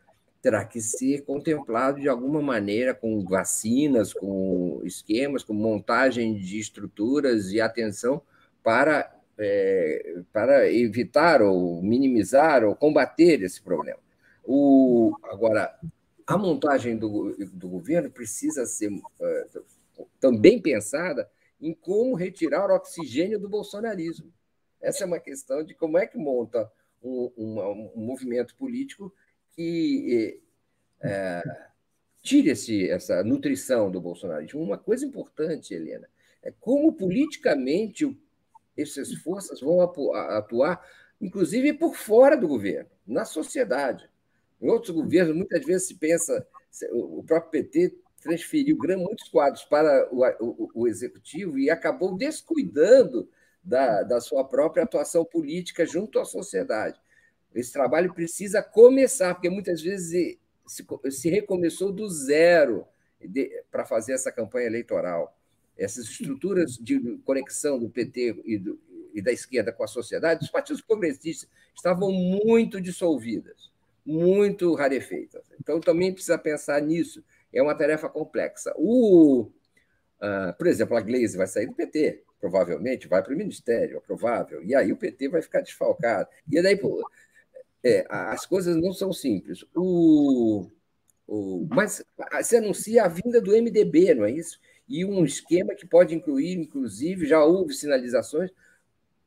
terá 0.42 0.66
que 0.66 0.82
ser 0.82 1.24
contemplado 1.24 1.98
de 1.98 2.10
alguma 2.10 2.42
maneira 2.42 2.92
com 2.92 3.24
vacinas, 3.24 4.12
com 4.12 4.82
esquemas, 4.84 5.42
com 5.42 5.54
montagem 5.54 6.34
de 6.34 6.58
estruturas 6.58 7.52
e 7.52 7.58
atenção 7.58 8.20
para, 8.62 9.10
é, 9.38 10.16
para 10.30 10.70
evitar 10.70 11.40
ou 11.40 11.82
minimizar 11.82 12.64
ou 12.64 12.76
combater 12.76 13.40
esse 13.40 13.62
problema. 13.62 13.98
O, 14.44 15.16
agora, 15.24 15.74
a 16.30 16.38
montagem 16.38 16.96
do, 16.96 17.34
do 17.52 17.68
governo 17.68 18.08
precisa 18.08 18.64
ser 18.64 18.92
uh, 18.92 19.64
também 20.20 20.62
pensada 20.62 21.28
em 21.60 21.74
como 21.74 22.14
retirar 22.14 22.70
o 22.70 22.74
oxigênio 22.74 23.38
do 23.38 23.48
bolsonarismo. 23.48 24.32
Essa 24.80 25.02
é 25.02 25.06
uma 25.06 25.18
questão 25.18 25.64
de 25.64 25.74
como 25.74 25.98
é 25.98 26.06
que 26.06 26.16
monta 26.16 26.70
um, 27.02 27.32
um, 27.36 27.90
um 27.96 28.00
movimento 28.00 28.54
político 28.54 29.12
que 29.56 30.40
é, 31.02 31.42
tire 32.22 32.50
esse, 32.50 32.88
essa 32.88 33.24
nutrição 33.24 33.90
do 33.90 34.00
bolsonarismo. 34.00 34.62
Uma 34.62 34.78
coisa 34.78 35.04
importante, 35.04 35.74
Helena, 35.74 36.08
é 36.44 36.52
como 36.60 36.92
politicamente 36.92 38.16
essas 38.76 39.12
forças 39.14 39.60
vão 39.60 39.80
atuar, 39.80 40.80
inclusive 41.20 41.72
por 41.72 41.96
fora 41.96 42.36
do 42.36 42.46
governo, 42.46 42.88
na 43.04 43.24
sociedade. 43.24 44.09
Em 44.60 44.68
outros 44.68 44.94
governos, 44.94 45.34
muitas 45.34 45.64
vezes 45.64 45.88
se 45.88 45.94
pensa, 45.94 46.46
o 46.92 47.22
próprio 47.24 47.50
PT 47.50 47.96
transferiu 48.20 48.76
muitos 48.98 49.28
quadros 49.28 49.64
para 49.64 50.08
o, 50.12 50.24
o, 50.40 50.70
o 50.74 50.88
executivo 50.88 51.58
e 51.58 51.70
acabou 51.70 52.16
descuidando 52.16 53.28
da, 53.62 54.02
da 54.02 54.20
sua 54.20 54.44
própria 54.44 54.84
atuação 54.84 55.24
política 55.24 55.86
junto 55.86 56.18
à 56.18 56.24
sociedade. 56.24 57.00
Esse 57.54 57.72
trabalho 57.72 58.14
precisa 58.14 58.62
começar, 58.62 59.34
porque 59.34 59.50
muitas 59.50 59.82
vezes 59.82 60.38
se, 60.66 60.86
se 61.10 61.28
recomeçou 61.28 61.92
do 61.92 62.08
zero 62.08 62.86
para 63.70 63.84
fazer 63.84 64.12
essa 64.12 64.30
campanha 64.30 64.66
eleitoral. 64.66 65.36
Essas 65.76 66.04
estruturas 66.04 66.76
de 66.76 67.18
conexão 67.24 67.78
do 67.78 67.88
PT 67.88 68.42
e, 68.44 68.58
do, 68.58 68.78
e 69.14 69.22
da 69.22 69.32
esquerda 69.32 69.72
com 69.72 69.82
a 69.82 69.88
sociedade, 69.88 70.44
os 70.44 70.50
partidos 70.50 70.82
progressistas 70.82 71.48
estavam 71.74 72.12
muito 72.12 72.80
dissolvidas, 72.80 73.70
muito 74.10 74.74
rarefeitas. 74.74 75.42
Então, 75.60 75.80
também 75.80 76.12
precisa 76.12 76.36
pensar 76.36 76.80
nisso. 76.82 77.24
É 77.52 77.62
uma 77.62 77.74
tarefa 77.74 78.08
complexa. 78.08 78.72
O, 78.76 79.42
uh, 79.42 80.52
por 80.58 80.66
exemplo, 80.66 80.96
a 80.96 81.00
Gleisi 81.00 81.36
vai 81.36 81.46
sair 81.46 81.66
do 81.66 81.74
PT, 81.74 82.24
provavelmente, 82.40 83.06
vai 83.06 83.22
para 83.22 83.32
o 83.32 83.36
Ministério, 83.36 83.98
é 83.98 84.00
provável, 84.00 84.64
e 84.64 84.74
aí 84.74 84.92
o 84.92 84.96
PT 84.96 85.28
vai 85.28 85.42
ficar 85.42 85.60
desfalcado. 85.60 86.28
E 86.50 86.60
daí, 86.60 86.76
pô, 86.76 87.00
é, 87.84 88.04
as 88.08 88.44
coisas 88.46 88.74
não 88.76 88.92
são 88.92 89.12
simples. 89.12 89.64
O, 89.74 90.66
o, 91.28 91.66
mas 91.70 92.04
se 92.42 92.56
anuncia 92.56 93.04
a 93.04 93.08
vinda 93.08 93.40
do 93.40 93.52
MDB, 93.52 94.14
não 94.14 94.24
é 94.24 94.30
isso? 94.32 94.58
E 94.88 95.04
um 95.04 95.24
esquema 95.24 95.74
que 95.74 95.86
pode 95.86 96.14
incluir, 96.14 96.54
inclusive, 96.54 97.26
já 97.26 97.44
houve 97.44 97.74
sinalizações. 97.74 98.50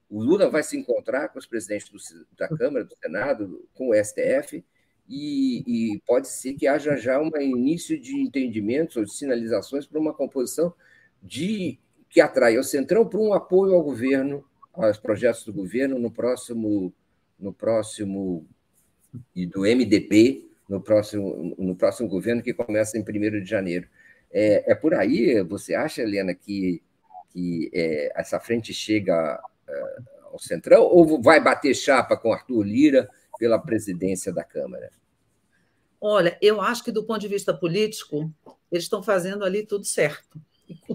O 0.10 0.22
Lula 0.22 0.50
vai 0.50 0.62
se 0.62 0.78
encontrar 0.78 1.30
com 1.30 1.40
os 1.40 1.46
presidentes 1.46 1.90
do, 1.90 2.28
da 2.36 2.50
Câmara, 2.50 2.84
do 2.84 2.96
Senado, 3.02 3.68
com 3.74 3.90
o 3.90 3.96
STF, 3.96 4.64
e, 5.08 5.64
e, 5.94 6.00
pode 6.08 6.28
ser 6.28 6.54
que 6.54 6.66
haja 6.66 6.96
já 6.96 7.20
um 7.20 7.30
início 7.40 8.00
de 8.00 8.16
entendimentos 8.16 8.96
ou 8.96 9.04
de 9.04 9.14
sinalizações 9.14 9.86
para 9.86 10.00
uma 10.00 10.14
composição 10.14 10.74
de 11.22 11.78
que 12.10 12.22
atrai 12.22 12.58
o 12.58 12.64
Centrão 12.64 13.08
para 13.08 13.20
um 13.20 13.34
apoio 13.34 13.74
ao 13.74 13.84
governo, 13.84 14.46
aos 14.74 14.98
projetos 14.98 15.44
do 15.44 15.54
governo 15.54 16.00
no 16.00 16.12
próximo 16.12 16.94
no 17.40 17.52
próximo 17.52 18.46
e 19.36 19.46
do 19.46 19.62
MDB 19.62 20.48
no 20.68 20.82
próximo, 20.82 21.56
no 21.58 21.76
próximo 21.76 22.08
governo 22.08 22.42
que 22.42 22.54
começa 22.54 22.98
em 22.98 23.02
1 23.02 23.44
de 23.44 23.46
janeiro. 23.46 23.88
É, 24.32 24.72
é 24.72 24.76
por 24.76 24.94
aí, 24.94 25.42
você 25.44 25.76
acha, 25.76 26.02
Helena, 26.02 26.34
que, 26.34 26.82
que 27.30 27.70
é, 27.74 28.12
essa 28.16 28.40
frente 28.40 28.74
chega 28.74 29.40
é, 29.68 29.98
ao 30.32 30.40
Centrão 30.40 30.84
ou 30.84 31.22
vai 31.22 31.44
bater 31.44 31.76
chapa 31.76 32.18
com 32.18 32.34
Arthur 32.34 32.64
Lira 32.64 33.10
pela 33.38 33.60
presidência 33.60 34.34
da 34.34 34.44
Câmara? 34.44 34.92
Olha, 36.00 36.38
eu 36.42 36.60
acho 36.60 36.84
que 36.84 36.92
do 36.92 37.04
ponto 37.04 37.22
de 37.22 37.28
vista 37.28 37.54
político, 37.54 38.32
eles 38.72 38.86
estão 38.86 39.02
fazendo 39.02 39.46
ali 39.46 39.66
tudo 39.66 39.86
certo. 39.86 40.42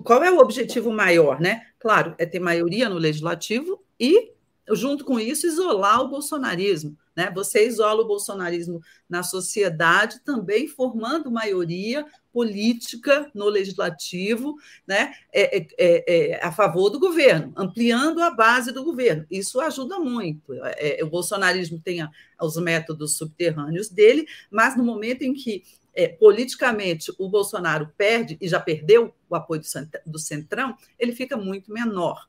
Qual 0.05 0.23
é 0.23 0.31
o 0.31 0.39
objetivo 0.39 0.91
maior, 0.91 1.41
né? 1.41 1.67
Claro, 1.79 2.15
é 2.19 2.27
ter 2.27 2.41
maioria 2.41 2.89
no 2.89 2.99
legislativo 2.99 3.83
e 3.99 4.33
junto 4.75 5.05
com 5.05 5.19
isso, 5.19 5.47
isolar 5.47 6.01
o 6.01 6.09
bolsonarismo. 6.09 6.97
Né? 7.17 7.31
Você 7.35 7.67
isola 7.67 8.03
o 8.03 8.07
bolsonarismo 8.07 8.81
na 9.09 9.23
sociedade, 9.23 10.21
também 10.21 10.69
formando 10.69 11.31
maioria 11.31 12.07
política 12.33 13.31
no 13.35 13.47
legislativo 13.47 14.57
né? 14.87 15.15
É, 15.33 15.59
é, 15.59 15.67
é, 15.79 16.31
é, 16.33 16.45
a 16.45 16.53
favor 16.53 16.91
do 16.91 16.99
governo, 16.99 17.53
ampliando 17.57 18.21
a 18.21 18.31
base 18.31 18.73
do 18.73 18.85
governo. 18.85 19.27
Isso 19.31 19.61
ajuda 19.61 19.99
muito. 19.99 20.55
É, 20.77 21.01
o 21.03 21.09
bolsonarismo 21.09 21.81
tem 21.81 22.01
a, 22.01 22.11
os 22.41 22.57
métodos 22.57 23.17
subterrâneos 23.17 23.89
dele, 23.89 24.27
mas 24.51 24.77
no 24.77 24.85
momento 24.85 25.23
em 25.23 25.33
que 25.33 25.63
é, 25.95 26.07
politicamente 26.07 27.13
o 27.19 27.29
Bolsonaro 27.29 27.93
perde, 27.97 28.39
e 28.41 28.49
já 28.49 28.61
perdeu 28.61 29.13
o 29.29 29.35
apoio 29.35 29.61
do 30.07 30.19
Centrão, 30.19 30.77
ele 30.97 31.13
fica 31.13 31.37
muito 31.37 31.73
menor. 31.73 32.27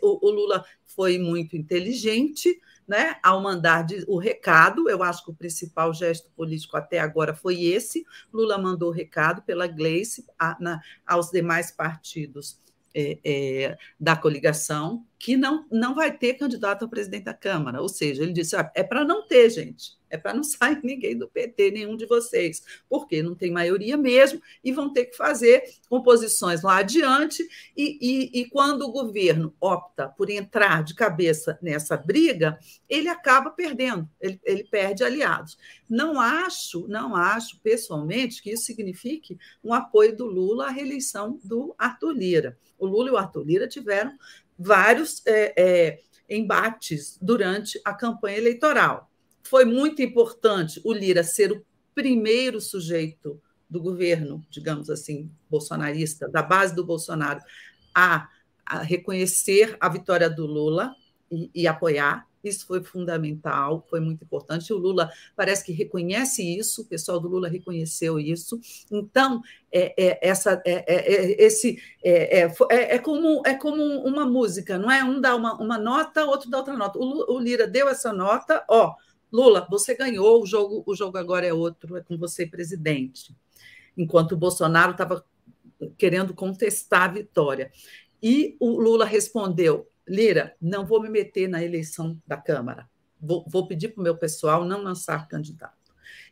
o, 0.00 0.26
o 0.26 0.30
Lula 0.30 0.64
foi 0.86 1.18
muito 1.18 1.56
inteligente, 1.56 2.60
né, 2.88 3.16
ao 3.22 3.42
mandar 3.42 3.86
o 4.06 4.18
recado, 4.18 4.88
eu 4.88 5.02
acho 5.02 5.22
que 5.22 5.30
o 5.30 5.34
principal 5.34 5.92
gesto 5.92 6.30
político 6.30 6.76
até 6.76 6.98
agora 6.98 7.34
foi 7.34 7.64
esse. 7.64 8.04
Lula 8.32 8.56
mandou 8.56 8.88
o 8.88 8.92
recado 8.92 9.42
pela 9.42 9.66
Gleice 9.66 10.24
a, 10.38 10.56
na, 10.58 10.80
aos 11.06 11.30
demais 11.30 11.70
partidos 11.70 12.58
é, 12.94 13.18
é, 13.22 13.78
da 14.00 14.16
coligação 14.16 15.04
que 15.18 15.36
não, 15.36 15.66
não 15.70 15.94
vai 15.94 16.16
ter 16.16 16.34
candidato 16.34 16.86
a 16.86 16.88
presidente 16.88 17.24
da 17.24 17.34
Câmara. 17.34 17.82
Ou 17.82 17.88
seja, 17.88 18.22
ele 18.22 18.32
disse: 18.32 18.56
ah, 18.56 18.72
é 18.74 18.82
para 18.82 19.04
não 19.04 19.26
ter, 19.26 19.50
gente, 19.50 19.97
é 20.10 20.16
para 20.16 20.34
não 20.34 20.42
sair 20.44 20.80
ninguém 20.82 21.16
do 21.16 21.28
PT, 21.28 21.70
nenhum 21.70 21.96
de 21.96 22.06
vocês, 22.06 22.62
porque 22.88 23.22
não 23.22 23.34
tem 23.34 23.50
maioria 23.50 23.96
mesmo 23.96 24.40
e 24.62 24.72
vão 24.72 24.92
ter 24.92 25.06
que 25.06 25.16
fazer 25.16 25.62
composições 25.88 26.62
lá 26.62 26.78
adiante. 26.78 27.46
E, 27.76 27.98
e, 28.00 28.40
e 28.40 28.50
quando 28.50 28.82
o 28.82 28.92
governo 28.92 29.54
opta 29.60 30.08
por 30.08 30.30
entrar 30.30 30.82
de 30.82 30.94
cabeça 30.94 31.58
nessa 31.62 31.96
briga, 31.96 32.58
ele 32.88 33.08
acaba 33.08 33.50
perdendo, 33.50 34.08
ele, 34.20 34.40
ele 34.44 34.64
perde 34.64 35.04
aliados. 35.04 35.58
Não 35.88 36.20
acho, 36.20 36.86
não 36.88 37.16
acho 37.16 37.60
pessoalmente 37.60 38.42
que 38.42 38.50
isso 38.50 38.64
signifique 38.64 39.38
um 39.62 39.72
apoio 39.72 40.16
do 40.16 40.26
Lula 40.26 40.66
à 40.66 40.70
reeleição 40.70 41.40
do 41.42 41.74
Arthur 41.78 42.12
Lira. 42.12 42.58
O 42.78 42.86
Lula 42.86 43.08
e 43.08 43.12
o 43.12 43.16
Arthur 43.16 43.44
Lira 43.44 43.66
tiveram 43.68 44.16
vários 44.58 45.22
é, 45.26 45.54
é, 45.56 46.00
embates 46.28 47.18
durante 47.20 47.80
a 47.84 47.94
campanha 47.94 48.38
eleitoral. 48.38 49.07
Foi 49.48 49.64
muito 49.64 50.02
importante 50.02 50.80
o 50.84 50.92
Lira 50.92 51.24
ser 51.24 51.52
o 51.52 51.64
primeiro 51.94 52.60
sujeito 52.60 53.40
do 53.68 53.80
governo, 53.80 54.44
digamos 54.50 54.88
assim, 54.88 55.30
bolsonarista, 55.50 56.28
da 56.28 56.42
base 56.42 56.74
do 56.74 56.84
Bolsonaro, 56.84 57.40
a, 57.94 58.28
a 58.64 58.82
reconhecer 58.82 59.76
a 59.80 59.88
vitória 59.88 60.28
do 60.28 60.46
Lula 60.46 60.94
e, 61.30 61.50
e, 61.54 61.66
apoiar, 61.66 62.26
Isso 62.42 62.66
foi 62.66 62.82
fundamental, 62.82 63.84
foi 63.90 64.00
muito 64.00 64.24
importante. 64.24 64.72
O 64.72 64.78
Lula 64.78 65.10
parece 65.34 65.64
que 65.64 65.72
reconhece 65.72 66.42
isso, 66.42 66.82
o 66.82 66.86
pessoal 66.86 67.18
do 67.18 67.28
Lula 67.28 67.48
reconheceu 67.48 68.18
isso. 68.18 68.60
Então, 68.90 69.42
é, 69.72 69.94
é 69.96 70.28
essa, 70.28 70.62
é, 70.64 70.84
é, 70.86 71.14
é 71.14 71.44
esse, 71.44 71.78
é, 72.02 72.40
é, 72.40 72.52
é, 72.70 72.98
como, 72.98 73.42
é 73.44 73.54
como 73.54 73.82
uma 73.82 74.24
música, 74.24 74.78
não 74.78 74.90
é? 74.90 75.02
Um 75.02 75.20
dá 75.20 75.34
uma, 75.34 75.54
uma 75.60 75.78
nota, 75.78 76.24
outro 76.24 76.48
dá 76.48 76.58
outra 76.58 76.76
nota. 76.76 76.98
O, 76.98 77.34
o 77.34 77.40
Lira 77.40 77.66
deu 77.66 77.88
essa 77.88 78.12
nota, 78.12 78.64
ó, 78.68 78.94
Lula, 79.32 79.66
você 79.70 79.94
ganhou, 79.94 80.42
o 80.42 80.46
jogo, 80.46 80.82
o 80.86 80.94
jogo 80.94 81.18
agora 81.18 81.46
é 81.46 81.52
outro, 81.52 81.96
é 81.96 82.02
com 82.02 82.16
você, 82.16 82.46
presidente. 82.46 83.36
Enquanto 83.96 84.32
o 84.32 84.36
Bolsonaro 84.36 84.92
estava 84.92 85.24
querendo 85.96 86.34
contestar 86.34 87.02
a 87.02 87.12
vitória. 87.12 87.70
E 88.22 88.56
o 88.58 88.80
Lula 88.80 89.04
respondeu: 89.04 89.88
Lira, 90.06 90.54
não 90.60 90.86
vou 90.86 91.00
me 91.00 91.08
meter 91.08 91.48
na 91.48 91.62
eleição 91.62 92.20
da 92.26 92.36
Câmara. 92.36 92.88
Vou, 93.20 93.44
vou 93.48 93.66
pedir 93.66 93.88
para 93.88 94.00
o 94.00 94.04
meu 94.04 94.16
pessoal 94.16 94.64
não 94.64 94.82
lançar 94.82 95.28
candidato. 95.28 95.76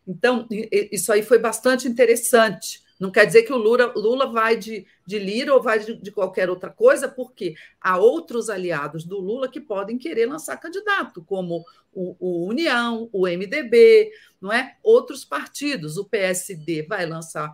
Então, 0.06 0.46
isso 0.50 1.12
aí 1.12 1.22
foi 1.22 1.38
bastante 1.38 1.88
interessante. 1.88 2.80
Não 2.98 3.10
quer 3.10 3.26
dizer 3.26 3.42
que 3.42 3.52
o 3.52 3.58
Lula, 3.58 3.92
Lula 3.94 4.30
vai 4.30 4.56
de, 4.56 4.86
de 5.06 5.18
Lira 5.18 5.54
ou 5.54 5.62
vai 5.62 5.78
de, 5.78 5.94
de, 5.94 6.10
qualquer 6.10 6.48
outra 6.48 6.70
coisa, 6.70 7.08
porque 7.08 7.54
há 7.80 7.98
outros 7.98 8.48
aliados 8.48 9.04
do 9.04 9.18
Lula 9.18 9.48
que 9.48 9.60
podem 9.60 9.98
querer 9.98 10.26
lançar 10.26 10.56
candidato, 10.56 11.22
como 11.24 11.64
o, 11.92 12.16
o 12.18 12.46
União, 12.48 13.08
o 13.12 13.26
MDB, 13.26 14.10
não 14.40 14.52
é? 14.52 14.76
Outros 14.82 15.24
partidos. 15.24 15.96
O 15.96 16.04
PSD 16.04 16.82
vai 16.82 17.06
lançar 17.06 17.52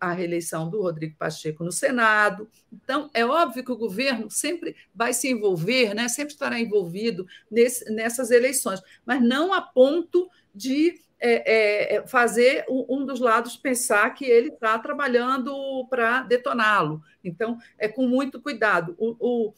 a 0.00 0.12
reeleição 0.12 0.70
do 0.70 0.80
Rodrigo 0.80 1.16
Pacheco 1.16 1.64
no 1.64 1.72
Senado. 1.72 2.48
Então, 2.72 3.10
é 3.12 3.24
óbvio 3.24 3.64
que 3.64 3.72
o 3.72 3.76
governo 3.76 4.30
sempre 4.30 4.76
vai 4.94 5.12
se 5.12 5.28
envolver, 5.28 5.94
né? 5.94 6.08
sempre 6.08 6.32
estará 6.32 6.58
envolvido 6.60 7.26
nesse, 7.50 7.84
nessas 7.92 8.30
eleições, 8.30 8.80
mas 9.04 9.22
não 9.22 9.52
a 9.52 9.60
ponto 9.60 10.28
de 10.54 11.00
é, 11.26 11.94
é, 11.96 12.06
fazer 12.06 12.66
um 12.68 13.06
dos 13.06 13.18
lados 13.18 13.56
pensar 13.56 14.10
que 14.10 14.26
ele 14.26 14.48
está 14.48 14.78
trabalhando 14.78 15.86
para 15.88 16.22
detoná-lo. 16.22 17.02
Então, 17.22 17.56
é 17.78 17.88
com 17.88 18.06
muito 18.06 18.40
cuidado. 18.42 18.94
O, 18.98 19.16
o, 19.18 19.54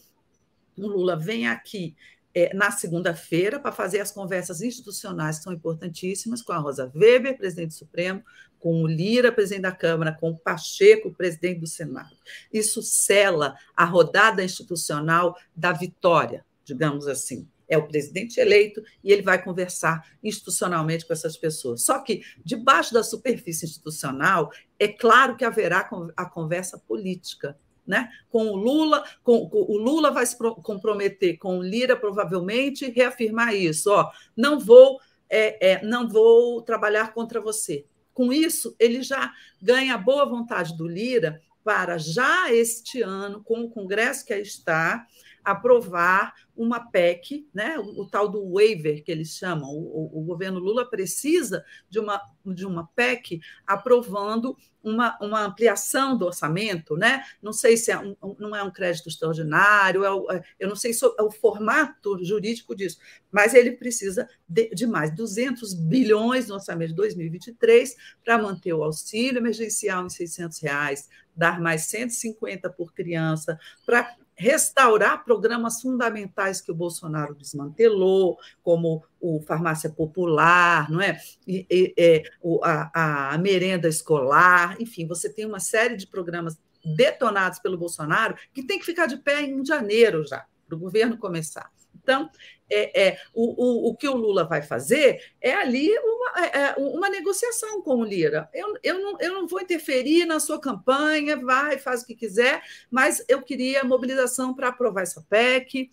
o 0.78 0.86
Lula 0.86 1.16
vem 1.16 1.48
aqui 1.48 1.96
é, 2.32 2.54
na 2.54 2.70
segunda-feira 2.70 3.58
para 3.58 3.72
fazer 3.72 3.98
as 3.98 4.12
conversas 4.12 4.62
institucionais 4.62 5.38
que 5.38 5.44
são 5.44 5.52
importantíssimas 5.52 6.40
com 6.40 6.52
a 6.52 6.58
Rosa 6.58 6.92
Weber, 6.94 7.36
presidente 7.36 7.68
do 7.68 7.74
Supremo, 7.74 8.22
com 8.60 8.82
o 8.82 8.86
Lira, 8.86 9.32
presidente 9.32 9.62
da 9.62 9.72
Câmara, 9.72 10.12
com 10.12 10.30
o 10.30 10.38
Pacheco, 10.38 11.12
presidente 11.12 11.60
do 11.60 11.66
Senado. 11.66 12.14
Isso 12.52 12.80
sela 12.80 13.56
a 13.76 13.84
rodada 13.84 14.44
institucional 14.44 15.36
da 15.54 15.72
vitória, 15.72 16.44
digamos 16.64 17.08
assim. 17.08 17.48
É 17.68 17.76
o 17.76 17.86
presidente 17.86 18.38
eleito 18.38 18.82
e 19.02 19.12
ele 19.12 19.22
vai 19.22 19.42
conversar 19.42 20.06
institucionalmente 20.22 21.06
com 21.06 21.12
essas 21.12 21.36
pessoas. 21.36 21.82
Só 21.82 21.98
que, 21.98 22.22
debaixo 22.44 22.94
da 22.94 23.02
superfície 23.02 23.66
institucional, 23.66 24.50
é 24.78 24.88
claro 24.88 25.36
que 25.36 25.44
haverá 25.44 25.88
a 26.16 26.24
conversa 26.26 26.78
política 26.78 27.58
né? 27.86 28.10
Com 28.28 28.48
o 28.48 28.56
Lula, 28.56 29.04
com, 29.22 29.48
com, 29.48 29.58
o 29.58 29.76
Lula 29.78 30.10
vai 30.10 30.26
se 30.26 30.36
comprometer 30.36 31.38
com 31.38 31.58
o 31.58 31.62
Lira 31.62 31.96
provavelmente 31.96 32.90
reafirmar 32.90 33.54
isso, 33.54 33.92
ó, 33.92 34.10
não 34.36 34.58
vou 34.58 34.98
é, 35.28 35.72
é, 35.72 35.82
não 35.84 36.08
vou 36.08 36.62
trabalhar 36.62 37.12
contra 37.12 37.40
você. 37.40 37.84
Com 38.12 38.32
isso, 38.32 38.74
ele 38.78 39.02
já 39.02 39.32
ganha 39.60 39.94
a 39.94 39.98
boa 39.98 40.24
vontade 40.24 40.76
do 40.76 40.86
Lira 40.86 41.40
para 41.64 41.98
já 41.98 42.52
este 42.52 43.02
ano, 43.02 43.42
com 43.42 43.62
o 43.62 43.70
Congresso 43.70 44.24
que 44.24 44.32
aí 44.32 44.42
está, 44.42 45.04
aprovar 45.44 46.32
uma 46.56 46.90
PEC, 46.90 47.48
né, 47.52 47.78
o, 47.78 48.02
o, 48.02 48.08
tal 48.08 48.28
do 48.28 48.52
waiver 48.52 49.02
que 49.04 49.12
eles 49.12 49.36
chamam. 49.36 49.68
O, 49.68 50.20
o, 50.20 50.22
governo 50.22 50.58
Lula 50.58 50.88
precisa 50.88 51.64
de 51.88 51.98
uma, 51.98 52.20
de 52.44 52.66
uma 52.66 52.88
PEC 52.94 53.40
aprovando 53.66 54.56
uma, 54.82 55.18
uma 55.20 55.44
ampliação 55.44 56.16
do 56.16 56.26
orçamento, 56.26 56.96
né? 56.96 57.24
Não 57.42 57.52
sei 57.52 57.76
se 57.76 57.90
é 57.90 57.98
um, 57.98 58.16
não 58.38 58.54
é 58.54 58.62
um 58.62 58.70
crédito 58.70 59.08
extraordinário, 59.08 60.04
é 60.04 60.36
é, 60.36 60.42
eu 60.60 60.68
não 60.68 60.76
sei 60.76 60.92
se 60.92 61.04
é 61.04 61.22
o 61.22 61.30
formato 61.30 62.24
jurídico 62.24 62.74
disso, 62.74 62.98
mas 63.32 63.52
ele 63.52 63.72
precisa 63.72 64.28
de, 64.48 64.70
de 64.70 64.86
mais 64.86 65.14
200 65.14 65.74
bilhões 65.74 66.46
no 66.46 66.54
orçamento 66.54 66.90
de 66.90 66.94
2023 66.94 67.96
para 68.24 68.38
manter 68.38 68.72
o 68.72 68.84
auxílio 68.84 69.40
emergencial 69.40 70.06
em 70.06 70.10
600 70.10 70.60
reais, 70.60 71.08
dar 71.34 71.60
mais 71.60 71.86
150 71.86 72.70
por 72.70 72.94
criança, 72.94 73.58
para 73.84 74.16
restaurar 74.36 75.24
programas 75.24 75.80
fundamentais 75.80 76.60
que 76.60 76.70
o 76.70 76.74
Bolsonaro 76.74 77.34
desmantelou, 77.34 78.38
como 78.62 79.02
o 79.20 79.40
farmácia 79.40 79.88
popular, 79.88 80.90
não 80.90 81.00
é? 81.00 81.18
E, 81.46 81.66
e, 81.70 81.94
é 81.96 82.22
a, 82.62 83.34
a 83.34 83.38
merenda 83.38 83.88
escolar, 83.88 84.76
enfim, 84.80 85.06
você 85.06 85.32
tem 85.32 85.46
uma 85.46 85.60
série 85.60 85.96
de 85.96 86.06
programas 86.06 86.58
detonados 86.84 87.58
pelo 87.58 87.78
Bolsonaro 87.78 88.36
que 88.52 88.62
tem 88.62 88.78
que 88.78 88.84
ficar 88.84 89.06
de 89.06 89.16
pé 89.16 89.42
em 89.42 89.64
janeiro 89.64 90.24
já, 90.26 90.44
para 90.66 90.76
o 90.76 90.78
governo 90.78 91.16
começar. 91.16 91.70
Então, 92.06 92.30
é, 92.70 93.08
é, 93.08 93.18
o, 93.34 93.88
o, 93.88 93.90
o 93.90 93.96
que 93.96 94.08
o 94.08 94.14
Lula 94.14 94.44
vai 94.44 94.62
fazer 94.62 95.20
é 95.40 95.52
ali 95.52 95.90
uma, 95.98 96.46
é, 96.46 96.58
é, 96.58 96.74
uma 96.78 97.10
negociação 97.10 97.82
com 97.82 97.96
o 97.96 98.04
Lira. 98.04 98.48
Eu, 98.54 98.78
eu, 98.80 99.00
não, 99.00 99.20
eu 99.20 99.34
não 99.34 99.48
vou 99.48 99.60
interferir 99.60 100.24
na 100.24 100.38
sua 100.38 100.60
campanha, 100.60 101.36
vai, 101.36 101.78
faz 101.78 102.02
o 102.02 102.06
que 102.06 102.14
quiser, 102.14 102.62
mas 102.88 103.24
eu 103.28 103.42
queria 103.42 103.82
mobilização 103.82 104.54
para 104.54 104.68
aprovar 104.68 105.02
essa 105.02 105.20
PEC. 105.28 105.90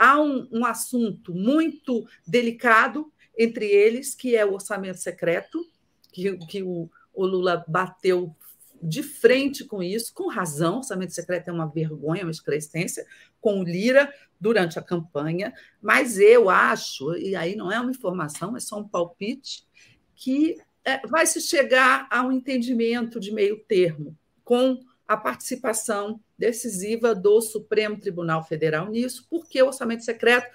Há 0.00 0.20
um, 0.20 0.48
um 0.50 0.64
assunto 0.64 1.32
muito 1.32 2.04
delicado 2.26 3.12
entre 3.38 3.66
eles, 3.66 4.16
que 4.16 4.34
é 4.34 4.44
o 4.44 4.54
orçamento 4.54 4.98
secreto, 4.98 5.64
que, 6.12 6.36
que 6.46 6.60
o, 6.60 6.90
o 7.14 7.24
Lula 7.24 7.64
bateu 7.68 8.34
de 8.82 9.02
frente 9.02 9.64
com 9.64 9.82
isso, 9.82 10.12
com 10.14 10.28
razão, 10.28 10.74
o 10.74 10.78
orçamento 10.78 11.12
secreto 11.12 11.48
é 11.48 11.52
uma 11.52 11.66
vergonha, 11.66 12.22
uma 12.24 12.30
excrescência, 12.30 13.04
com 13.40 13.60
o 13.60 13.64
Lira 13.64 14.12
durante 14.40 14.78
a 14.78 14.82
campanha, 14.82 15.52
mas 15.80 16.18
eu 16.18 16.48
acho, 16.48 17.16
e 17.16 17.34
aí 17.34 17.56
não 17.56 17.72
é 17.72 17.80
uma 17.80 17.90
informação, 17.90 18.56
é 18.56 18.60
só 18.60 18.78
um 18.78 18.88
palpite, 18.88 19.66
que 20.14 20.56
é, 20.84 21.06
vai 21.06 21.26
se 21.26 21.40
chegar 21.40 22.06
a 22.10 22.22
um 22.22 22.32
entendimento 22.32 23.20
de 23.20 23.32
meio 23.32 23.58
termo 23.64 24.16
com 24.44 24.80
a 25.06 25.16
participação 25.16 26.20
decisiva 26.36 27.14
do 27.14 27.40
Supremo 27.40 27.98
Tribunal 27.98 28.44
Federal 28.44 28.88
nisso, 28.90 29.26
porque 29.28 29.60
o 29.62 29.66
orçamento 29.66 30.04
secreto 30.04 30.46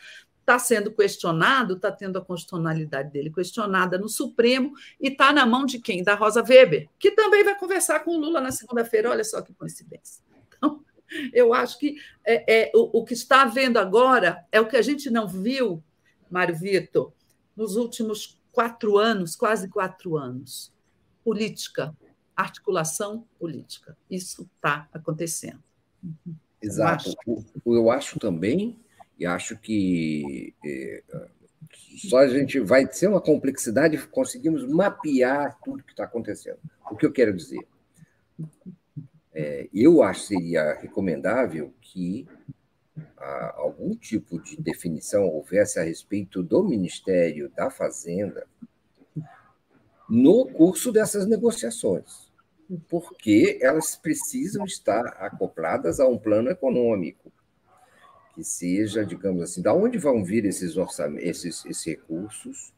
está 0.43 0.59
sendo 0.59 0.91
questionado, 0.91 1.75
está 1.75 1.91
tendo 1.91 2.17
a 2.17 2.23
constitucionalidade 2.23 3.11
dele 3.11 3.31
questionada 3.31 3.97
no 3.97 4.09
Supremo 4.09 4.73
e 4.99 5.07
está 5.07 5.31
na 5.31 5.45
mão 5.45 5.65
de 5.65 5.79
quem? 5.79 6.03
Da 6.03 6.15
Rosa 6.15 6.43
Weber, 6.43 6.89
que 6.99 7.11
também 7.11 7.43
vai 7.43 7.57
conversar 7.57 8.01
com 8.01 8.11
o 8.11 8.19
Lula 8.19 8.41
na 8.41 8.51
segunda-feira. 8.51 9.09
Olha 9.09 9.23
só 9.23 9.41
que 9.41 9.53
coincidência. 9.53 10.21
Então, 10.47 10.83
eu 11.31 11.53
acho 11.53 11.79
que 11.79 11.95
é, 12.25 12.65
é 12.65 12.71
o, 12.75 12.99
o, 12.99 13.05
que 13.05 13.13
está 13.13 13.43
havendo 13.43 13.79
agora 13.79 14.45
é 14.51 14.59
o 14.59 14.67
que 14.67 14.75
a 14.75 14.81
gente 14.81 15.09
não 15.09 15.27
viu, 15.27 15.81
Mário 16.29 16.55
Vitor, 16.55 17.13
nos 17.55 17.77
últimos 17.77 18.37
quatro 18.51 18.97
anos, 18.97 19.35
quase 19.35 19.69
quatro 19.69 20.17
anos. 20.17 20.73
Política, 21.23 21.95
articulação 22.35 23.25
política. 23.39 23.97
Isso 24.11 24.49
está 24.55 24.89
acontecendo. 24.91 25.63
Exato. 26.61 27.15
Eu 27.25 27.37
acho, 27.37 27.45
eu 27.65 27.91
acho 27.91 28.19
também 28.19 28.82
e 29.17 29.25
acho 29.25 29.57
que 29.57 30.53
é, 30.65 31.03
só 32.09 32.19
a 32.19 32.27
gente 32.27 32.59
vai 32.59 32.91
ser 32.91 33.07
uma 33.07 33.21
complexidade 33.21 33.97
conseguimos 34.07 34.65
mapear 34.67 35.57
tudo 35.63 35.83
que 35.83 35.91
está 35.91 36.03
acontecendo. 36.03 36.59
O 36.91 36.95
que 36.95 37.05
eu 37.05 37.11
quero 37.11 37.33
dizer? 37.33 37.65
É, 39.33 39.67
eu 39.73 40.03
acho 40.03 40.27
seria 40.27 40.73
recomendável 40.75 41.73
que 41.81 42.27
a, 43.17 43.55
algum 43.57 43.95
tipo 43.95 44.41
de 44.41 44.57
definição 44.57 45.27
houvesse 45.27 45.79
a 45.79 45.83
respeito 45.83 46.43
do 46.43 46.63
Ministério 46.63 47.51
da 47.55 47.69
Fazenda 47.69 48.47
no 50.07 50.45
curso 50.45 50.91
dessas 50.91 51.25
negociações, 51.25 52.31
porque 52.87 53.57
elas 53.61 53.95
precisam 53.95 54.65
estar 54.65 55.05
acopladas 55.19 55.99
a 55.99 56.07
um 56.07 56.19
plano 56.19 56.49
econômico 56.49 57.32
que 58.33 58.43
seja, 58.43 59.05
digamos 59.05 59.43
assim, 59.43 59.61
da 59.61 59.73
onde 59.73 59.97
vão 59.97 60.23
vir 60.23 60.45
esses 60.45 60.75
esses, 61.19 61.65
esses 61.65 61.85
recursos, 61.85 62.73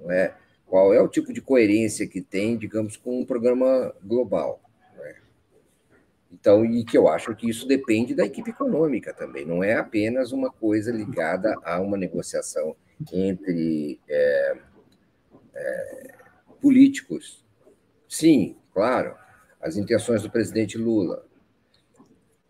não 0.00 0.10
é? 0.10 0.36
Qual 0.66 0.94
é 0.94 1.00
o 1.00 1.08
tipo 1.08 1.32
de 1.32 1.40
coerência 1.40 2.06
que 2.06 2.20
tem, 2.20 2.56
digamos, 2.56 2.96
com 2.96 3.20
um 3.20 3.24
programa 3.24 3.92
global? 4.04 4.60
É? 4.98 5.16
Então, 6.30 6.64
e 6.64 6.84
que 6.84 6.96
eu 6.96 7.08
acho 7.08 7.34
que 7.34 7.48
isso 7.48 7.66
depende 7.66 8.14
da 8.14 8.24
equipe 8.24 8.50
econômica 8.50 9.12
também, 9.12 9.44
não 9.44 9.64
é 9.64 9.74
apenas 9.74 10.30
uma 10.30 10.50
coisa 10.50 10.92
ligada 10.92 11.56
a 11.64 11.80
uma 11.80 11.96
negociação 11.96 12.76
entre 13.12 13.98
é, 14.08 14.56
é, 15.54 16.14
políticos. 16.60 17.44
Sim, 18.08 18.56
claro, 18.72 19.16
as 19.60 19.76
intenções 19.76 20.22
do 20.22 20.30
presidente 20.30 20.78
Lula, 20.78 21.26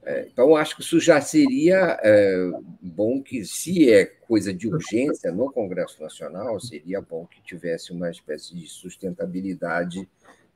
então, 0.06 0.56
acho 0.56 0.76
que 0.76 0.82
isso 0.82 0.98
já 0.98 1.20
seria 1.20 1.98
é, 2.02 2.50
bom 2.80 3.22
que, 3.22 3.44
se 3.44 3.92
é 3.92 4.06
coisa 4.06 4.52
de 4.52 4.66
urgência 4.66 5.30
no 5.30 5.52
Congresso 5.52 6.02
Nacional, 6.02 6.58
seria 6.58 7.00
bom 7.02 7.26
que 7.26 7.42
tivesse 7.42 7.92
uma 7.92 8.10
espécie 8.10 8.54
de 8.54 8.66
sustentabilidade 8.66 10.08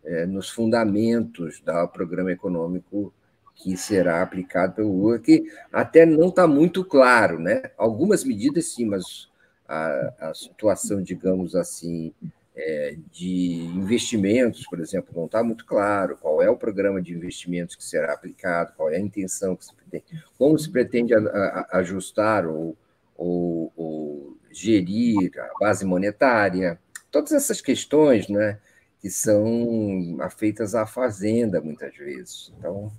é, 0.02 0.24
nos 0.26 0.48
fundamentos 0.48 1.60
do 1.60 1.88
programa 1.88 2.32
econômico 2.32 3.12
que 3.54 3.76
será 3.76 4.22
aplicado 4.22 4.74
pelo 4.74 4.96
Lula, 4.96 5.18
que 5.18 5.44
até 5.72 6.04
não 6.04 6.28
está 6.28 6.46
muito 6.46 6.84
claro. 6.84 7.38
Né? 7.38 7.70
Algumas 7.76 8.24
medidas, 8.24 8.72
sim, 8.72 8.86
mas 8.86 9.28
a, 9.68 10.30
a 10.30 10.34
situação, 10.34 11.02
digamos 11.02 11.54
assim, 11.54 12.12
é, 12.56 12.96
de 13.10 13.64
investimentos, 13.74 14.64
por 14.66 14.78
exemplo, 14.78 15.12
não 15.14 15.26
está 15.26 15.42
muito 15.42 15.66
claro 15.66 16.16
qual 16.16 16.40
é 16.40 16.48
o 16.48 16.56
programa 16.56 17.02
de 17.02 17.12
investimentos 17.12 17.74
que 17.74 17.84
será 17.84 18.12
aplicado, 18.12 18.72
qual 18.76 18.90
é 18.90 18.96
a 18.96 19.00
intenção 19.00 19.56
que 19.56 19.64
se 19.64 19.74
pretende, 19.74 20.24
como 20.38 20.58
se 20.58 20.70
pretende 20.70 21.14
a, 21.14 21.18
a, 21.18 21.78
ajustar 21.78 22.46
ou, 22.46 22.76
ou, 23.16 23.72
ou, 23.76 24.38
gerir 24.52 25.32
a 25.36 25.50
base 25.58 25.84
monetária, 25.84 26.78
todas 27.10 27.32
essas 27.32 27.60
questões 27.60 28.28
né, 28.28 28.60
que 29.00 29.10
são 29.10 30.16
afeitas 30.20 30.76
à 30.76 30.86
fazenda, 30.86 31.60
muitas 31.60 31.96
vezes. 31.96 32.52
Então, 32.56 32.92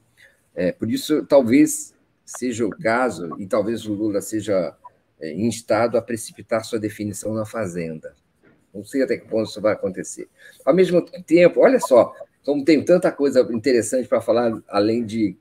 é, 0.54 0.74
por 0.74 0.92
isso, 0.92 1.26
talvez 1.26 1.94
seja 2.26 2.66
o 2.66 2.70
caso, 2.70 3.40
e 3.40 3.48
talvez 3.48 3.86
o 3.86 3.94
Lula 3.94 4.20
seja 4.20 4.76
é, 5.20 5.34
instado 5.34 5.98
a 5.98 6.02
precipitar 6.02 6.66
sua 6.66 6.80
definição 6.80 7.34
na 7.34 7.46
fazenda. 7.46 8.14
Não 8.76 8.84
sei 8.84 9.04
até 9.04 9.18
que 9.18 9.28
ponto 9.28 9.50
isso 9.50 9.62
vai 9.62 9.72
acontecer. 9.72 10.28
Ao 10.66 10.76
mesmo 10.76 11.02
tempo, 11.02 11.62
olha 11.62 11.80
só, 11.80 12.14
como 12.44 12.66
tem 12.66 12.84
tanta 12.84 13.10
coisa 13.10 13.40
interessante 13.52 14.08
para 14.08 14.20
falar, 14.20 14.62
além 14.68 15.06
de 15.06 15.38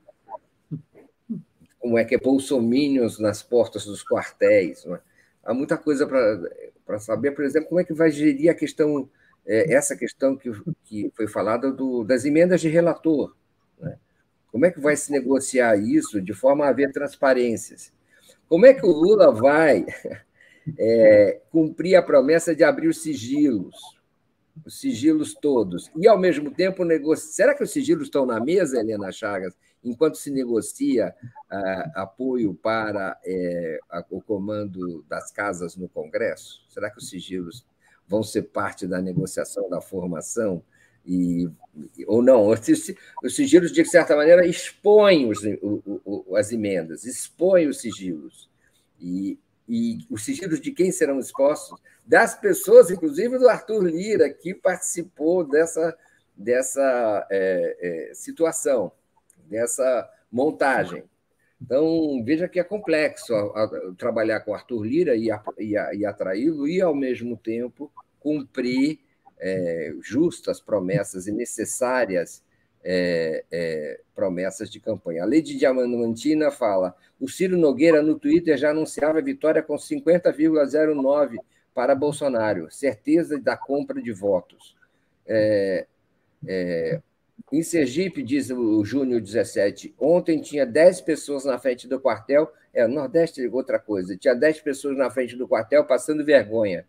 como 1.77 1.97
é 1.97 2.05
que 2.05 2.15
é 2.15 2.17
bolsominions 2.17 3.19
nas 3.19 3.43
portas 3.43 3.85
dos 3.85 4.03
quartéis. 4.03 4.85
É? 4.85 4.99
Há 5.43 5.53
muita 5.53 5.77
coisa 5.77 6.07
para 6.07 6.97
saber, 6.97 7.31
por 7.31 7.43
exemplo, 7.43 7.67
como 7.67 7.81
é 7.81 7.83
que 7.83 7.93
vai 7.93 8.09
gerir 8.09 8.49
a 8.49 8.55
questão, 8.55 9.07
é, 9.45 9.73
essa 9.73 9.97
questão 9.97 10.37
que, 10.37 10.49
que 10.85 11.11
foi 11.13 11.27
falada 11.27 11.71
do, 11.71 12.05
das 12.05 12.23
emendas 12.23 12.61
de 12.61 12.69
relator. 12.69 13.35
Né? 13.79 13.97
Como 14.49 14.65
é 14.65 14.71
que 14.71 14.79
vai 14.79 14.95
se 14.95 15.11
negociar 15.11 15.75
isso 15.75 16.21
de 16.21 16.33
forma 16.33 16.65
a 16.65 16.69
haver 16.69 16.91
transparências? 16.91 17.91
Como 18.47 18.65
é 18.65 18.73
que 18.73 18.85
o 18.85 18.91
Lula 18.91 19.31
vai 19.31 19.85
é, 20.77 21.41
cumprir 21.51 21.95
a 21.95 22.01
promessa 22.01 22.55
de 22.55 22.63
abrir 22.63 22.87
os 22.87 23.01
sigilos, 23.01 23.75
os 24.65 24.79
sigilos 24.79 25.33
todos, 25.33 25.91
e, 25.95 26.07
ao 26.07 26.17
mesmo 26.17 26.51
tempo, 26.51 26.83
negociar. 26.83 27.31
Será 27.31 27.55
que 27.55 27.63
os 27.63 27.71
sigilos 27.71 28.05
estão 28.05 28.25
na 28.25 28.39
mesa, 28.39 28.79
Helena 28.79 29.11
Chagas, 29.11 29.53
enquanto 29.83 30.15
se 30.15 30.31
negocia 30.31 31.13
ah, 31.49 31.91
apoio 31.95 32.53
para 32.53 33.19
é, 33.23 33.79
a, 33.89 34.03
o 34.09 34.21
comando 34.21 35.03
das 35.07 35.31
casas 35.31 35.75
no 35.75 35.87
Congresso? 35.87 36.65
Será 36.69 36.89
que 36.89 36.97
os 36.97 37.09
sigilos 37.09 37.65
vão 38.07 38.23
ser 38.23 38.43
parte 38.43 38.87
da 38.87 39.01
negociação 39.01 39.69
da 39.69 39.81
formação? 39.81 40.63
E, 41.05 41.47
ou 42.07 42.23
não, 42.23 42.47
os 42.47 43.35
sigilos, 43.35 43.71
de 43.71 43.85
certa 43.85 44.15
maneira, 44.15 44.47
expõem 44.47 45.29
os, 45.29 45.43
o, 45.61 46.01
o, 46.03 46.35
as 46.35 46.51
emendas, 46.51 47.05
expõem 47.05 47.67
os 47.67 47.77
sigilos. 47.77 48.49
E, 48.99 49.37
e 49.67 50.05
os 50.09 50.23
sigilos 50.23 50.61
de 50.61 50.71
quem 50.71 50.91
serão 50.91 51.19
expostos? 51.19 51.79
Das 52.05 52.35
pessoas, 52.35 52.91
inclusive 52.91 53.37
do 53.37 53.49
Arthur 53.49 53.83
Lira, 53.83 54.29
que 54.29 54.53
participou 54.53 55.43
dessa, 55.43 55.97
dessa 56.35 57.27
é, 57.31 58.09
é, 58.09 58.13
situação, 58.13 58.91
dessa 59.49 60.09
montagem. 60.31 61.03
Então, 61.59 62.23
veja 62.23 62.47
que 62.47 62.59
é 62.59 62.63
complexo 62.63 63.33
a, 63.33 63.63
a, 63.63 63.93
trabalhar 63.97 64.41
com 64.41 64.53
Arthur 64.53 64.83
Lira 64.83 65.15
e, 65.15 65.29
e, 65.57 65.73
e 65.97 66.05
atraí-lo, 66.05 66.67
e, 66.67 66.81
ao 66.81 66.93
mesmo 66.93 67.35
tempo, 67.35 67.91
cumprir 68.19 68.99
é, 69.39 69.93
justas 70.01 70.59
promessas 70.59 71.27
e 71.27 71.31
necessárias 71.31 72.43
é, 72.87 73.43
é, 73.51 73.99
promessas 74.13 74.69
de 74.69 74.79
campanha. 74.79 75.23
A 75.23 75.25
lei 75.25 75.41
de 75.41 75.57
Diamantina 75.57 76.51
fala: 76.51 76.95
o 77.19 77.27
Ciro 77.27 77.57
Nogueira 77.57 78.03
no 78.03 78.19
Twitter 78.19 78.55
já 78.55 78.69
anunciava 78.69 79.19
vitória 79.21 79.63
com 79.63 79.75
50,09 79.75 81.37
para 81.73 81.95
Bolsonaro, 81.95 82.71
certeza 82.71 83.39
da 83.39 83.57
compra 83.57 83.99
de 84.01 84.13
votos. 84.13 84.75
É, 85.27 85.87
é, 86.47 87.01
em 87.51 87.63
Sergipe, 87.63 88.21
diz 88.21 88.49
o 88.51 88.85
Júnior 88.85 89.19
17, 89.19 89.93
ontem 89.99 90.39
tinha 90.39 90.65
10 90.65 91.01
pessoas 91.01 91.43
na 91.43 91.57
frente 91.57 91.87
do 91.87 91.99
quartel. 91.99 92.51
É, 92.73 92.87
Nordeste 92.87 93.45
outra 93.47 93.79
coisa. 93.79 94.15
Tinha 94.15 94.35
10 94.35 94.61
pessoas 94.61 94.97
na 94.97 95.09
frente 95.09 95.35
do 95.35 95.47
quartel 95.47 95.85
passando 95.85 96.23
vergonha. 96.23 96.85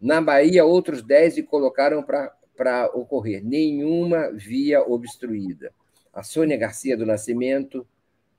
Na 0.00 0.20
Bahia, 0.20 0.64
outros 0.64 1.02
10 1.02 1.38
e 1.38 1.42
colocaram 1.42 2.02
para 2.02 2.32
para 2.60 2.88
ocorrer, 2.88 3.42
nenhuma 3.42 4.30
via 4.32 4.82
obstruída. 4.82 5.72
A 6.12 6.22
Sônia 6.22 6.58
Garcia 6.58 6.94
do 6.94 7.06
Nascimento, 7.06 7.86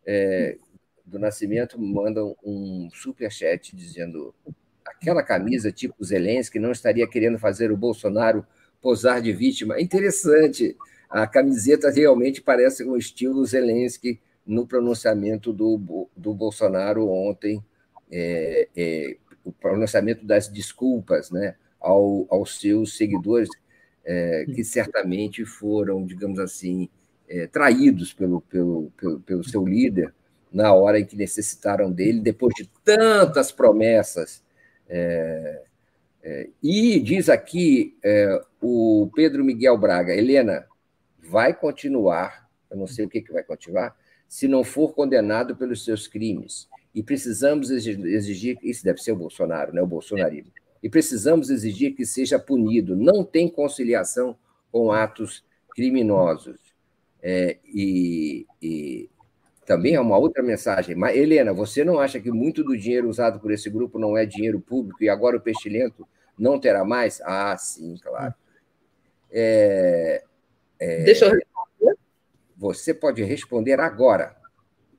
é, 0.05 0.59
do 1.03 1.17
Nascimento 1.17 1.81
manda 1.81 2.23
um 2.43 2.87
superchat 2.93 3.75
dizendo 3.75 4.31
aquela 4.85 5.23
camisa 5.23 5.71
tipo 5.71 6.05
Zelensky 6.05 6.59
não 6.59 6.71
estaria 6.71 7.07
querendo 7.07 7.39
fazer 7.39 7.71
o 7.71 7.75
Bolsonaro 7.77 8.45
posar 8.79 9.23
de 9.23 9.33
vítima. 9.33 9.81
Interessante, 9.81 10.77
a 11.09 11.25
camiseta 11.25 11.89
realmente 11.89 12.43
parece 12.43 12.83
o 12.83 12.95
estilo 12.95 13.43
Zelensky 13.43 14.21
no 14.45 14.67
pronunciamento 14.67 15.51
do, 15.51 16.07
do 16.15 16.31
Bolsonaro 16.31 17.09
ontem, 17.09 17.59
é, 18.11 18.67
é, 18.77 19.17
o 19.43 19.51
pronunciamento 19.51 20.23
das 20.23 20.47
desculpas 20.47 21.31
né, 21.31 21.55
ao, 21.79 22.27
aos 22.29 22.59
seus 22.61 22.95
seguidores, 22.95 23.49
é, 24.03 24.45
que 24.45 24.63
certamente 24.63 25.45
foram, 25.45 26.05
digamos 26.05 26.39
assim, 26.39 26.89
é, 27.27 27.47
traídos 27.47 28.13
pelo, 28.13 28.41
pelo, 28.41 28.91
pelo, 28.97 29.19
pelo, 29.21 29.43
seu 29.43 29.65
líder 29.65 30.13
na 30.51 30.73
hora 30.73 30.99
em 30.99 31.05
que 31.05 31.15
necessitaram 31.15 31.91
dele, 31.91 32.19
depois 32.19 32.53
de 32.55 32.69
tantas 32.83 33.51
promessas. 33.51 34.43
É, 34.89 35.63
é 36.23 36.49
e 36.61 36.99
diz 36.99 37.29
aqui 37.29 37.97
é, 38.03 38.41
o 38.61 39.09
Pedro 39.15 39.45
Miguel 39.45 39.77
Braga, 39.77 40.13
Helena, 40.13 40.65
vai 41.19 41.53
continuar, 41.53 42.49
eu 42.69 42.77
não 42.77 42.87
sei 42.87 43.05
o 43.05 43.09
que, 43.09 43.21
que 43.21 43.31
vai 43.31 43.43
continuar, 43.43 43.95
se 44.27 44.47
não 44.47 44.63
for 44.63 44.93
condenado 44.93 45.55
pelos 45.55 45.85
seus 45.85 46.07
crimes. 46.07 46.67
E 46.93 47.01
precisamos 47.01 47.69
exigir, 47.69 48.57
isso 48.61 48.83
deve 48.83 49.01
ser 49.01 49.13
o 49.13 49.15
Bolsonaro, 49.15 49.73
né, 49.73 49.81
o 49.81 49.87
bolsonarismo, 49.87 50.51
e 50.81 50.89
precisamos 50.89 51.49
exigir 51.49 51.95
que 51.95 52.05
seja 52.05 52.39
punido. 52.39 52.95
Não 52.95 53.23
tem 53.23 53.47
conciliação 53.49 54.35
com 54.71 54.91
atos 54.91 55.43
criminosos. 55.75 56.59
É, 57.21 57.57
e, 57.65 58.47
e, 58.61 59.09
também 59.65 59.95
é 59.95 60.01
uma 60.01 60.17
outra 60.17 60.41
mensagem. 60.41 60.95
Mas, 60.95 61.15
Helena, 61.15 61.53
você 61.53 61.83
não 61.83 61.99
acha 61.99 62.19
que 62.19 62.31
muito 62.31 62.63
do 62.63 62.75
dinheiro 62.75 63.07
usado 63.07 63.39
por 63.39 63.51
esse 63.51 63.69
grupo 63.69 63.99
não 63.99 64.17
é 64.17 64.25
dinheiro 64.25 64.59
público 64.59 65.03
e 65.03 65.09
agora 65.09 65.37
o 65.37 65.41
pestilento 65.41 66.07
não 66.37 66.59
terá 66.59 66.83
mais? 66.83 67.21
Ah, 67.21 67.55
sim, 67.57 67.95
claro. 68.01 68.33
É, 69.31 70.23
é, 70.79 71.03
Deixa 71.03 71.25
eu 71.25 71.31
responder. 71.31 71.97
Você 72.57 72.93
pode 72.93 73.23
responder 73.23 73.79
agora. 73.79 74.35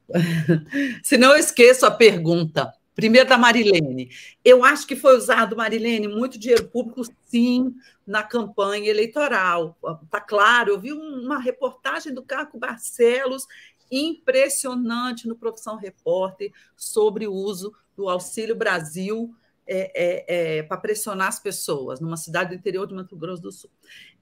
Se 1.02 1.16
não 1.16 1.34
esqueço 1.36 1.84
a 1.84 1.90
pergunta. 1.90 2.72
Primeiro 3.02 3.28
da 3.28 3.36
Marilene. 3.36 4.10
Eu 4.44 4.64
acho 4.64 4.86
que 4.86 4.94
foi 4.94 5.16
usado, 5.16 5.56
Marilene, 5.56 6.06
muito 6.06 6.38
dinheiro 6.38 6.68
público, 6.68 7.02
sim, 7.26 7.74
na 8.06 8.22
campanha 8.22 8.88
eleitoral. 8.88 9.76
Está 10.04 10.20
claro, 10.20 10.70
eu 10.70 10.78
vi 10.78 10.92
uma 10.92 11.40
reportagem 11.40 12.14
do 12.14 12.22
Caco 12.22 12.60
Barcelos 12.60 13.44
impressionante 13.90 15.26
no 15.26 15.34
Profissão 15.34 15.74
Repórter 15.74 16.52
sobre 16.76 17.26
o 17.26 17.32
uso 17.32 17.74
do 17.96 18.08
Auxílio 18.08 18.54
Brasil 18.54 19.34
é, 19.66 19.90
é, 19.96 20.58
é, 20.58 20.62
para 20.62 20.76
pressionar 20.76 21.26
as 21.26 21.40
pessoas 21.40 21.98
numa 21.98 22.16
cidade 22.16 22.50
do 22.50 22.54
interior 22.54 22.86
de 22.86 22.94
Mato 22.94 23.16
Grosso 23.16 23.42
do 23.42 23.50
Sul. 23.50 23.70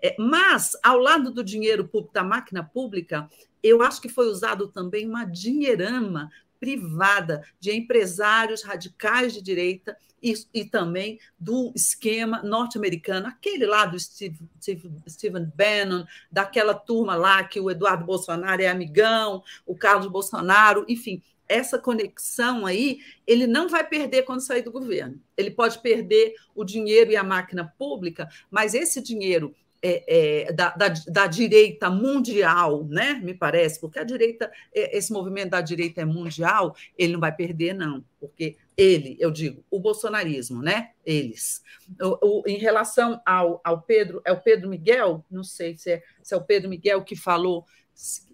É, 0.03 0.17
mas, 0.19 0.73
ao 0.83 0.97
lado 0.97 1.31
do 1.31 1.45
dinheiro 1.45 1.87
público, 1.87 2.15
da 2.15 2.25
máquina 2.25 2.65
pública, 2.65 3.29
eu 3.63 3.83
acho 3.83 4.01
que 4.01 4.09
foi 4.09 4.29
usado 4.29 4.69
também 4.69 5.07
uma 5.07 5.27
dinheirama 5.27 6.31
privada 6.61 7.43
de 7.59 7.73
empresários 7.73 8.63
radicais 8.63 9.33
de 9.33 9.41
direita 9.41 9.97
e, 10.23 10.35
e 10.53 10.65
também 10.65 11.19
do 11.39 11.73
esquema 11.75 12.43
norte-americano, 12.43 13.27
aquele 13.27 13.65
lá 13.65 13.87
do 13.87 13.99
Steve, 13.99 14.39
Steve, 14.61 14.91
Stephen 15.09 15.51
Bannon, 15.57 16.05
daquela 16.31 16.75
turma 16.75 17.17
lá 17.17 17.43
que 17.43 17.59
o 17.59 17.71
Eduardo 17.71 18.05
Bolsonaro 18.05 18.63
é 18.63 18.69
amigão, 18.69 19.43
o 19.67 19.75
Carlos 19.75 20.09
Bolsonaro, 20.09 20.85
enfim, 20.87 21.23
essa 21.49 21.79
conexão 21.79 22.65
aí, 22.65 23.01
ele 23.27 23.47
não 23.47 23.69
vai 23.69 23.85
perder 23.85 24.23
quando 24.23 24.41
sair 24.41 24.63
do 24.63 24.71
governo. 24.71 25.21
Ele 25.37 25.51
pode 25.51 25.81
perder 25.81 26.35
o 26.55 26.63
dinheiro 26.65 27.11
e 27.11 27.17
a 27.17 27.25
máquina 27.25 27.75
pública, 27.77 28.29
mas 28.49 28.73
esse 28.73 29.03
dinheiro 29.03 29.53
é, 29.83 30.45
é, 30.47 30.53
da, 30.53 30.71
da, 30.71 30.89
da, 30.89 31.27
direita 31.27 31.89
mundial, 31.89 32.85
né? 32.85 33.15
Me 33.15 33.35
parece, 33.35 33.81
porque 33.81 33.99
a 33.99 34.05
direita, 34.05 34.51
é, 34.75 34.97
esse 34.97 35.13
movimento 35.13 35.51
da 35.51 35.61
direita 35.61 36.03
é 36.03 36.05
mundial, 36.05 36.77
ele 36.99 37.15
não 37.15 37.21
vai 37.21 37.35
perder, 37.35 37.75
não, 37.75 38.05
porque 38.19 38.57
ele, 38.77 39.17
eu 39.19 39.31
digo, 39.31 39.65
o 39.71 39.79
bolsonarismo, 39.79 40.63
né? 40.63 40.91
Eles. 41.05 41.63
O, 42.01 42.41
o, 42.41 42.43
em 42.47 42.57
relação 42.57 43.21
ao, 43.25 43.61
ao 43.65 43.81
Pedro, 43.83 44.21
é 44.25 44.33
o 44.33 44.41
Pedro 44.41 44.69
Miguel, 44.69 45.25
não 45.31 45.45
sei 45.45 45.77
se 45.77 45.93
é, 45.93 46.03
se 46.23 46.35
é 46.35 46.37
o 46.37 46.45
Pedro 46.45 46.69
Miguel 46.69 47.03
que 47.03 47.17
falou 47.17 47.67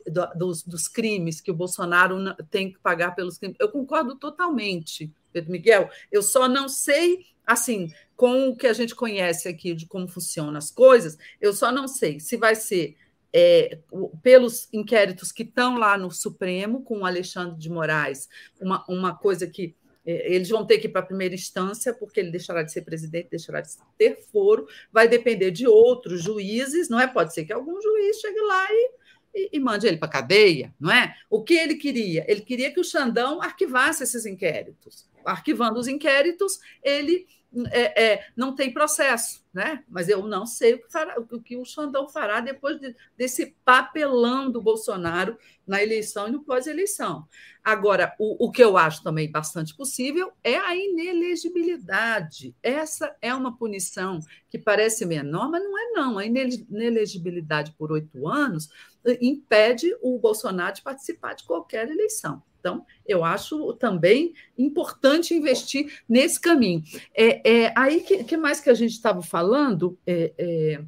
do, 0.06 0.26
dos, 0.34 0.62
dos 0.62 0.88
crimes 0.88 1.40
que 1.40 1.50
o 1.50 1.54
Bolsonaro 1.54 2.16
tem 2.50 2.72
que 2.72 2.78
pagar 2.78 3.14
pelos 3.14 3.38
crimes. 3.38 3.56
Eu 3.58 3.68
concordo 3.68 4.16
totalmente, 4.16 5.12
Pedro 5.32 5.50
Miguel. 5.52 5.90
Eu 6.10 6.22
só 6.22 6.48
não 6.48 6.68
sei, 6.68 7.26
assim, 7.46 7.92
com 8.16 8.48
o 8.48 8.56
que 8.56 8.66
a 8.66 8.72
gente 8.72 8.94
conhece 8.94 9.48
aqui 9.48 9.74
de 9.74 9.86
como 9.86 10.08
funcionam 10.08 10.56
as 10.56 10.70
coisas, 10.70 11.16
eu 11.40 11.52
só 11.52 11.70
não 11.70 11.86
sei 11.86 12.18
se 12.18 12.36
vai 12.36 12.54
ser 12.54 12.96
é, 13.32 13.78
pelos 14.22 14.68
inquéritos 14.72 15.30
que 15.30 15.42
estão 15.42 15.76
lá 15.76 15.98
no 15.98 16.10
Supremo, 16.10 16.82
com 16.82 17.00
o 17.00 17.06
Alexandre 17.06 17.58
de 17.58 17.68
Moraes, 17.68 18.28
uma, 18.60 18.84
uma 18.88 19.14
coisa 19.14 19.46
que 19.46 19.74
é, 20.06 20.32
eles 20.32 20.48
vão 20.48 20.64
ter 20.64 20.78
que 20.78 20.86
ir 20.86 20.90
para 20.90 21.02
a 21.02 21.06
primeira 21.06 21.34
instância, 21.34 21.92
porque 21.92 22.20
ele 22.20 22.30
deixará 22.30 22.62
de 22.62 22.72
ser 22.72 22.82
presidente, 22.82 23.28
deixará 23.30 23.60
de 23.60 23.68
ter 23.98 24.16
foro, 24.32 24.66
vai 24.90 25.06
depender 25.06 25.50
de 25.50 25.66
outros 25.66 26.22
juízes, 26.22 26.88
não 26.88 26.98
é? 26.98 27.06
Pode 27.06 27.34
ser 27.34 27.44
que 27.44 27.52
algum 27.52 27.80
juiz 27.80 28.20
chegue 28.20 28.40
lá 28.40 28.66
e, 28.70 28.90
e, 29.34 29.48
e 29.54 29.60
mande 29.60 29.86
ele 29.86 29.98
para 29.98 30.08
a 30.08 30.12
cadeia, 30.12 30.72
não 30.80 30.90
é? 30.90 31.14
O 31.28 31.42
que 31.42 31.54
ele 31.54 31.74
queria? 31.74 32.24
Ele 32.28 32.40
queria 32.40 32.72
que 32.72 32.80
o 32.80 32.84
Xandão 32.84 33.42
arquivasse 33.42 34.02
esses 34.02 34.24
inquéritos. 34.24 35.06
Arquivando 35.26 35.78
os 35.78 35.88
inquéritos, 35.88 36.58
ele 36.82 37.26
é, 37.70 38.04
é, 38.04 38.26
não 38.36 38.54
tem 38.54 38.72
processo, 38.72 39.42
né? 39.52 39.82
Mas 39.88 40.08
eu 40.08 40.26
não 40.26 40.44
sei 40.44 40.74
o 40.74 40.82
que, 40.82 40.90
fará, 40.92 41.16
o, 41.18 41.40
que 41.40 41.56
o 41.56 41.64
Xandão 41.64 42.08
fará 42.08 42.40
depois 42.40 42.78
de, 42.78 42.94
desse 43.16 43.56
papelão 43.64 44.50
do 44.50 44.60
Bolsonaro 44.60 45.38
na 45.66 45.82
eleição 45.82 46.28
e 46.28 46.32
no 46.32 46.42
pós-eleição. 46.42 47.26
Agora, 47.64 48.14
o, 48.18 48.46
o 48.46 48.50
que 48.50 48.62
eu 48.62 48.76
acho 48.76 49.02
também 49.02 49.30
bastante 49.30 49.74
possível 49.74 50.32
é 50.44 50.56
a 50.56 50.76
inelegibilidade. 50.76 52.54
Essa 52.62 53.16
é 53.22 53.34
uma 53.34 53.56
punição 53.56 54.20
que 54.50 54.58
parece 54.58 55.06
menor, 55.06 55.50
mas 55.50 55.62
não 55.62 55.78
é 55.78 55.90
não. 55.92 56.18
A 56.18 56.26
inelegibilidade 56.26 57.72
por 57.78 57.90
oito 57.90 58.28
anos 58.28 58.68
eh, 59.04 59.18
impede 59.22 59.96
o 60.02 60.18
Bolsonaro 60.18 60.74
de 60.74 60.82
participar 60.82 61.34
de 61.34 61.44
qualquer 61.44 61.88
eleição. 61.88 62.42
Então, 62.66 62.84
eu 63.06 63.22
acho 63.22 63.74
também 63.74 64.34
importante 64.58 65.32
investir 65.32 66.02
nesse 66.08 66.40
caminho. 66.40 66.82
É, 67.14 67.48
é 67.48 67.72
aí 67.76 68.00
que, 68.00 68.24
que 68.24 68.36
mais 68.36 68.60
que 68.60 68.68
a 68.68 68.74
gente 68.74 68.90
estava 68.90 69.22
falando? 69.22 69.96
É, 70.04 70.32
é, 70.36 70.80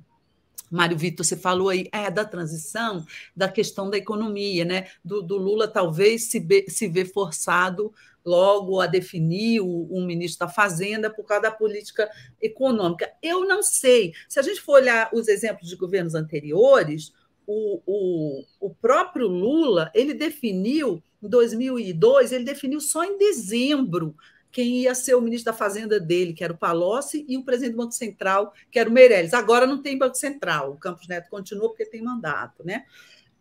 Mário 0.69 0.99
Vitor, 0.99 1.25
você 1.25 1.37
falou 1.37 1.69
aí 1.69 1.89
é, 1.93 2.11
da 2.11 2.25
transição, 2.25 3.07
da 3.35 3.49
questão 3.49 3.89
da 3.89 3.97
economia, 3.97 4.65
né? 4.65 4.89
Do, 5.05 5.23
do 5.23 5.37
Lula 5.37 5.69
talvez 5.69 6.25
se, 6.25 6.41
be, 6.41 6.69
se 6.69 6.89
ver 6.89 7.05
forçado 7.13 7.95
logo 8.27 8.81
a 8.81 8.89
definir 8.89 9.61
o, 9.61 9.89
um 9.89 10.05
ministro 10.05 10.47
da 10.47 10.53
Fazenda 10.53 11.09
por 11.09 11.25
causa 11.25 11.45
da 11.45 11.53
política 11.53 12.11
econômica. 12.43 13.09
Eu 13.23 13.47
não 13.47 13.63
sei. 13.63 14.13
Se 14.29 14.41
a 14.41 14.43
gente 14.43 14.61
for 14.61 14.81
olhar 14.83 15.11
os 15.15 15.29
exemplos 15.29 15.69
de 15.69 15.77
governos 15.77 16.17
anteriores, 16.17 17.13
o, 17.51 17.81
o, 17.87 18.45
o 18.61 18.75
próprio 18.75 19.27
Lula 19.27 19.91
ele 19.95 20.13
definiu 20.13 21.03
em 21.23 21.29
2002, 21.29 22.31
ele 22.31 22.45
definiu 22.45 22.79
só 22.79 23.03
em 23.03 23.17
dezembro 23.17 24.15
quem 24.53 24.83
ia 24.83 24.95
ser 24.95 25.15
o 25.15 25.21
ministro 25.21 25.51
da 25.51 25.59
Fazenda 25.59 25.99
dele, 25.99 26.35
que 26.35 26.45
era 26.45 26.53
o 26.53 26.59
Palocci, 26.59 27.25
e 27.27 27.39
o 27.39 27.45
presidente 27.45 27.73
do 27.73 27.79
Banco 27.79 27.93
Central, 27.93 28.53
que 28.71 28.79
era 28.79 28.89
o 28.89 28.93
Meirelles. 28.93 29.33
Agora 29.33 29.67
não 29.67 29.81
tem 29.81 29.97
Banco 29.97 30.15
Central, 30.17 30.73
o 30.73 30.77
Campos 30.77 31.09
Neto 31.09 31.31
continua 31.31 31.69
porque 31.69 31.87
tem 31.87 32.03
mandato. 32.03 32.63
Né? 32.65 32.85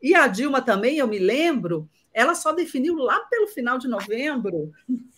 E 0.01 0.15
a 0.15 0.25
Dilma 0.27 0.61
também, 0.61 0.97
eu 0.97 1.07
me 1.07 1.19
lembro, 1.19 1.89
ela 2.13 2.33
só 2.33 2.53
definiu 2.53 2.95
lá 2.95 3.19
pelo 3.29 3.47
final 3.47 3.77
de 3.77 3.89
novembro 3.89 4.71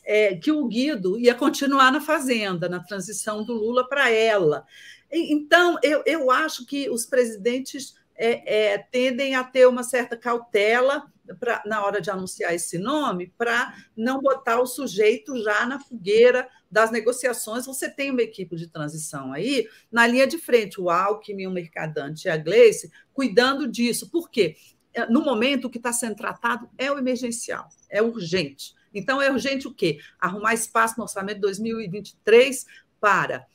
é, 0.03 0.35
que 0.35 0.51
o 0.51 0.65
Guido 0.67 1.17
ia 1.19 1.35
continuar 1.35 1.91
na 1.91 2.01
Fazenda, 2.01 2.67
na 2.67 2.79
transição 2.79 3.43
do 3.43 3.53
Lula 3.53 3.87
para 3.87 4.09
ela. 4.09 4.65
Então, 5.11 5.77
eu, 5.81 6.03
eu 6.05 6.29
acho 6.29 6.65
que 6.65 6.89
os 6.89 7.05
presidentes 7.05 7.98
é, 8.19 8.73
é, 8.73 8.77
tendem 8.77 9.33
a 9.33 9.45
ter 9.45 9.65
uma 9.65 9.81
certa 9.81 10.17
cautela 10.17 11.09
pra, 11.39 11.63
na 11.65 11.85
hora 11.85 12.01
de 12.01 12.11
anunciar 12.11 12.53
esse 12.53 12.77
nome, 12.77 13.33
para 13.37 13.73
não 13.95 14.19
botar 14.21 14.59
o 14.59 14.65
sujeito 14.65 15.41
já 15.41 15.65
na 15.65 15.79
fogueira 15.79 16.49
das 16.69 16.91
negociações. 16.91 17.65
Você 17.65 17.89
tem 17.89 18.11
uma 18.11 18.21
equipe 18.21 18.57
de 18.57 18.67
transição 18.67 19.31
aí 19.31 19.69
na 19.89 20.05
linha 20.05 20.27
de 20.27 20.37
frente, 20.37 20.81
o 20.81 20.89
Alckmin, 20.89 21.47
o 21.47 21.51
Mercadante 21.51 22.27
e 22.27 22.29
a 22.29 22.35
Gleice, 22.35 22.91
cuidando 23.13 23.65
disso. 23.65 24.09
Por 24.09 24.29
quê? 24.29 24.57
É, 24.93 25.05
no 25.05 25.23
momento, 25.23 25.65
o 25.65 25.69
que 25.69 25.77
está 25.77 25.93
sendo 25.93 26.15
tratado 26.15 26.69
é 26.77 26.91
o 26.91 26.97
emergencial, 26.97 27.69
é 27.89 28.01
urgente. 28.01 28.75
Então, 28.93 29.21
é 29.21 29.31
urgente 29.31 29.65
o 29.65 29.73
quê? 29.73 29.99
Arrumar 30.19 30.53
espaço 30.53 30.95
no 30.97 31.03
orçamento 31.03 31.35
de 31.35 31.41
2023 31.41 32.65
para 32.99 33.45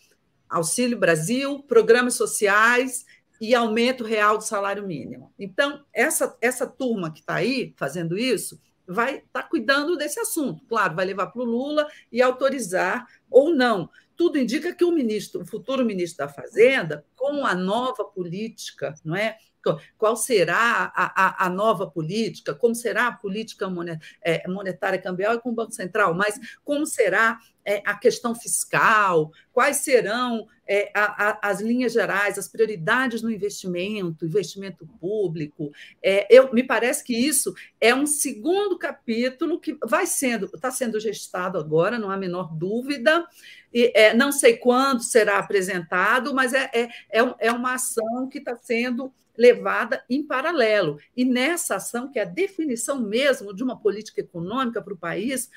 Auxílio 0.49 0.97
Brasil, 0.97 1.62
programas 1.65 2.15
sociais 2.15 3.05
e 3.49 3.55
aumento 3.55 4.05
real 4.05 4.38
do 4.38 4.45
salário 4.45 4.86
mínimo. 4.86 5.32
Então, 5.38 5.84
essa, 5.92 6.36
essa 6.40 6.66
turma 6.66 7.12
que 7.12 7.20
está 7.20 7.34
aí 7.34 7.74
fazendo 7.76 8.16
isso 8.16 8.61
vai 8.86 9.16
estar 9.16 9.42
tá 9.42 9.49
cuidando 9.49 9.97
desse 9.97 10.20
assunto. 10.20 10.64
Claro, 10.66 10.95
vai 10.95 11.05
levar 11.05 11.28
para 11.28 11.42
o 11.42 11.45
Lula 11.45 11.88
e 12.11 12.20
autorizar 12.22 13.07
ou 13.30 13.55
não. 13.55 13.88
Tudo 14.17 14.39
indica 14.39 14.75
que 14.75 14.85
o 14.85 14.93
ministro, 14.93 15.43
o 15.43 15.47
futuro 15.47 15.85
ministro 15.85 16.27
da 16.27 16.33
Fazenda, 16.33 17.05
com 17.15 17.45
a 17.45 17.55
nova 17.55 18.05
política, 18.05 18.95
não 19.05 19.17
é? 19.17 19.37
qual 19.97 20.17
será 20.17 20.93
a, 20.95 21.45
a, 21.45 21.47
a, 21.47 21.49
nova 21.49 21.91
política, 21.91 22.55
como 22.55 22.75
será 22.75 23.07
a 23.07 23.12
política 23.12 23.67
é, 24.23 24.47
monetária 24.49 25.01
cambial 25.01 25.35
e 25.35 25.41
com 25.41 25.51
o 25.51 25.55
Banco 25.55 25.73
Central, 25.73 26.15
mas 26.15 26.39
como 26.62 26.87
será 26.87 27.39
é, 27.65 27.83
a 27.87 27.95
questão 27.95 28.35
fiscal, 28.35 29.33
quais 29.53 29.79
serão 29.79 30.47
é, 30.69 30.91
as 31.43 31.61
linhas 31.61 31.93
gerais, 31.93 32.39
as 32.39 32.49
prioridades 32.49 33.23
no 33.23 33.31
investimento, 33.31 34.27
investimento 34.27 34.87
público. 35.01 35.71
Eu, 36.29 36.53
me 36.53 36.62
parece 36.62 37.05
que 37.05 37.15
isso 37.15 37.55
é 37.81 37.95
um 37.95 38.07
segundo 38.07 38.79
capítulo 38.79 39.61
que 39.61 39.79
vai 39.85 40.07
sendo, 40.07 40.47
está 40.47 40.71
sendo 40.71 41.01
gestado 41.01 41.59
agora, 41.59 41.99
não 41.99 42.11
há 42.11 42.15
a 42.15 42.19
menor 42.19 42.55
dúvida. 42.55 43.27
E, 43.75 43.91
é, 43.93 44.14
não 44.14 44.31
sei 44.31 44.57
quando 44.57 45.03
será 45.03 45.39
apresentado, 45.39 46.33
mas 46.33 46.55
é, 46.55 46.70
é, 46.72 46.83
é, 47.11 47.35
é 47.41 47.53
uma 47.53 47.75
ação 47.75 48.29
que 48.29 48.39
está 48.39 48.57
sendo 48.57 49.12
levada 49.37 50.05
em 50.09 50.25
paralelo. 50.25 50.97
E 51.16 51.25
nessa 51.25 51.75
ação, 51.75 52.09
que 52.09 52.20
é 52.20 52.22
a 52.22 52.27
definição 52.27 53.01
mesmo 53.01 53.53
de 53.53 53.64
uma 53.64 53.77
política 53.77 54.20
econômica 54.20 54.81
para 54.81 54.95
o 54.95 54.99
país, 54.99 55.51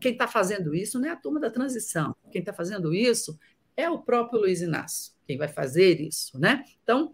quem 0.00 0.12
está 0.12 0.26
fazendo 0.26 0.74
isso 0.74 0.98
não 0.98 1.08
é 1.08 1.12
a 1.12 1.16
turma 1.16 1.38
da 1.38 1.48
transição. 1.48 2.16
Quem 2.32 2.40
está 2.40 2.52
fazendo 2.52 2.92
isso 2.92 3.38
é 3.76 3.88
o 3.88 4.00
próprio 4.00 4.40
Luiz 4.40 4.60
Inácio, 4.60 5.12
quem 5.24 5.38
vai 5.38 5.48
fazer 5.48 6.00
isso. 6.00 6.38
Né? 6.40 6.64
Então, 6.82 7.12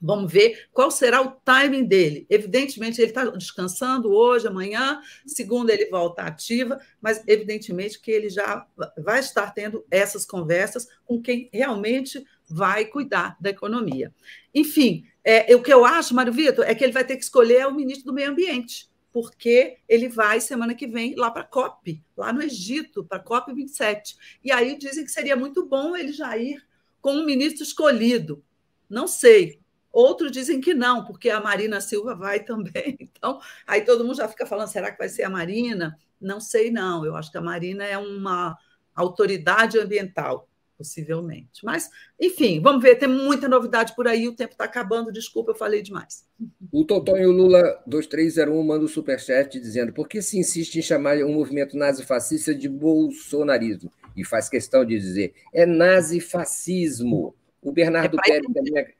Vamos 0.00 0.32
ver 0.32 0.68
qual 0.72 0.90
será 0.90 1.20
o 1.20 1.32
timing 1.44 1.84
dele. 1.84 2.26
Evidentemente, 2.30 3.00
ele 3.00 3.10
está 3.10 3.24
descansando 3.24 4.10
hoje, 4.10 4.46
amanhã, 4.46 5.00
segunda 5.26 5.72
ele 5.72 5.86
volta 5.86 6.22
ativa, 6.22 6.80
mas 7.00 7.22
evidentemente 7.26 8.00
que 8.00 8.10
ele 8.10 8.28
já 8.28 8.66
vai 8.96 9.18
estar 9.18 9.52
tendo 9.52 9.84
essas 9.90 10.24
conversas 10.24 10.86
com 11.04 11.20
quem 11.20 11.50
realmente 11.52 12.24
vai 12.48 12.84
cuidar 12.84 13.36
da 13.40 13.50
economia. 13.50 14.14
Enfim, 14.54 15.04
é, 15.24 15.54
o 15.54 15.62
que 15.62 15.72
eu 15.72 15.84
acho, 15.84 16.14
Mário 16.14 16.32
Vitor, 16.32 16.64
é 16.64 16.74
que 16.74 16.84
ele 16.84 16.92
vai 16.92 17.04
ter 17.04 17.16
que 17.16 17.24
escolher 17.24 17.66
o 17.66 17.74
ministro 17.74 18.06
do 18.06 18.14
Meio 18.14 18.30
Ambiente, 18.30 18.88
porque 19.12 19.78
ele 19.88 20.08
vai, 20.08 20.40
semana 20.40 20.74
que 20.74 20.86
vem, 20.86 21.14
lá 21.16 21.30
para 21.30 21.42
a 21.42 21.46
COP, 21.46 22.02
lá 22.16 22.32
no 22.32 22.42
Egito, 22.42 23.04
para 23.04 23.18
a 23.18 23.22
COP 23.22 23.52
27. 23.52 24.16
E 24.44 24.52
aí 24.52 24.78
dizem 24.78 25.04
que 25.04 25.10
seria 25.10 25.36
muito 25.36 25.66
bom 25.66 25.96
ele 25.96 26.12
já 26.12 26.36
ir 26.36 26.62
com 27.00 27.12
um 27.12 27.26
ministro 27.26 27.62
escolhido. 27.62 28.42
Não 28.88 29.06
sei. 29.06 29.60
Outros 29.92 30.30
dizem 30.30 30.60
que 30.60 30.74
não, 30.74 31.04
porque 31.04 31.30
a 31.30 31.40
Marina 31.40 31.80
Silva 31.80 32.14
vai 32.14 32.40
também. 32.44 32.96
Então, 33.00 33.40
aí 33.66 33.82
todo 33.82 34.04
mundo 34.04 34.16
já 34.16 34.28
fica 34.28 34.46
falando: 34.46 34.68
será 34.68 34.90
que 34.90 34.98
vai 34.98 35.08
ser 35.08 35.22
a 35.24 35.30
Marina? 35.30 35.96
Não 36.20 36.40
sei, 36.40 36.70
não. 36.70 37.04
Eu 37.04 37.16
acho 37.16 37.30
que 37.30 37.38
a 37.38 37.42
Marina 37.42 37.84
é 37.84 37.96
uma 37.96 38.56
autoridade 38.94 39.78
ambiental 39.78 40.48
possivelmente. 40.78 41.64
Mas, 41.64 41.90
enfim, 42.20 42.60
vamos 42.60 42.80
ver, 42.80 42.94
tem 42.94 43.08
muita 43.08 43.48
novidade 43.48 43.94
por 43.96 44.06
aí, 44.06 44.28
o 44.28 44.34
tempo 44.34 44.52
está 44.52 44.64
acabando, 44.64 45.12
desculpa, 45.12 45.50
eu 45.50 45.56
falei 45.56 45.82
demais. 45.82 46.24
O 46.70 46.84
Totonho 46.84 47.32
Lula 47.32 47.82
2301 47.84 48.62
manda 48.62 48.82
o 48.82 48.84
um 48.84 48.88
superchat 48.88 49.58
dizendo 49.58 49.92
por 49.92 50.06
que 50.08 50.22
se 50.22 50.38
insiste 50.38 50.76
em 50.76 50.82
chamar 50.82 51.16
um 51.18 51.34
movimento 51.34 51.76
nazifascista 51.76 52.54
de 52.54 52.68
bolsonarismo? 52.68 53.90
E 54.16 54.24
faz 54.24 54.48
questão 54.48 54.84
de 54.84 54.96
dizer, 54.98 55.34
é 55.52 55.66
nazifascismo. 55.66 57.34
O 57.60 57.72
Bernardo 57.72 58.16
é 58.20 58.22
Pérez 58.22 58.52
também... 58.52 58.97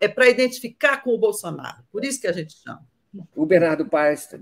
É 0.00 0.08
para 0.08 0.28
identificar 0.28 1.02
com 1.02 1.10
o 1.10 1.18
Bolsonaro, 1.18 1.82
por 1.90 2.04
isso 2.04 2.20
que 2.20 2.26
a 2.26 2.32
gente 2.32 2.54
chama. 2.54 2.86
O 3.34 3.46
Bernardo 3.46 3.88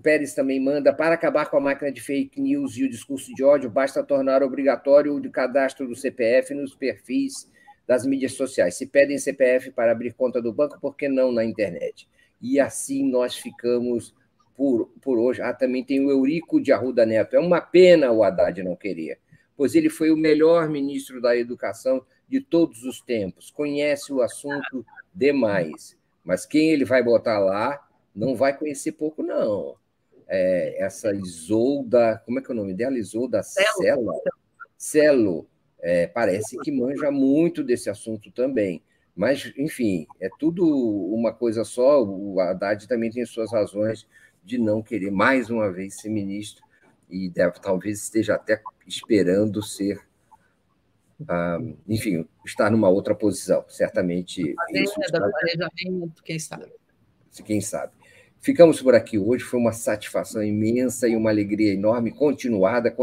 Pérez 0.03 0.35
também 0.35 0.61
manda: 0.61 0.93
para 0.93 1.15
acabar 1.15 1.47
com 1.47 1.57
a 1.57 1.61
máquina 1.61 1.91
de 1.93 2.01
fake 2.01 2.41
news 2.41 2.77
e 2.77 2.85
o 2.85 2.91
discurso 2.91 3.33
de 3.35 3.45
ódio, 3.45 3.71
basta 3.71 4.03
tornar 4.03 4.43
obrigatório 4.43 5.15
o 5.15 5.31
cadastro 5.31 5.87
do 5.87 5.95
CPF 5.95 6.53
nos 6.53 6.75
perfis 6.75 7.51
das 7.87 8.05
mídias 8.05 8.33
sociais. 8.33 8.77
Se 8.77 8.87
pedem 8.87 9.19
CPF 9.19 9.71
para 9.71 9.93
abrir 9.93 10.15
conta 10.15 10.43
do 10.43 10.53
banco, 10.53 10.81
por 10.81 10.97
que 10.97 11.09
não 11.09 11.31
na 11.31 11.45
internet? 11.45 12.09
E 12.43 12.59
assim 12.59 13.09
nós 13.09 13.37
ficamos 13.37 14.15
por, 14.57 14.91
por 15.01 15.19
hoje. 15.19 15.41
Ah, 15.41 15.55
também 15.55 15.85
tem 15.85 16.05
o 16.05 16.11
Eurico 16.11 16.61
de 16.61 16.73
Arruda 16.73 17.07
Neto. 17.07 17.37
É 17.37 17.41
uma 17.41 17.61
pena 17.61 18.11
o 18.11 18.25
Haddad 18.25 18.63
não 18.63 18.75
querer, 18.75 19.21
pois 19.57 19.75
ele 19.75 19.89
foi 19.89 20.11
o 20.11 20.17
melhor 20.17 20.69
ministro 20.69 21.21
da 21.21 21.37
educação 21.37 22.05
de 22.29 22.41
todos 22.41 22.83
os 22.83 23.01
tempos, 23.01 23.53
conhece 23.53 24.13
o 24.13 24.21
assunto 24.21 24.85
demais. 25.17 25.97
Mas 26.23 26.45
quem 26.45 26.71
ele 26.71 26.85
vai 26.85 27.03
botar 27.03 27.39
lá 27.39 27.83
não 28.15 28.37
vai 28.37 28.57
conhecer 28.57 28.93
pouco, 28.93 29.23
não. 29.23 29.77
É, 30.29 30.85
essa 30.85 31.15
Isolda, 31.15 32.23
como 32.25 32.39
é 32.39 32.43
que 32.43 32.51
é 32.51 32.55
o 32.55 32.57
nome 32.57 32.75
dela? 32.75 32.99
Isolda 32.99 33.43
Celo. 33.43 34.13
Celo. 34.77 35.49
É, 35.81 36.07
parece 36.07 36.59
que 36.59 36.73
manja 36.73 37.11
muito 37.11 37.63
desse 37.65 37.89
assunto 37.89 38.31
também. 38.31 38.83
Mas, 39.15 39.53
enfim, 39.57 40.07
é 40.21 40.29
tudo 40.39 40.67
uma 40.67 41.33
coisa 41.33 41.65
só. 41.65 42.05
O 42.05 42.41
Haddad 42.41 42.87
também 42.87 43.11
tem 43.11 43.25
suas 43.25 43.53
razões 43.53 44.07
de 44.45 44.59
não 44.59 44.83
querer 44.83 45.11
mais 45.11 45.49
uma 45.49 45.73
vez 45.73 45.97
ser 45.97 46.11
ministro 46.11 46.65
e 47.09 47.29
deve, 47.29 47.61
talvez 47.61 48.03
esteja 48.03 48.35
até 48.35 48.61
esperando 48.87 49.63
ser, 49.63 50.01
ah, 51.29 51.59
enfim, 51.89 52.27
estar 52.45 52.71
numa 52.71 52.89
outra 52.89 53.15
posição. 53.15 53.65
Certamente. 53.69 54.55
Planejamento, 54.71 56.23
quem 56.23 56.39
sabe. 56.39 56.67
Quem 57.45 57.61
sabe. 57.61 57.93
Ficamos 58.41 58.81
por 58.81 58.95
aqui 58.95 59.19
hoje. 59.19 59.45
Foi 59.45 59.59
uma 59.59 59.73
satisfação 59.73 60.43
imensa 60.43 61.09
e 61.09 61.17
uma 61.17 61.31
alegria 61.31 61.73
enorme 61.73 62.11
continuada 62.11 62.95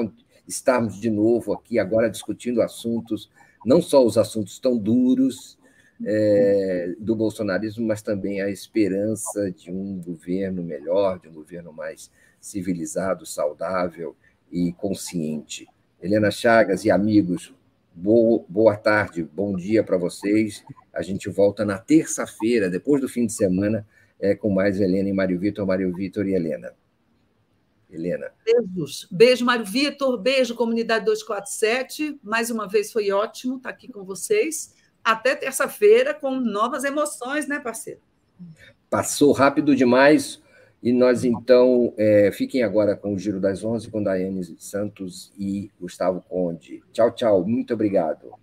estarmos 0.47 0.99
de 0.99 1.09
novo 1.09 1.53
aqui 1.53 1.79
agora 1.79 2.09
discutindo 2.09 2.61
assuntos, 2.61 3.29
não 3.65 3.81
só 3.81 4.05
os 4.05 4.17
assuntos 4.17 4.59
tão 4.59 4.77
duros 4.77 5.57
é, 6.05 6.93
do 6.99 7.15
bolsonarismo, 7.15 7.85
mas 7.85 8.01
também 8.01 8.41
a 8.41 8.49
esperança 8.49 9.51
de 9.51 9.71
um 9.71 10.01
governo 10.01 10.61
melhor, 10.61 11.19
de 11.19 11.29
um 11.29 11.33
governo 11.33 11.71
mais 11.71 12.11
civilizado, 12.41 13.25
saudável 13.25 14.15
e 14.51 14.73
consciente. 14.73 15.67
Helena 16.01 16.29
Chagas 16.29 16.83
e 16.83 16.91
amigos, 16.91 17.53
boa, 17.93 18.43
boa 18.49 18.75
tarde, 18.75 19.23
bom 19.23 19.55
dia 19.55 19.83
para 19.83 19.97
vocês. 19.97 20.63
A 20.93 21.01
gente 21.01 21.29
volta 21.29 21.63
na 21.63 21.77
terça-feira, 21.77 22.69
depois 22.69 23.01
do 23.01 23.07
fim 23.07 23.25
de 23.25 23.33
semana, 23.33 23.87
é, 24.19 24.35
com 24.35 24.49
mais 24.49 24.79
Helena 24.79 25.09
e 25.09 25.13
Mário 25.13 25.39
Vitor, 25.39 25.65
Mário 25.65 25.93
Vitor 25.93 26.27
e 26.27 26.33
Helena. 26.33 26.73
Helena. 27.89 28.31
Beijos. 28.43 29.07
Beijo, 29.11 29.45
Mário 29.45 29.65
Vitor. 29.65 30.17
Beijo, 30.17 30.55
Comunidade 30.55 31.05
247. 31.05 32.19
Mais 32.23 32.49
uma 32.49 32.67
vez 32.67 32.91
foi 32.91 33.11
ótimo 33.11 33.57
estar 33.57 33.69
aqui 33.69 33.87
com 33.87 34.03
vocês. 34.03 34.73
Até 35.03 35.35
terça-feira 35.35 36.13
com 36.13 36.39
novas 36.39 36.83
emoções, 36.83 37.47
né, 37.47 37.59
parceiro? 37.59 37.99
Passou 38.89 39.31
rápido 39.31 39.75
demais. 39.75 40.41
E 40.83 40.91
nós, 40.91 41.23
então, 41.23 41.93
é, 41.97 42.29
fiquem 42.33 42.61
agora 42.61 42.93
com 42.93 43.13
o 43.13 43.17
Giro 43.17 43.39
das 43.39 43.63
Onze, 43.63 43.89
com 43.89 44.03
Daiane 44.03 44.43
Santos 44.59 45.31
e 45.39 45.71
Gustavo 45.79 46.21
Conde. 46.27 46.83
Tchau, 46.91 47.09
tchau. 47.11 47.45
Muito 47.45 47.73
obrigado. 47.73 48.42